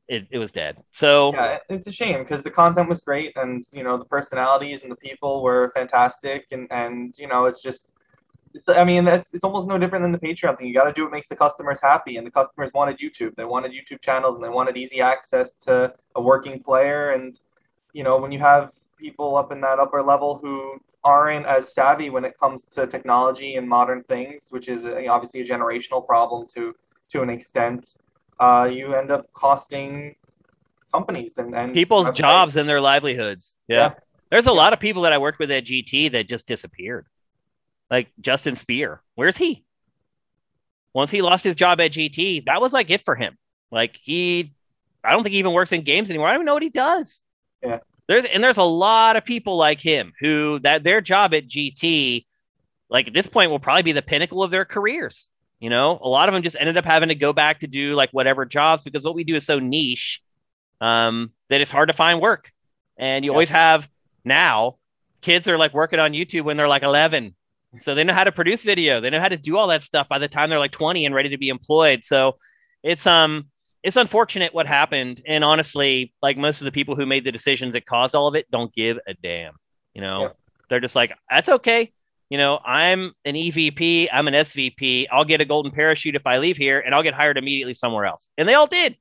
it, 0.08 0.28
it 0.30 0.38
was 0.38 0.52
dead. 0.52 0.78
So, 0.92 1.34
yeah, 1.34 1.58
it's 1.70 1.88
a 1.88 1.92
shame 1.92 2.20
because 2.20 2.44
the 2.44 2.52
content 2.52 2.88
was 2.90 3.02
great, 3.02 3.36
and 3.38 3.66
you 3.72 3.84
know 3.84 3.98
the 3.98 4.06
personalities 4.06 4.84
and 4.84 4.92
the 4.92 4.96
people 4.96 5.42
were 5.42 5.72
fantastic, 5.76 6.46
and 6.52 6.68
and 6.72 7.16
you 7.18 7.28
know 7.28 7.46
it's 7.46 7.62
just. 7.62 7.88
It's, 8.56 8.70
I 8.70 8.86
mean, 8.86 9.06
it's, 9.08 9.30
it's 9.34 9.44
almost 9.44 9.68
no 9.68 9.78
different 9.78 10.04
than 10.04 10.14
the 10.14 10.18
Patreon 10.18 10.58
thing. 10.58 10.68
You 10.68 10.74
got 10.74 10.86
to 10.86 10.94
do 10.94 11.04
what 11.04 11.12
makes 11.12 11.28
the 11.28 11.36
customers 11.36 11.78
happy, 11.82 12.16
and 12.16 12.26
the 12.26 12.32
customers 12.32 12.72
wanted 12.74 12.98
YouTube. 13.00 13.36
They 13.36 13.44
wanted 13.44 13.74
YouTube 13.74 14.02
channels, 14.02 14.36
and 14.36 14.44
they 14.44 14.50
wanted 14.50 14.78
easy 14.78 15.02
access 15.02 15.54
to 15.66 15.94
a 16.16 16.22
working 16.22 16.64
player. 16.64 17.12
And 17.12 17.38
you 17.92 18.04
know, 18.04 18.18
when 18.18 18.32
you 18.32 18.40
have 18.40 18.72
people 18.98 19.36
up 19.36 19.52
in 19.52 19.60
that 19.62 19.80
upper 19.80 20.02
level 20.02 20.40
who 20.42 20.80
aren't 21.04 21.46
as 21.46 21.74
savvy 21.74 22.10
when 22.10 22.24
it 22.24 22.40
comes 22.40 22.64
to 22.64 22.88
technology 22.88 23.56
and 23.58 23.68
modern 23.68 24.04
things, 24.04 24.48
which 24.50 24.70
is 24.70 24.86
a, 24.86 25.08
obviously 25.08 25.42
a 25.42 25.46
generational 25.46 26.06
problem 26.06 26.48
to 26.56 26.74
to 27.12 27.22
an 27.22 27.30
extent, 27.30 27.96
uh, 28.40 28.70
you 28.72 28.96
end 28.96 29.12
up 29.12 29.32
costing 29.34 30.16
companies 30.94 31.38
and, 31.38 31.54
and 31.54 31.74
people's 31.74 32.10
jobs 32.12 32.56
and 32.56 32.70
their 32.70 32.82
livelihoods. 32.82 33.56
Yeah. 33.68 33.78
Yeah. 33.78 33.94
There's 34.32 34.48
a 34.48 34.52
lot 34.52 34.74
of 34.74 34.80
people 34.80 35.04
that 35.04 35.14
I 35.14 35.18
worked 35.18 35.40
with 35.40 35.52
at 35.52 35.66
GT 35.66 36.12
that 36.14 36.28
just 36.28 36.48
disappeared. 36.48 37.06
Like 37.92 38.10
Justin 38.20 38.56
Speer. 38.56 39.02
Where's 39.16 39.38
he? 39.38 39.64
Once 40.94 41.12
he 41.12 41.22
lost 41.22 41.44
his 41.44 41.56
job 41.56 41.82
at 41.82 41.92
GT, 41.92 42.46
that 42.46 42.62
was 42.62 42.74
like 42.74 42.90
it 42.90 43.04
for 43.04 43.16
him. 43.16 43.38
Like 43.72 43.98
he 44.02 44.54
I 45.04 45.12
don't 45.12 45.24
think 45.24 45.34
he 45.34 45.40
even 45.40 45.54
works 45.54 45.72
in 45.72 45.82
games 45.84 46.10
anymore. 46.10 46.28
I 46.28 46.32
don't 46.32 46.38
even 46.40 46.46
know 46.46 46.54
what 46.54 46.64
he 46.64 46.70
does. 46.70 47.22
Yeah. 47.62 47.80
There's 48.08 48.26
and 48.26 48.44
there's 48.44 48.58
a 48.58 48.64
lot 48.64 49.16
of 49.16 49.26
people 49.26 49.58
like 49.58 49.82
him 49.82 50.14
who 50.20 50.60
that 50.60 50.84
their 50.84 51.02
job 51.02 51.34
at 51.34 51.48
GT, 51.48 52.26
like 52.90 53.08
at 53.08 53.14
this 53.14 53.28
point, 53.28 53.52
will 53.52 53.60
probably 53.60 53.84
be 53.84 53.92
the 53.92 54.02
pinnacle 54.02 54.42
of 54.44 54.52
their 54.52 54.66
careers. 54.66 55.28
You 55.60 55.70
know, 55.70 56.00
a 56.02 56.08
lot 56.08 56.30
of 56.30 56.34
them 56.34 56.44
just 56.44 56.58
ended 56.60 56.78
up 56.78 56.86
having 56.86 57.10
to 57.10 57.16
go 57.16 57.34
back 57.34 57.60
to 57.62 57.68
do 57.68 57.96
like 57.96 58.10
whatever 58.12 58.46
jobs 58.46 58.84
because 58.84 59.04
what 59.04 59.16
we 59.16 59.24
do 59.24 59.36
is 59.36 59.46
so 59.46 59.58
niche 59.60 60.22
um, 60.82 61.32
that 61.50 61.62
it's 61.62 61.72
hard 61.72 61.90
to 61.90 61.94
find 61.94 62.22
work. 62.22 62.52
And 62.98 63.26
you 63.26 63.32
Yeah. 63.32 63.36
always 63.36 63.50
have 63.50 63.88
now 64.24 64.78
kids 65.22 65.48
are 65.48 65.58
like 65.58 65.74
working 65.74 66.00
on 66.00 66.12
YouTube 66.12 66.44
when 66.44 66.58
they're 66.58 66.68
like 66.68 66.84
11. 66.84 67.36
So 67.82 67.96
they 67.96 68.04
know 68.04 68.14
how 68.14 68.24
to 68.24 68.32
produce 68.32 68.64
video. 68.64 69.02
They 69.02 69.10
know 69.10 69.20
how 69.20 69.30
to 69.30 69.38
do 69.38 69.58
all 69.58 69.68
that 69.68 69.84
stuff 69.84 70.08
by 70.10 70.20
the 70.20 70.28
time 70.28 70.50
they're 70.50 70.60
like 70.60 70.72
20 70.72 71.06
and 71.06 71.14
ready 71.16 71.30
to 71.30 71.38
be 71.38 71.50
employed. 71.50 72.04
So 72.04 72.38
it's 72.84 73.06
um 73.08 73.46
it's 73.84 73.96
unfortunate 73.98 74.54
what 74.54 74.66
happened. 74.68 75.22
And 75.28 75.44
honestly, 75.44 76.14
like 76.22 76.38
most 76.38 76.62
of 76.62 76.66
the 76.66 76.72
people 76.72 76.96
who 76.96 77.06
made 77.06 77.24
the 77.24 77.32
decisions 77.32 77.74
that 77.74 77.86
caused 77.86 78.16
all 78.16 78.28
of 78.28 78.36
it 78.36 78.50
don't 78.52 78.74
give 78.74 78.98
a 79.08 79.14
damn. 79.14 79.54
You 79.94 80.02
know, 80.02 80.22
Yeah. 80.24 80.30
they're 80.70 80.80
just 80.80 80.96
like, 80.96 81.14
that's 81.30 81.50
okay. 81.50 81.92
You 82.30 82.40
know, 82.40 82.58
I'm 82.66 83.14
an 83.26 83.36
EVP, 83.36 84.08
I'm 84.12 84.28
an 84.28 84.34
SVP. 84.34 85.06
I'll 85.12 85.24
get 85.26 85.40
a 85.42 85.46
golden 85.46 85.72
parachute 85.72 86.16
if 86.16 86.26
I 86.26 86.40
leave 86.40 86.58
here 86.58 86.80
and 86.80 86.96
I'll 86.96 87.04
get 87.04 87.14
hired 87.14 87.38
immediately 87.38 87.76
somewhere 87.76 88.06
else. 88.06 88.28
And 88.38 88.50
they 88.50 88.56
all 88.56 88.66
did. 88.68 88.98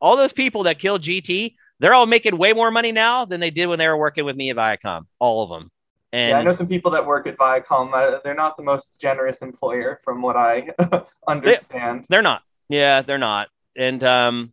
All 0.00 0.16
those 0.16 0.32
people 0.32 0.62
that 0.62 0.78
killed 0.78 1.02
GT, 1.02 1.56
they're 1.80 1.92
all 1.94 2.06
making 2.06 2.38
way 2.38 2.52
more 2.52 2.70
money 2.70 2.92
now 2.92 3.24
than 3.24 3.40
they 3.40 3.50
did 3.50 3.66
when 3.66 3.78
they 3.80 3.88
were 3.88 3.96
working 3.98 4.24
with 4.24 4.36
me 4.36 4.50
at 4.50 4.56
Viacom. 4.56 5.06
All 5.18 5.42
of 5.42 5.50
them. 5.50 5.70
And 6.12 6.30
yeah, 6.30 6.38
I 6.38 6.42
know 6.42 6.52
some 6.52 6.66
people 6.66 6.90
that 6.92 7.06
work 7.06 7.26
at 7.26 7.36
Viacom. 7.36 7.92
Uh, 7.92 8.18
they're 8.24 8.34
not 8.34 8.56
the 8.56 8.62
most 8.62 8.98
generous 9.00 9.42
employer, 9.42 10.00
from 10.04 10.22
what 10.22 10.36
I 10.36 10.68
understand. 11.28 12.06
They're 12.08 12.22
not. 12.22 12.42
Yeah, 12.68 13.02
they're 13.02 13.18
not. 13.18 13.48
And 13.76 14.02
um, 14.02 14.52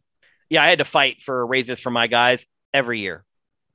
yeah, 0.49 0.63
I 0.63 0.69
had 0.69 0.79
to 0.79 0.85
fight 0.85 1.21
for 1.23 1.45
raises 1.45 1.79
for 1.79 1.89
my 1.89 2.07
guys 2.07 2.45
every 2.73 2.99
year. 2.99 3.23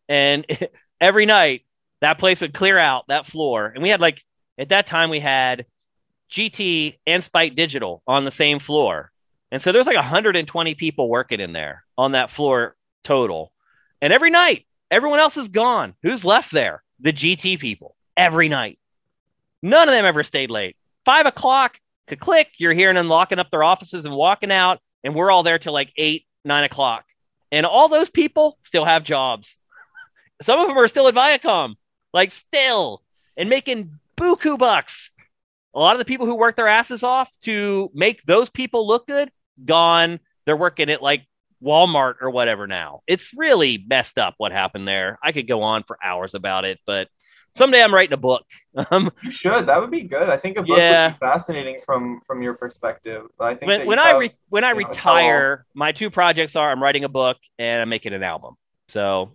And 0.08 0.46
every 1.00 1.26
night, 1.26 1.62
that 2.00 2.18
place 2.18 2.40
would 2.40 2.54
clear 2.54 2.78
out 2.78 3.04
that 3.08 3.26
floor. 3.26 3.66
And 3.66 3.82
we 3.82 3.88
had 3.88 4.00
like, 4.00 4.22
at 4.58 4.68
that 4.70 4.86
time, 4.86 5.10
we 5.10 5.20
had 5.20 5.66
GT 6.30 6.98
and 7.06 7.22
Spike 7.22 7.54
Digital 7.54 8.02
on 8.06 8.24
the 8.24 8.30
same 8.30 8.58
floor. 8.58 9.10
And 9.50 9.60
so 9.60 9.70
there's 9.70 9.86
like 9.86 9.96
120 9.96 10.74
people 10.74 11.08
working 11.08 11.40
in 11.40 11.52
there 11.52 11.84
on 11.98 12.12
that 12.12 12.30
floor 12.30 12.76
total. 13.04 13.52
And 14.00 14.12
every 14.12 14.30
night, 14.30 14.66
everyone 14.90 15.20
else 15.20 15.36
is 15.36 15.48
gone. 15.48 15.94
Who's 16.02 16.24
left 16.24 16.52
there? 16.52 16.82
The 17.02 17.12
GT 17.12 17.58
people. 17.58 17.96
Every 18.16 18.48
night. 18.48 18.78
None 19.62 19.88
of 19.88 19.92
them 19.92 20.04
ever 20.04 20.24
stayed 20.24 20.50
late. 20.50 20.76
Five 21.04 21.26
o'clock, 21.26 21.78
could 22.08 22.20
click, 22.20 22.48
you're 22.58 22.72
hearing 22.72 22.96
them 22.96 23.08
locking 23.08 23.38
up 23.38 23.50
their 23.50 23.64
offices 23.64 24.04
and 24.04 24.14
walking 24.14 24.50
out, 24.50 24.80
and 25.04 25.14
we're 25.14 25.30
all 25.30 25.42
there 25.42 25.58
till 25.58 25.72
like 25.72 25.92
eight, 25.96 26.26
nine 26.44 26.64
o'clock. 26.64 27.04
And 27.50 27.66
all 27.66 27.88
those 27.88 28.10
people 28.10 28.58
still 28.62 28.84
have 28.84 29.04
jobs. 29.04 29.56
Some 30.42 30.60
of 30.60 30.68
them 30.68 30.78
are 30.78 30.88
still 30.88 31.08
at 31.08 31.14
Viacom, 31.14 31.74
like 32.12 32.32
still, 32.32 33.02
and 33.36 33.48
making 33.48 33.98
buku 34.16 34.58
bucks. 34.58 35.10
A 35.74 35.78
lot 35.78 35.94
of 35.94 35.98
the 35.98 36.04
people 36.04 36.26
who 36.26 36.34
work 36.34 36.56
their 36.56 36.68
asses 36.68 37.02
off 37.02 37.30
to 37.42 37.90
make 37.94 38.22
those 38.24 38.50
people 38.50 38.86
look 38.86 39.06
good 39.06 39.30
gone. 39.64 40.20
They're 40.44 40.56
working 40.56 40.90
at 40.90 41.02
like 41.02 41.26
Walmart 41.62 42.16
or 42.20 42.30
whatever 42.30 42.66
now. 42.66 43.02
It's 43.06 43.32
really 43.34 43.84
messed 43.86 44.18
up 44.18 44.34
what 44.38 44.52
happened 44.52 44.88
there. 44.88 45.18
I 45.22 45.32
could 45.32 45.46
go 45.46 45.62
on 45.62 45.84
for 45.84 45.98
hours 46.02 46.34
about 46.34 46.64
it, 46.64 46.80
but 46.86 47.08
someday 47.54 47.82
I'm 47.82 47.94
writing 47.94 48.14
a 48.14 48.18
book. 48.18 48.44
Um, 48.90 49.12
you 49.22 49.30
should. 49.30 49.66
That 49.66 49.80
would 49.82 49.90
be 49.90 50.00
good. 50.00 50.30
I 50.30 50.38
think 50.38 50.56
a 50.56 50.62
book 50.62 50.78
yeah. 50.78 51.08
would 51.08 51.20
be 51.20 51.26
fascinating 51.26 51.80
from 51.84 52.22
from 52.26 52.40
your 52.40 52.54
perspective. 52.54 53.26
I 53.38 53.54
think 53.54 53.68
when, 53.68 53.86
when 53.86 53.98
I 53.98 54.16
re- 54.16 54.34
when 54.48 54.64
I 54.64 54.70
retire, 54.70 55.66
my 55.74 55.92
two 55.92 56.08
projects 56.08 56.56
are 56.56 56.70
I'm 56.70 56.82
writing 56.82 57.04
a 57.04 57.08
book 57.08 57.36
and 57.58 57.82
I'm 57.82 57.90
making 57.90 58.14
an 58.14 58.22
album. 58.22 58.54
So 58.88 59.32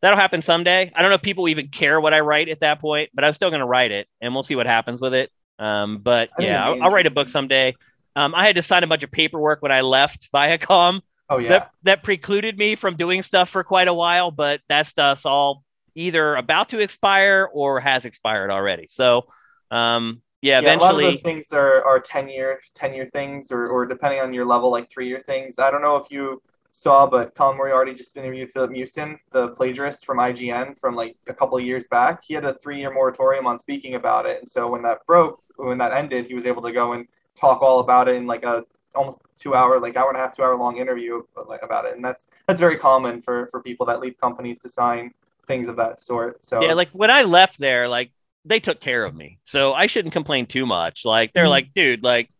that'll 0.00 0.18
happen 0.18 0.40
someday. 0.40 0.90
I 0.94 1.02
don't 1.02 1.10
know 1.10 1.16
if 1.16 1.22
people 1.22 1.46
even 1.48 1.68
care 1.68 2.00
what 2.00 2.14
I 2.14 2.20
write 2.20 2.48
at 2.48 2.60
that 2.60 2.80
point, 2.80 3.10
but 3.12 3.22
I'm 3.22 3.34
still 3.34 3.50
going 3.50 3.60
to 3.60 3.66
write 3.66 3.90
it, 3.90 4.08
and 4.22 4.32
we'll 4.32 4.44
see 4.44 4.56
what 4.56 4.66
happens 4.66 5.00
with 5.00 5.12
it. 5.12 5.30
Um, 5.58 5.98
but 5.98 6.30
yeah, 6.38 6.64
I'll, 6.64 6.84
I'll, 6.84 6.90
write 6.90 7.04
a 7.04 7.10
book 7.10 7.28
someday. 7.28 7.76
Um, 8.16 8.34
I 8.34 8.46
had 8.46 8.56
to 8.56 8.62
sign 8.62 8.82
a 8.82 8.86
bunch 8.86 9.02
of 9.02 9.10
paperwork 9.10 9.60
when 9.60 9.72
I 9.72 9.82
left 9.82 10.30
Viacom. 10.32 11.02
Oh 11.30 11.38
yeah, 11.38 11.48
that, 11.48 11.70
that 11.84 12.02
precluded 12.02 12.58
me 12.58 12.74
from 12.74 12.96
doing 12.96 13.22
stuff 13.22 13.48
for 13.48 13.64
quite 13.64 13.88
a 13.88 13.94
while, 13.94 14.30
but 14.30 14.60
that 14.68 14.86
stuff's 14.86 15.24
all 15.24 15.64
either 15.94 16.36
about 16.36 16.70
to 16.70 16.80
expire 16.80 17.48
or 17.52 17.80
has 17.80 18.04
expired 18.04 18.50
already. 18.50 18.86
So, 18.88 19.26
um, 19.70 20.22
yeah, 20.42 20.54
yeah, 20.54 20.58
eventually. 20.58 21.04
A 21.04 21.06
lot 21.06 21.08
of 21.08 21.14
those 21.14 21.22
things 21.22 21.52
are, 21.52 21.84
are 21.84 22.00
10 22.00 22.28
year, 22.28 22.60
10 22.74 22.94
year 22.94 23.08
things, 23.12 23.50
or, 23.50 23.68
or 23.68 23.86
depending 23.86 24.20
on 24.20 24.32
your 24.32 24.44
level, 24.44 24.70
like 24.70 24.90
three 24.90 25.08
year 25.08 25.22
things. 25.26 25.58
I 25.58 25.70
don't 25.70 25.82
know 25.82 25.96
if 25.96 26.10
you 26.10 26.42
saw, 26.72 27.06
but 27.06 27.34
Colin 27.34 27.56
Moriarty 27.56 27.94
just 27.94 28.16
interviewed 28.16 28.50
Filip 28.52 28.70
Miucin 28.70 29.18
the 29.32 29.48
plagiarist 29.50 30.04
from 30.04 30.18
IGN 30.18 30.78
from 30.80 30.94
like 30.94 31.16
a 31.26 31.34
couple 31.34 31.58
of 31.58 31.64
years 31.64 31.86
back. 31.88 32.24
He 32.24 32.34
had 32.34 32.44
a 32.44 32.54
three 32.54 32.78
year 32.78 32.92
moratorium 32.92 33.46
on 33.46 33.58
speaking 33.58 33.94
about 33.94 34.26
it. 34.26 34.40
And 34.40 34.50
so 34.50 34.68
when 34.68 34.82
that 34.82 35.04
broke, 35.06 35.42
when 35.56 35.78
that 35.78 35.92
ended, 35.92 36.26
he 36.26 36.34
was 36.34 36.46
able 36.46 36.62
to 36.62 36.72
go 36.72 36.92
and 36.92 37.06
talk 37.38 37.62
all 37.62 37.80
about 37.80 38.08
it 38.08 38.16
in 38.16 38.26
like 38.26 38.44
a 38.44 38.64
almost 38.94 39.18
two 39.38 39.54
hour, 39.54 39.78
like 39.80 39.96
hour 39.96 40.08
and 40.08 40.16
a 40.16 40.20
half, 40.20 40.36
two 40.36 40.42
hour 40.42 40.56
long 40.56 40.78
interview 40.78 41.22
about 41.62 41.84
it. 41.84 41.94
And 41.94 42.04
that's 42.04 42.28
that's 42.46 42.60
very 42.60 42.78
common 42.78 43.22
for 43.22 43.48
for 43.50 43.62
people 43.62 43.86
that 43.86 44.00
leave 44.00 44.18
companies 44.20 44.58
to 44.62 44.68
sign 44.68 45.12
things 45.46 45.68
of 45.68 45.76
that 45.76 46.00
sort. 46.00 46.44
So 46.44 46.62
yeah, 46.62 46.74
like 46.74 46.90
when 46.90 47.10
I 47.10 47.22
left 47.22 47.58
there, 47.58 47.88
like 47.88 48.12
they 48.44 48.60
took 48.60 48.80
care 48.80 49.04
of 49.04 49.14
me, 49.14 49.38
so 49.44 49.74
I 49.74 49.86
shouldn't 49.86 50.12
complain 50.14 50.46
too 50.46 50.66
much. 50.66 51.04
Like 51.04 51.32
they're 51.32 51.44
mm-hmm. 51.44 51.50
like, 51.50 51.74
dude, 51.74 52.02
like 52.02 52.30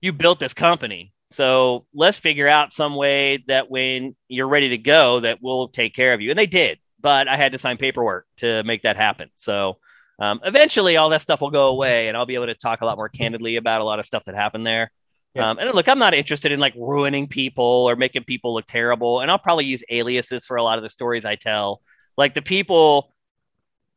you 0.00 0.12
built 0.12 0.40
this 0.40 0.54
company, 0.54 1.12
so 1.30 1.86
let's 1.94 2.16
figure 2.16 2.48
out 2.48 2.72
some 2.72 2.94
way 2.94 3.42
that 3.48 3.70
when 3.70 4.14
you're 4.28 4.48
ready 4.48 4.70
to 4.70 4.78
go, 4.78 5.20
that 5.20 5.38
we'll 5.40 5.68
take 5.68 5.94
care 5.94 6.12
of 6.12 6.20
you. 6.20 6.30
And 6.30 6.38
they 6.38 6.46
did, 6.46 6.78
but 7.00 7.28
I 7.28 7.36
had 7.36 7.52
to 7.52 7.58
sign 7.58 7.78
paperwork 7.78 8.26
to 8.38 8.62
make 8.64 8.82
that 8.82 8.96
happen. 8.96 9.30
So 9.36 9.78
um, 10.18 10.40
eventually, 10.44 10.96
all 10.96 11.08
that 11.08 11.22
stuff 11.22 11.40
will 11.40 11.50
go 11.50 11.68
away, 11.68 12.08
and 12.08 12.16
I'll 12.16 12.26
be 12.26 12.34
able 12.34 12.46
to 12.46 12.54
talk 12.54 12.80
a 12.80 12.84
lot 12.84 12.96
more 12.96 13.08
candidly 13.08 13.56
about 13.56 13.80
a 13.80 13.84
lot 13.84 13.98
of 13.98 14.06
stuff 14.06 14.24
that 14.26 14.34
happened 14.34 14.66
there. 14.66 14.92
Yeah. 15.34 15.50
Um, 15.50 15.58
and 15.58 15.72
look, 15.72 15.88
I'm 15.88 15.98
not 15.98 16.14
interested 16.14 16.52
in 16.52 16.60
like 16.60 16.74
ruining 16.76 17.26
people 17.26 17.64
or 17.64 17.96
making 17.96 18.24
people 18.24 18.54
look 18.54 18.66
terrible. 18.66 19.20
And 19.20 19.30
I'll 19.30 19.38
probably 19.38 19.64
use 19.64 19.82
aliases 19.88 20.44
for 20.44 20.56
a 20.56 20.62
lot 20.62 20.78
of 20.78 20.82
the 20.82 20.90
stories 20.90 21.24
I 21.24 21.36
tell. 21.36 21.80
Like 22.16 22.34
the 22.34 22.42
people 22.42 23.12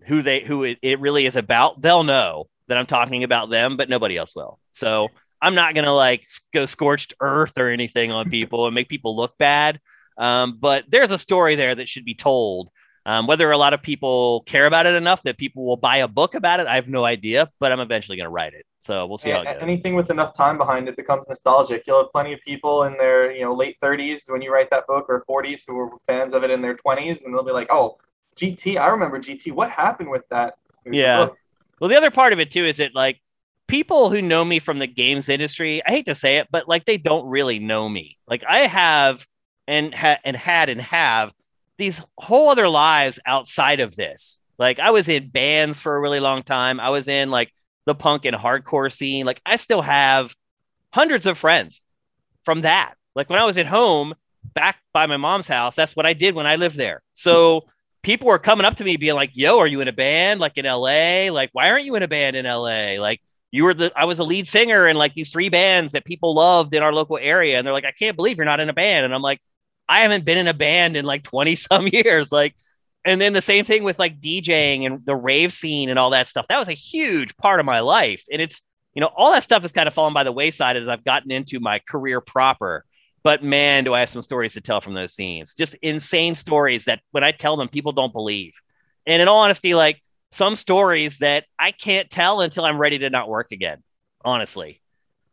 who 0.06 0.22
they 0.22 0.42
who 0.42 0.64
it, 0.64 0.78
it 0.82 1.00
really 1.00 1.26
is 1.26 1.36
about, 1.36 1.82
they'll 1.82 2.04
know 2.04 2.48
that 2.68 2.78
I'm 2.78 2.86
talking 2.86 3.24
about 3.24 3.50
them, 3.50 3.76
but 3.76 3.90
nobody 3.90 4.18
else 4.18 4.34
will. 4.34 4.60
So 4.72 5.10
I'm 5.42 5.56
not 5.56 5.76
gonna 5.76 5.94
like 5.94 6.26
go 6.54 6.66
scorched 6.66 7.14
earth 7.20 7.58
or 7.58 7.70
anything 7.70 8.12
on 8.12 8.30
people 8.30 8.66
and 8.66 8.76
make 8.76 8.88
people 8.88 9.16
look 9.16 9.38
bad. 9.38 9.80
Um, 10.18 10.58
but 10.60 10.86
there's 10.88 11.12
a 11.12 11.20
story 11.20 11.56
there 11.56 11.76
that 11.76 11.90
should 11.90 12.06
be 12.06 12.16
told. 12.16 12.70
Um, 13.08 13.28
whether 13.28 13.52
a 13.52 13.58
lot 13.58 13.74
of 13.74 13.84
people 13.84 14.42
care 14.48 14.66
about 14.66 14.88
it 14.88 14.96
enough 14.96 15.22
that 15.24 15.38
people 15.38 15.64
will 15.64 15.78
buy 15.78 15.98
a 15.98 16.08
book 16.08 16.34
about 16.34 16.60
it, 16.60 16.66
I 16.66 16.76
have 16.76 16.88
no 16.88 17.06
idea. 17.06 17.52
But 17.60 17.72
I'm 17.72 17.80
eventually 17.80 18.18
going 18.18 18.26
to 18.26 18.32
write 18.32 18.54
it, 18.54 18.66
so 18.82 19.06
we'll 19.06 19.20
see 19.20 19.30
how 19.30 19.42
it 19.42 19.46
goes. 19.46 19.58
Anything 19.62 19.96
with 19.96 20.10
enough 20.10 20.36
time 20.36 20.58
behind 20.58 20.90
it 20.90 20.96
becomes 20.96 21.28
nostalgic. 21.28 21.84
You'll 21.86 22.04
have 22.04 22.12
plenty 22.12 22.34
of 22.34 22.40
people 22.42 22.84
in 22.84 22.94
their 22.98 23.32
you 23.32 23.44
know 23.44 23.54
late 23.54 23.78
30s 23.82 24.30
when 24.30 24.42
you 24.42 24.52
write 24.52 24.72
that 24.72 24.88
book, 24.88 25.06
or 25.08 25.24
40s 25.30 25.64
who 25.68 25.76
were 25.76 25.90
fans 26.08 26.34
of 26.34 26.44
it 26.44 26.50
in 26.50 26.62
their 26.62 26.76
20s, 26.76 27.24
and 27.24 27.34
they'll 27.34 27.44
be 27.44 27.52
like, 27.52 27.68
"Oh, 27.70 27.98
GT, 28.38 28.78
I 28.78 28.88
remember 28.88 29.20
GT. 29.20 29.52
What 29.52 29.70
happened 29.70 30.10
with 30.10 30.28
that?" 30.30 30.58
yeah. 30.86 31.28
Well, 31.80 31.90
the 31.90 31.98
other 31.98 32.12
part 32.12 32.34
of 32.34 32.40
it 32.40 32.50
too 32.52 32.66
is 32.66 32.78
that 32.78 32.96
like 32.96 33.22
people 33.68 34.10
who 34.10 34.22
know 34.22 34.44
me 34.44 34.60
from 34.60 34.80
the 34.80 34.88
games 34.88 35.30
industry, 35.30 35.82
I 35.86 35.92
hate 35.92 36.06
to 36.06 36.16
say 36.16 36.38
it, 36.38 36.48
but 36.52 36.68
like 36.68 36.86
they 36.86 36.98
don't 36.98 37.28
really 37.28 37.60
know 37.60 37.88
me. 37.88 38.18
Like 38.28 38.44
I 38.48 38.62
have 38.62 39.28
and 39.68 39.94
ha- 39.94 40.20
and 40.24 40.36
had 40.36 40.70
and 40.70 40.82
have 40.82 41.32
these 41.78 42.02
whole 42.18 42.50
other 42.50 42.70
lives 42.70 43.20
outside 43.26 43.80
of 43.80 43.96
this. 43.96 44.40
Like 44.58 44.80
I 44.80 44.92
was 44.92 45.10
in 45.10 45.30
bands 45.30 45.80
for 45.80 45.96
a 45.96 46.00
really 46.00 46.20
long 46.20 46.44
time. 46.44 46.80
I 46.80 46.90
was 46.90 47.08
in 47.08 47.30
like 47.30 47.52
the 47.86 47.96
punk 47.96 48.26
and 48.26 48.36
hardcore 48.36 48.92
scene. 48.92 49.26
Like 49.26 49.42
I 49.46 49.58
still 49.58 49.82
have 49.82 50.34
hundreds 50.94 51.26
of 51.26 51.38
friends 51.38 51.82
from 52.44 52.62
that. 52.62 52.96
Like 53.16 53.30
when 53.30 53.40
I 53.40 53.46
was 53.46 53.58
at 53.58 53.66
home 53.66 54.14
back 54.54 54.78
by 54.94 55.06
my 55.08 55.18
mom's 55.18 55.48
house, 55.48 55.76
that's 55.76 55.96
what 55.96 56.06
I 56.06 56.14
did 56.14 56.36
when 56.36 56.48
I 56.48 56.56
lived 56.56 56.78
there. 56.78 57.02
So 57.14 57.66
people 58.02 58.28
were 58.28 58.40
coming 58.40 58.66
up 58.66 58.78
to 58.78 58.84
me 58.84 58.98
being 58.98 59.16
like, 59.16 59.32
"Yo, 59.34 59.60
are 59.60 59.68
you 59.68 59.82
in 59.82 59.88
a 59.88 59.94
band 59.94 60.40
like 60.40 60.58
in 60.58 60.66
LA? 60.66 61.32
Like 61.32 61.50
why 61.54 61.70
aren't 61.70 61.86
you 61.86 61.96
in 61.96 62.04
a 62.04 62.08
band 62.08 62.36
in 62.36 62.46
LA? 62.46 62.96
Like 63.00 63.22
you 63.52 63.64
were 63.64 63.74
the 63.74 63.92
I 63.96 64.06
was 64.06 64.20
a 64.20 64.24
lead 64.24 64.48
singer 64.48 64.88
in 64.88 64.96
like 64.98 65.14
these 65.14 65.32
three 65.32 65.50
bands 65.50 65.94
that 65.94 66.06
people 66.06 66.34
loved 66.36 66.74
in 66.74 66.84
our 66.84 66.94
local 66.94 67.18
area 67.18 67.58
and 67.58 67.66
they're 67.66 67.74
like 67.74 67.86
I 67.86 67.92
can't 67.92 68.16
believe 68.16 68.38
you're 68.38 68.46
not 68.46 68.60
in 68.60 68.70
a 68.70 68.74
band 68.74 69.06
and 69.06 69.14
I'm 69.14 69.22
like 69.22 69.42
I 69.88 70.02
haven't 70.02 70.26
been 70.26 70.38
in 70.38 70.48
a 70.48 70.54
band 70.54 70.98
in 70.98 71.06
like 71.06 71.24
20 71.24 71.56
some 71.56 71.88
years 71.92 72.32
like 72.32 72.56
and 73.06 73.22
then 73.22 73.34
the 73.34 73.42
same 73.42 73.66
thing 73.66 73.84
with 73.84 74.00
like 74.00 74.20
DJing 74.20 74.86
and 74.86 75.06
the 75.06 75.16
rave 75.16 75.54
scene 75.54 75.90
and 75.90 76.00
all 76.00 76.12
that 76.12 76.28
stuff 76.28 76.46
that 76.50 76.58
was 76.58 76.70
a 76.70 76.74
huge 76.74 77.36
part 77.38 77.60
of 77.60 77.66
my 77.66 77.80
life 77.80 78.24
and 78.32 78.42
it's 78.42 78.62
you 78.94 79.02
know 79.02 79.10
all 79.16 79.32
that 79.32 79.44
stuff 79.44 79.62
has 79.62 79.72
kind 79.72 79.88
of 79.88 79.94
fallen 79.94 80.14
by 80.14 80.24
the 80.24 80.32
wayside 80.32 80.78
as 80.78 80.88
I've 80.88 81.04
gotten 81.04 81.32
into 81.32 81.60
my 81.60 81.80
career 81.88 82.22
proper 82.22 82.86
but 83.24 83.44
man 83.44 83.84
do 83.84 83.94
I 83.94 84.02
have 84.02 84.10
some 84.10 84.22
stories 84.22 84.54
to 84.54 84.62
tell 84.62 84.82
from 84.82 84.94
those 84.94 85.14
scenes 85.14 85.54
just 85.54 85.76
insane 85.76 86.36
stories 86.36 86.86
that 86.86 87.02
when 87.12 87.24
I 87.24 87.32
tell 87.32 87.58
them 87.58 87.68
people 87.68 87.92
don't 87.92 88.14
believe 88.14 88.54
and 89.06 89.22
in 89.22 89.28
all 89.28 89.40
honesty 89.40 89.76
like 89.76 90.02
some 90.36 90.58
stories 90.58 91.20
that 91.20 91.46
I 91.58 91.72
can't 91.72 92.10
tell 92.10 92.42
until 92.42 92.66
I'm 92.66 92.78
ready 92.78 93.00
to 93.00 93.10
not 93.10 93.30
work 93.30 93.54
again, 93.54 93.82
honestly. 94.24 94.82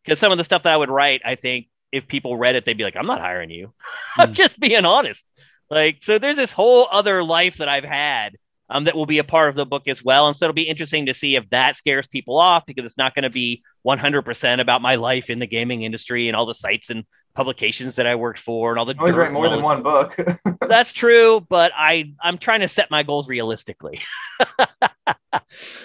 Because 0.05 0.20
some 0.20 0.30
of 0.30 0.38
the 0.38 0.44
stuff 0.44 0.62
that 0.62 0.72
I 0.72 0.76
would 0.76 0.90
write, 0.90 1.22
I 1.24 1.34
think 1.34 1.66
if 1.93 2.09
people 2.09 2.36
read 2.36 2.57
it, 2.57 2.64
they'd 2.64 2.76
be 2.78 2.84
like, 2.84 2.97
I'm 2.97 3.07
not 3.07 3.20
hiring 3.20 3.51
you. 3.51 3.72
I'm 4.16 4.30
mm. 4.32 4.34
just 4.34 4.59
being 4.59 4.84
honest. 4.84 5.24
Like, 5.70 6.03
so 6.03 6.18
there's 6.18 6.36
this 6.36 6.53
whole 6.53 6.88
other 6.90 7.22
life 7.22 7.59
that 7.59 7.68
I've 7.68 7.84
had 7.84 8.36
um, 8.68 8.84
that 8.84 8.97
will 8.97 9.07
be 9.07 9.18
a 9.18 9.24
part 9.24 9.51
of 9.51 9.55
the 9.55 9.66
book 9.66 9.86
as 9.86 10.03
well. 10.03 10.26
And 10.26 10.36
so 10.36 10.47
it'll 10.47 10.55
be 10.55 10.62
interesting 10.62 11.07
to 11.07 11.14
see 11.14 11.36
if 11.36 11.49
that 11.51 11.76
scares 11.76 12.07
people 12.07 12.38
off 12.38 12.64
because 12.66 12.84
it's 12.84 12.99
not 12.99 13.14
going 13.14 13.24
to 13.24 13.30
be 13.30 13.62
100% 13.86 14.61
about 14.61 14.82
my 14.82 14.95
life 14.97 15.30
in 15.30 15.38
the 15.38 15.47
gaming 15.47 15.82
industry 15.82 16.28
and 16.28 16.36
all 16.36 16.47
the 16.47 16.55
sites 16.55 16.90
and 16.90 17.05
publications 17.34 17.97
that 17.97 18.07
I 18.07 18.14
worked 18.14 18.38
for 18.38 18.70
and 18.70 18.78
all 18.78 18.84
the. 18.84 18.95
Always 18.99 19.14
write 19.14 19.32
more 19.32 19.49
than 19.49 19.62
one 19.62 19.82
book. 19.82 20.16
That's 20.68 20.93
true, 20.93 21.45
but 21.49 21.72
I 21.76 22.12
I'm 22.22 22.38
trying 22.38 22.61
to 22.61 22.68
set 22.68 22.90
my 22.90 23.03
goals 23.03 23.28
realistically. 23.28 24.01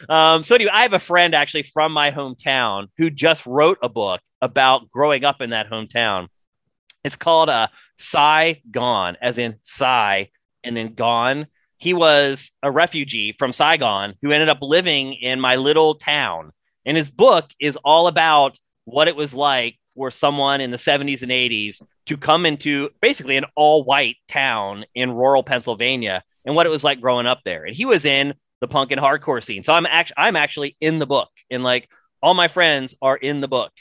um, 0.10 0.44
so 0.44 0.56
anyway, 0.56 0.72
I 0.74 0.84
have 0.84 0.94
a 0.94 1.00
friend 1.00 1.34
actually 1.34 1.64
from 1.64 1.92
my 1.92 2.12
hometown 2.12 2.88
who 2.98 3.10
just 3.10 3.46
wrote 3.46 3.78
a 3.82 3.90
book 3.90 4.22
about 4.42 4.90
growing 4.92 5.24
up 5.24 5.42
in 5.42 5.52
that 5.52 5.70
hometown. 5.70 6.28
It's 7.04 7.16
called 7.16 7.50
uh, 7.50 7.68
Sigh, 7.98 8.62
Gone, 8.70 9.18
as 9.22 9.38
in 9.38 9.56
Sigh 9.64 10.30
and 10.64 10.76
then 10.76 10.94
Gone. 10.94 11.48
He 11.78 11.94
was 11.94 12.52
a 12.64 12.72
refugee 12.72 13.36
from 13.38 13.54
Saigon 13.54 14.16
who 14.22 14.32
ended 14.32 14.50
up 14.50 14.60
living 14.62 15.14
in 15.14 15.40
my 15.40 15.56
little 15.56 15.96
town. 15.96 16.52
And 16.86 16.98
his 16.98 17.10
book 17.10 17.50
is 17.60 17.78
all 17.84 18.08
about 18.08 18.58
what 18.86 19.08
it 19.08 19.16
was 19.16 19.34
like 19.34 19.78
for 19.96 20.12
someone 20.12 20.62
in 20.62 20.72
the 20.72 20.78
70s 20.78 21.22
and 21.22 21.32
80s 21.32 21.82
to 22.06 22.18
come 22.18 22.46
into 22.46 22.90
basically 23.02 23.38
an 23.38 23.46
all 23.56 23.84
white 23.84 24.16
town 24.28 24.86
in 24.96 25.12
rural 25.12 25.44
Pennsylvania 25.44 26.24
and 26.46 26.56
what 26.56 26.66
it 26.66 26.70
was 26.70 26.84
like 26.84 27.02
growing 27.02 27.28
up 27.28 27.42
there. 27.44 27.66
And 27.66 27.76
he 27.76 27.86
was 27.86 28.06
in 28.06 28.34
the 28.62 28.68
punk 28.68 28.92
and 28.92 29.02
hardcore 29.02 29.44
scene. 29.44 29.64
So 29.64 29.74
I'm 29.74 29.86
actually 29.86 30.16
I'm 30.18 30.36
actually 30.36 30.78
in 30.80 31.00
the 31.00 31.06
book 31.06 31.30
and 31.52 31.64
like 31.64 31.90
all 32.22 32.34
my 32.34 32.48
friends 32.48 32.96
are 33.02 33.18
in 33.18 33.42
the 33.42 33.48
book. 33.48 33.72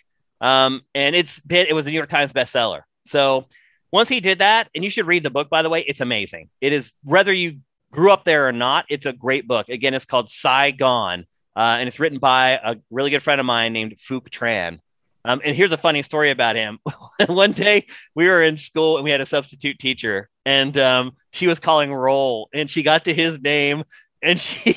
Um, 0.41 0.83
and 0.95 1.17
it's 1.17 1.41
been 1.41 1.67
it 1.67 1.75
was 1.75 1.87
a 1.87 1.91
New 1.91 1.97
York 1.97 2.11
Times 2.11 2.33
bestseller. 2.33 2.83
So 3.07 3.47
once 3.93 4.09
he 4.09 4.21
did 4.21 4.41
that, 4.41 4.69
and 4.75 4.85
you 4.85 4.91
should 4.91 5.07
read 5.07 5.23
the 5.23 5.31
book 5.31 5.49
by 5.49 5.63
the 5.63 5.71
way, 5.71 5.83
it's 5.83 6.01
amazing. 6.01 6.51
It 6.61 6.73
is 6.73 6.93
whether 7.03 7.33
you 7.33 7.61
grew 7.91 8.13
up 8.13 8.25
there 8.25 8.49
or 8.49 8.53
not, 8.53 8.85
it's 8.89 9.07
a 9.07 9.13
great 9.13 9.49
book. 9.49 9.69
Again, 9.69 9.95
it's 9.95 10.05
called 10.05 10.31
Sigh, 10.31 10.71
Gone. 10.71 11.27
Uh, 11.57 11.79
and 11.81 11.89
it's 11.89 11.99
written 11.99 12.19
by 12.19 12.51
a 12.63 12.77
really 12.91 13.09
good 13.09 13.23
friend 13.23 13.41
of 13.41 13.47
mine 13.47 13.73
named 13.73 13.97
Phuc 13.97 14.29
Tran. 14.29 14.81
Um, 15.25 15.41
and 15.43 15.57
here's 15.57 15.73
a 15.73 15.79
funny 15.79 16.03
story 16.03 16.31
about 16.31 16.55
him. 16.55 16.79
One 17.27 17.53
day 17.53 17.87
we 18.15 18.27
were 18.27 18.43
in 18.43 18.59
school 18.59 18.97
and 18.97 19.05
we 19.05 19.11
had 19.11 19.21
a 19.21 19.27
substitute 19.27 19.79
teacher, 19.79 20.29
and 20.45 20.77
um, 20.79 21.13
she 21.33 21.49
was 21.49 21.59
calling 21.59 21.93
roll, 21.93 22.49
and 22.55 22.71
she 22.71 22.85
got 22.85 23.07
to 23.07 23.15
his 23.15 23.41
name, 23.41 23.83
and 24.23 24.39
she 24.41 24.77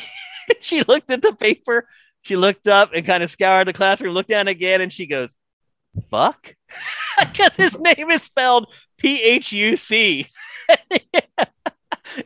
she 0.60 0.82
looked 0.84 1.12
at 1.12 1.22
the 1.22 1.34
paper, 1.34 1.88
she 2.22 2.36
looked 2.36 2.68
up 2.68 2.92
and 2.96 3.06
kind 3.06 3.22
of 3.22 3.30
scoured 3.30 3.68
the 3.68 3.74
classroom, 3.74 4.14
looked 4.14 4.30
down 4.30 4.48
again, 4.48 4.82
and 4.82 4.92
she 4.92 5.06
goes, 5.06 5.36
"Fuck," 6.10 6.56
because 7.20 7.56
his 7.56 7.80
name 7.80 8.10
is 8.12 8.24
spelled 8.24 8.68
P 8.98 9.22
H 9.22 9.52
U 9.52 9.76
C. 9.76 10.28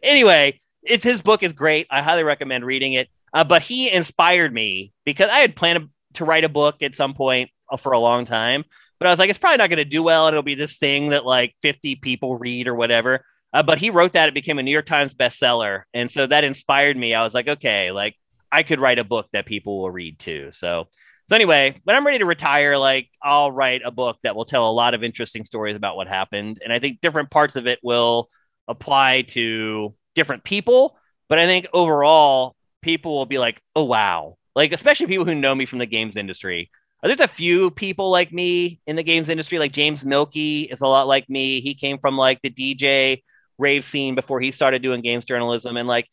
Anyway, 0.01 0.59
it's 0.83 1.03
his 1.03 1.21
book 1.21 1.43
is 1.43 1.53
great. 1.53 1.87
I 1.89 2.01
highly 2.01 2.23
recommend 2.23 2.65
reading 2.65 2.93
it. 2.93 3.09
Uh, 3.33 3.43
but 3.43 3.63
he 3.63 3.89
inspired 3.91 4.53
me 4.53 4.93
because 5.05 5.29
I 5.29 5.39
had 5.39 5.55
planned 5.55 5.89
to 6.13 6.25
write 6.25 6.43
a 6.43 6.49
book 6.49 6.81
at 6.81 6.95
some 6.95 7.13
point 7.13 7.49
for 7.79 7.91
a 7.93 7.99
long 7.99 8.25
time. 8.25 8.63
but 8.99 9.07
I 9.07 9.11
was 9.11 9.19
like, 9.19 9.29
it's 9.29 9.39
probably 9.39 9.57
not 9.57 9.69
going 9.69 9.77
to 9.77 9.85
do 9.85 10.03
well. 10.03 10.27
And 10.27 10.33
it'll 10.33 10.43
be 10.43 10.55
this 10.55 10.77
thing 10.77 11.09
that 11.09 11.25
like 11.25 11.55
50 11.61 11.95
people 11.95 12.37
read 12.37 12.67
or 12.67 12.75
whatever. 12.75 13.25
Uh, 13.53 13.63
but 13.63 13.77
he 13.77 13.89
wrote 13.91 14.13
that; 14.13 14.29
it 14.29 14.33
became 14.33 14.57
a 14.57 14.63
New 14.63 14.71
York 14.71 14.87
Times 14.87 15.13
bestseller, 15.13 15.83
and 15.93 16.09
so 16.09 16.25
that 16.25 16.43
inspired 16.43 16.97
me. 16.97 17.13
I 17.13 17.23
was 17.23 17.35
like, 17.35 17.47
okay, 17.47 17.91
like 17.91 18.15
I 18.51 18.63
could 18.63 18.79
write 18.79 18.97
a 18.97 19.03
book 19.03 19.27
that 19.31 19.45
people 19.45 19.79
will 19.79 19.91
read 19.91 20.17
too. 20.17 20.49
So, 20.53 20.87
so 21.27 21.35
anyway, 21.35 21.79
when 21.83 21.95
I'm 21.95 22.05
ready 22.05 22.19
to 22.19 22.25
retire, 22.25 22.77
like 22.77 23.09
I'll 23.21 23.51
write 23.51 23.81
a 23.85 23.91
book 23.91 24.17
that 24.23 24.35
will 24.35 24.45
tell 24.45 24.69
a 24.69 24.71
lot 24.71 24.93
of 24.93 25.03
interesting 25.03 25.45
stories 25.45 25.75
about 25.75 25.95
what 25.95 26.07
happened, 26.07 26.59
and 26.63 26.73
I 26.73 26.79
think 26.79 27.01
different 27.01 27.31
parts 27.31 27.55
of 27.55 27.67
it 27.67 27.79
will 27.83 28.29
apply 28.67 29.23
to 29.29 29.95
different 30.15 30.43
people. 30.43 30.97
But 31.29 31.39
I 31.39 31.45
think 31.45 31.67
overall, 31.73 32.55
people 32.81 33.17
will 33.17 33.25
be 33.25 33.39
like, 33.39 33.61
oh 33.75 33.85
wow, 33.85 34.37
like 34.55 34.71
especially 34.73 35.07
people 35.07 35.25
who 35.25 35.35
know 35.35 35.55
me 35.55 35.65
from 35.65 35.79
the 35.79 35.85
games 35.85 36.17
industry. 36.17 36.69
There's 37.01 37.19
a 37.19 37.27
few 37.27 37.69
people 37.71 38.11
like 38.11 38.31
me 38.31 38.79
in 38.87 38.95
the 38.95 39.03
games 39.03 39.27
industry, 39.27 39.59
like 39.59 39.73
James 39.73 40.05
Mielke 40.05 40.71
is 40.71 40.79
a 40.81 40.87
lot 40.87 41.07
like 41.07 41.29
me. 41.29 41.59
He 41.59 41.73
came 41.73 41.97
from 41.99 42.17
like 42.17 42.39
the 42.41 42.49
DJ 42.49 43.23
rave 43.57 43.83
scene 43.83 44.15
before 44.15 44.39
he 44.39 44.51
started 44.51 44.81
doing 44.81 45.01
games 45.01 45.25
journalism, 45.25 45.77
and 45.77 45.87
like 45.87 46.07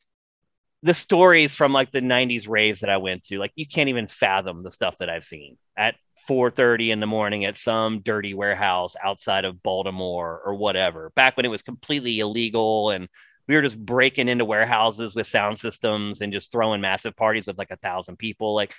the 0.82 0.94
stories 0.94 1.54
from 1.54 1.72
like 1.72 1.92
the 1.92 2.00
90s 2.00 2.48
raves 2.48 2.80
that 2.80 2.90
I 2.90 2.96
went 2.96 3.24
to, 3.24 3.38
like 3.38 3.52
you 3.54 3.66
can't 3.66 3.88
even 3.90 4.06
fathom 4.06 4.62
the 4.62 4.70
stuff 4.70 4.98
that 4.98 5.10
I've 5.10 5.24
seen 5.24 5.58
at 5.76 5.96
4:30 6.28 6.90
in 6.90 7.00
the 7.00 7.06
morning 7.06 7.44
at 7.44 7.56
some 7.56 8.00
dirty 8.00 8.34
warehouse 8.34 8.96
outside 9.02 9.44
of 9.44 9.62
Baltimore 9.62 10.40
or 10.44 10.54
whatever. 10.54 11.10
Back 11.14 11.36
when 11.36 11.46
it 11.46 11.50
was 11.50 11.62
completely 11.62 12.20
illegal 12.20 12.90
and 12.90 13.08
we 13.48 13.56
were 13.56 13.62
just 13.62 13.78
breaking 13.78 14.28
into 14.28 14.44
warehouses 14.44 15.14
with 15.14 15.26
sound 15.26 15.58
systems 15.58 16.20
and 16.20 16.32
just 16.32 16.52
throwing 16.52 16.80
massive 16.80 17.16
parties 17.16 17.46
with 17.46 17.58
like 17.58 17.70
a 17.70 17.76
thousand 17.76 18.16
people. 18.16 18.54
Like 18.54 18.72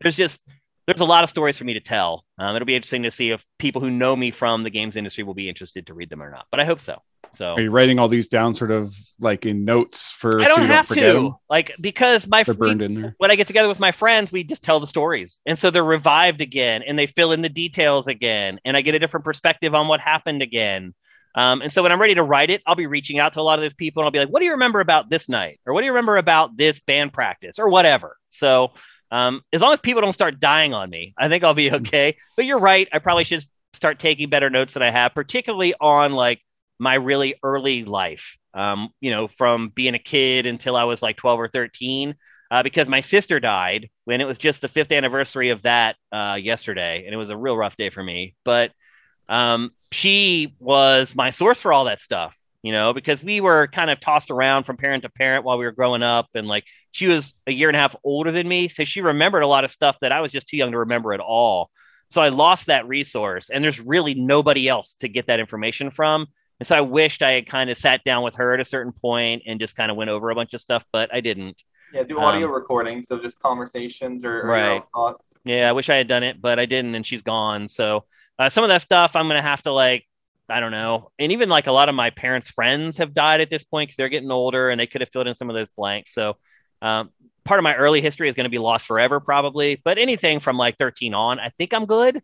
there's 0.00 0.16
just 0.16 0.40
there's 0.86 1.00
a 1.00 1.06
lot 1.06 1.24
of 1.24 1.30
stories 1.30 1.56
for 1.56 1.64
me 1.64 1.74
to 1.74 1.80
tell. 1.80 2.24
Um, 2.38 2.54
it'll 2.54 2.66
be 2.66 2.74
interesting 2.74 3.02
to 3.02 3.10
see 3.10 3.30
if 3.30 3.44
people 3.58 3.80
who 3.80 3.90
know 3.90 4.14
me 4.14 4.30
from 4.30 4.62
the 4.62 4.70
games 4.70 4.96
industry 4.96 5.24
will 5.24 5.34
be 5.34 5.48
interested 5.48 5.86
to 5.86 5.94
read 5.94 6.10
them 6.10 6.22
or 6.22 6.30
not. 6.30 6.46
But 6.50 6.60
I 6.60 6.64
hope 6.64 6.80
so. 6.80 7.02
So 7.34 7.54
are 7.54 7.60
you 7.60 7.70
writing 7.70 7.98
all 7.98 8.08
these 8.08 8.28
down 8.28 8.54
sort 8.54 8.70
of 8.70 8.92
like 9.20 9.46
in 9.46 9.64
notes 9.64 10.10
for? 10.10 10.40
I 10.40 10.44
don't 10.44 10.58
so 10.58 10.66
have 10.66 10.88
don't 10.88 10.96
to 10.96 11.12
them? 11.12 11.34
like 11.48 11.74
because 11.80 12.26
my 12.26 12.42
they're 12.42 12.54
burned 12.54 12.82
in 12.82 12.94
there. 12.94 13.14
when 13.18 13.30
I 13.30 13.36
get 13.36 13.46
together 13.46 13.68
with 13.68 13.80
my 13.80 13.92
friends, 13.92 14.32
we 14.32 14.44
just 14.44 14.62
tell 14.62 14.80
the 14.80 14.86
stories, 14.86 15.38
and 15.46 15.58
so 15.58 15.70
they're 15.70 15.84
revived 15.84 16.40
again, 16.40 16.82
and 16.82 16.98
they 16.98 17.06
fill 17.06 17.32
in 17.32 17.42
the 17.42 17.48
details 17.48 18.06
again, 18.06 18.58
and 18.64 18.76
I 18.76 18.82
get 18.82 18.94
a 18.94 18.98
different 18.98 19.24
perspective 19.24 19.74
on 19.74 19.88
what 19.88 20.00
happened 20.00 20.42
again. 20.42 20.94
Um, 21.34 21.62
and 21.62 21.70
so 21.70 21.82
when 21.82 21.92
I'm 21.92 22.00
ready 22.00 22.14
to 22.14 22.22
write 22.22 22.50
it, 22.50 22.62
I'll 22.66 22.74
be 22.74 22.86
reaching 22.86 23.18
out 23.18 23.34
to 23.34 23.40
a 23.40 23.42
lot 23.42 23.58
of 23.58 23.62
those 23.62 23.74
people, 23.74 24.00
and 24.00 24.06
I'll 24.06 24.10
be 24.10 24.18
like, 24.18 24.30
"What 24.30 24.40
do 24.40 24.46
you 24.46 24.52
remember 24.52 24.80
about 24.80 25.10
this 25.10 25.28
night? 25.28 25.60
Or 25.66 25.74
what 25.74 25.82
do 25.82 25.86
you 25.86 25.92
remember 25.92 26.16
about 26.16 26.56
this 26.56 26.80
band 26.80 27.12
practice? 27.12 27.58
Or 27.58 27.68
whatever." 27.68 28.16
So 28.30 28.72
um, 29.10 29.42
as 29.52 29.60
long 29.60 29.72
as 29.72 29.80
people 29.80 30.02
don't 30.02 30.12
start 30.12 30.40
dying 30.40 30.74
on 30.74 30.90
me, 30.90 31.14
I 31.18 31.28
think 31.28 31.44
I'll 31.44 31.54
be 31.54 31.66
mm-hmm. 31.66 31.86
okay. 31.86 32.16
But 32.36 32.46
you're 32.46 32.58
right. 32.58 32.88
I 32.92 32.98
probably 32.98 33.24
should 33.24 33.44
start 33.72 33.98
taking 33.98 34.28
better 34.28 34.50
notes 34.50 34.74
than 34.74 34.82
I 34.82 34.90
have, 34.90 35.14
particularly 35.14 35.74
on 35.80 36.12
like 36.12 36.40
my 36.78 36.94
really 36.94 37.34
early 37.42 37.84
life. 37.84 38.36
Um, 38.54 38.88
you 39.00 39.10
know, 39.10 39.28
from 39.28 39.68
being 39.68 39.94
a 39.94 39.98
kid 39.98 40.46
until 40.46 40.74
I 40.74 40.84
was 40.84 41.02
like 41.02 41.16
12 41.16 41.40
or 41.40 41.48
13, 41.48 42.14
uh, 42.50 42.62
because 42.62 42.88
my 42.88 43.00
sister 43.00 43.40
died 43.40 43.90
when 44.04 44.20
it 44.20 44.24
was 44.24 44.38
just 44.38 44.62
the 44.62 44.68
fifth 44.68 44.90
anniversary 44.90 45.50
of 45.50 45.62
that 45.62 45.96
uh, 46.12 46.36
yesterday, 46.40 47.04
and 47.04 47.14
it 47.14 47.18
was 47.18 47.30
a 47.30 47.36
real 47.36 47.56
rough 47.56 47.76
day 47.76 47.90
for 47.90 48.02
me. 48.02 48.34
But 48.44 48.72
um, 49.28 49.70
she 49.92 50.54
was 50.58 51.14
my 51.14 51.30
source 51.30 51.60
for 51.60 51.72
all 51.72 51.84
that 51.84 52.00
stuff 52.00 52.34
you 52.62 52.72
know, 52.72 52.92
because 52.92 53.22
we 53.22 53.40
were 53.40 53.68
kind 53.68 53.90
of 53.90 54.00
tossed 54.00 54.30
around 54.30 54.64
from 54.64 54.76
parent 54.76 55.02
to 55.04 55.08
parent 55.08 55.44
while 55.44 55.58
we 55.58 55.64
were 55.64 55.72
growing 55.72 56.02
up. 56.02 56.26
And 56.34 56.48
like 56.48 56.64
she 56.90 57.06
was 57.06 57.34
a 57.46 57.52
year 57.52 57.68
and 57.68 57.76
a 57.76 57.80
half 57.80 57.94
older 58.02 58.30
than 58.30 58.48
me. 58.48 58.68
So 58.68 58.84
she 58.84 59.00
remembered 59.00 59.42
a 59.42 59.48
lot 59.48 59.64
of 59.64 59.70
stuff 59.70 59.96
that 60.00 60.12
I 60.12 60.20
was 60.20 60.32
just 60.32 60.48
too 60.48 60.56
young 60.56 60.72
to 60.72 60.78
remember 60.78 61.12
at 61.12 61.20
all. 61.20 61.70
So 62.08 62.20
I 62.20 62.30
lost 62.30 62.66
that 62.66 62.88
resource. 62.88 63.50
And 63.50 63.62
there's 63.62 63.80
really 63.80 64.14
nobody 64.14 64.68
else 64.68 64.94
to 65.00 65.08
get 65.08 65.26
that 65.26 65.40
information 65.40 65.90
from. 65.90 66.26
And 66.60 66.66
so 66.66 66.76
I 66.76 66.80
wished 66.80 67.22
I 67.22 67.32
had 67.32 67.46
kind 67.46 67.70
of 67.70 67.78
sat 67.78 68.02
down 68.04 68.22
with 68.24 68.34
her 68.36 68.54
at 68.54 68.60
a 68.60 68.64
certain 68.64 68.92
point 68.92 69.42
and 69.46 69.60
just 69.60 69.76
kind 69.76 69.90
of 69.90 69.96
went 69.96 70.10
over 70.10 70.30
a 70.30 70.34
bunch 70.34 70.54
of 70.54 70.60
stuff, 70.60 70.84
but 70.92 71.12
I 71.14 71.20
didn't. 71.20 71.62
Yeah, 71.92 72.02
do 72.02 72.18
audio 72.18 72.48
um, 72.48 72.52
recordings, 72.52 73.08
so 73.08 73.18
just 73.18 73.40
conversations 73.40 74.24
or, 74.24 74.42
or 74.42 74.46
right. 74.46 74.82
thoughts. 74.94 75.32
Yeah, 75.44 75.68
I 75.68 75.72
wish 75.72 75.88
I 75.88 75.96
had 75.96 76.08
done 76.08 76.22
it, 76.22 76.40
but 76.40 76.58
I 76.58 76.66
didn't, 76.66 76.94
and 76.94 77.06
she's 77.06 77.22
gone. 77.22 77.68
So 77.68 78.04
uh, 78.38 78.50
some 78.50 78.62
of 78.62 78.68
that 78.68 78.82
stuff 78.82 79.16
I'm 79.16 79.26
gonna 79.26 79.40
have 79.40 79.62
to 79.62 79.72
like 79.72 80.04
I 80.48 80.60
don't 80.60 80.72
know. 80.72 81.10
And 81.18 81.32
even 81.32 81.48
like 81.48 81.66
a 81.66 81.72
lot 81.72 81.88
of 81.88 81.94
my 81.94 82.10
parents' 82.10 82.50
friends 82.50 82.96
have 82.96 83.12
died 83.12 83.40
at 83.40 83.50
this 83.50 83.62
point 83.62 83.88
because 83.88 83.96
they're 83.96 84.08
getting 84.08 84.30
older 84.30 84.70
and 84.70 84.80
they 84.80 84.86
could 84.86 85.02
have 85.02 85.10
filled 85.10 85.26
in 85.26 85.34
some 85.34 85.50
of 85.50 85.54
those 85.54 85.70
blanks. 85.70 86.14
So 86.14 86.36
um, 86.80 87.10
part 87.44 87.60
of 87.60 87.64
my 87.64 87.74
early 87.74 88.00
history 88.00 88.28
is 88.28 88.34
going 88.34 88.44
to 88.44 88.50
be 88.50 88.58
lost 88.58 88.86
forever, 88.86 89.20
probably. 89.20 89.80
But 89.84 89.98
anything 89.98 90.40
from 90.40 90.56
like 90.56 90.78
13 90.78 91.12
on, 91.12 91.38
I 91.38 91.50
think 91.58 91.74
I'm 91.74 91.84
good. 91.84 92.22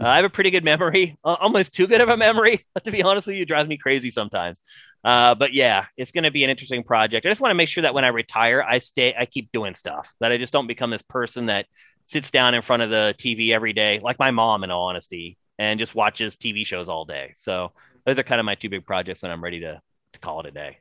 Uh, 0.00 0.08
I 0.08 0.16
have 0.16 0.24
a 0.24 0.30
pretty 0.30 0.50
good 0.50 0.64
memory, 0.64 1.16
uh, 1.24 1.36
almost 1.40 1.72
too 1.72 1.86
good 1.86 2.00
of 2.00 2.08
a 2.08 2.16
memory. 2.16 2.64
to 2.84 2.90
be 2.90 3.02
honest 3.02 3.26
with 3.26 3.36
you, 3.36 3.42
it 3.42 3.48
drives 3.48 3.68
me 3.68 3.76
crazy 3.76 4.10
sometimes. 4.10 4.60
Uh, 5.04 5.34
but 5.34 5.52
yeah, 5.52 5.86
it's 5.96 6.10
going 6.10 6.24
to 6.24 6.30
be 6.30 6.44
an 6.44 6.50
interesting 6.50 6.82
project. 6.82 7.26
I 7.26 7.28
just 7.28 7.40
want 7.40 7.50
to 7.50 7.56
make 7.56 7.68
sure 7.68 7.82
that 7.82 7.94
when 7.94 8.04
I 8.04 8.08
retire, 8.08 8.62
I 8.62 8.78
stay, 8.78 9.14
I 9.18 9.26
keep 9.26 9.50
doing 9.52 9.74
stuff, 9.74 10.12
that 10.20 10.32
I 10.32 10.38
just 10.38 10.52
don't 10.52 10.66
become 10.66 10.90
this 10.90 11.02
person 11.02 11.46
that 11.46 11.66
sits 12.06 12.30
down 12.30 12.54
in 12.54 12.62
front 12.62 12.82
of 12.82 12.90
the 12.90 13.14
TV 13.18 13.52
every 13.52 13.72
day, 13.72 14.00
like 14.02 14.18
my 14.18 14.30
mom, 14.30 14.64
in 14.64 14.70
all 14.70 14.88
honesty 14.88 15.38
and 15.58 15.78
just 15.78 15.94
watches 15.94 16.36
TV 16.36 16.66
shows 16.66 16.88
all 16.88 17.04
day. 17.04 17.32
So 17.36 17.72
those 18.04 18.18
are 18.18 18.22
kind 18.22 18.40
of 18.40 18.44
my 18.44 18.54
two 18.54 18.68
big 18.68 18.84
projects 18.84 19.22
when 19.22 19.30
I'm 19.30 19.42
ready 19.42 19.60
to, 19.60 19.80
to 20.14 20.20
call 20.20 20.40
it 20.40 20.46
a 20.46 20.50
day. 20.50 20.78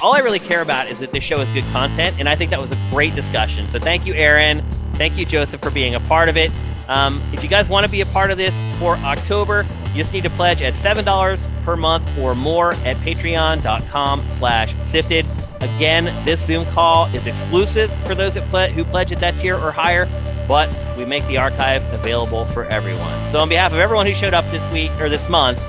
All 0.00 0.14
I 0.14 0.20
really 0.20 0.38
care 0.38 0.62
about 0.62 0.88
is 0.88 1.00
that 1.00 1.12
this 1.12 1.24
show 1.24 1.40
is 1.40 1.50
good 1.50 1.64
content, 1.72 2.16
and 2.18 2.28
I 2.28 2.36
think 2.36 2.50
that 2.50 2.60
was 2.60 2.70
a 2.70 2.88
great 2.90 3.14
discussion. 3.14 3.68
So 3.68 3.78
thank 3.78 4.06
you, 4.06 4.14
Aaron. 4.14 4.64
Thank 4.96 5.16
you, 5.16 5.26
Joseph, 5.26 5.60
for 5.60 5.70
being 5.70 5.94
a 5.94 6.00
part 6.00 6.28
of 6.28 6.36
it. 6.36 6.52
Um, 6.86 7.22
if 7.32 7.42
you 7.42 7.48
guys 7.48 7.68
want 7.68 7.86
to 7.86 7.90
be 7.90 8.02
a 8.02 8.06
part 8.06 8.30
of 8.30 8.38
this 8.38 8.56
for 8.78 8.96
October, 8.98 9.66
you 9.88 10.02
just 10.02 10.12
need 10.12 10.24
to 10.24 10.30
pledge 10.30 10.60
at 10.60 10.74
$7 10.74 11.64
per 11.64 11.76
month 11.76 12.06
or 12.18 12.34
more 12.34 12.74
at 12.74 12.96
patreon.com 12.98 14.30
slash 14.30 14.74
sifted. 14.86 15.26
Again, 15.60 16.24
this 16.26 16.44
Zoom 16.44 16.70
call 16.72 17.06
is 17.14 17.26
exclusive 17.26 17.90
for 18.04 18.14
those 18.14 18.34
that 18.34 18.48
ple- 18.50 18.68
who 18.68 18.84
pledge 18.84 19.12
at 19.12 19.20
that 19.20 19.38
tier 19.38 19.56
or 19.56 19.72
higher, 19.72 20.06
but 20.46 20.68
we 20.98 21.06
make 21.06 21.26
the 21.26 21.38
archive 21.38 21.82
available 21.94 22.44
for 22.46 22.64
everyone. 22.64 23.26
So 23.28 23.38
on 23.38 23.48
behalf 23.48 23.72
of 23.72 23.78
everyone 23.78 24.06
who 24.06 24.14
showed 24.14 24.34
up 24.34 24.44
this 24.50 24.70
week 24.70 24.90
or 25.00 25.08
this 25.08 25.26
month, 25.28 25.60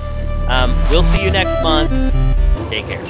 um, 0.49 0.76
we'll 0.89 1.03
see 1.03 1.24
you 1.24 1.32
next 1.32 1.63
month. 1.63 1.91
Take 2.68 2.88
care. 2.88 3.05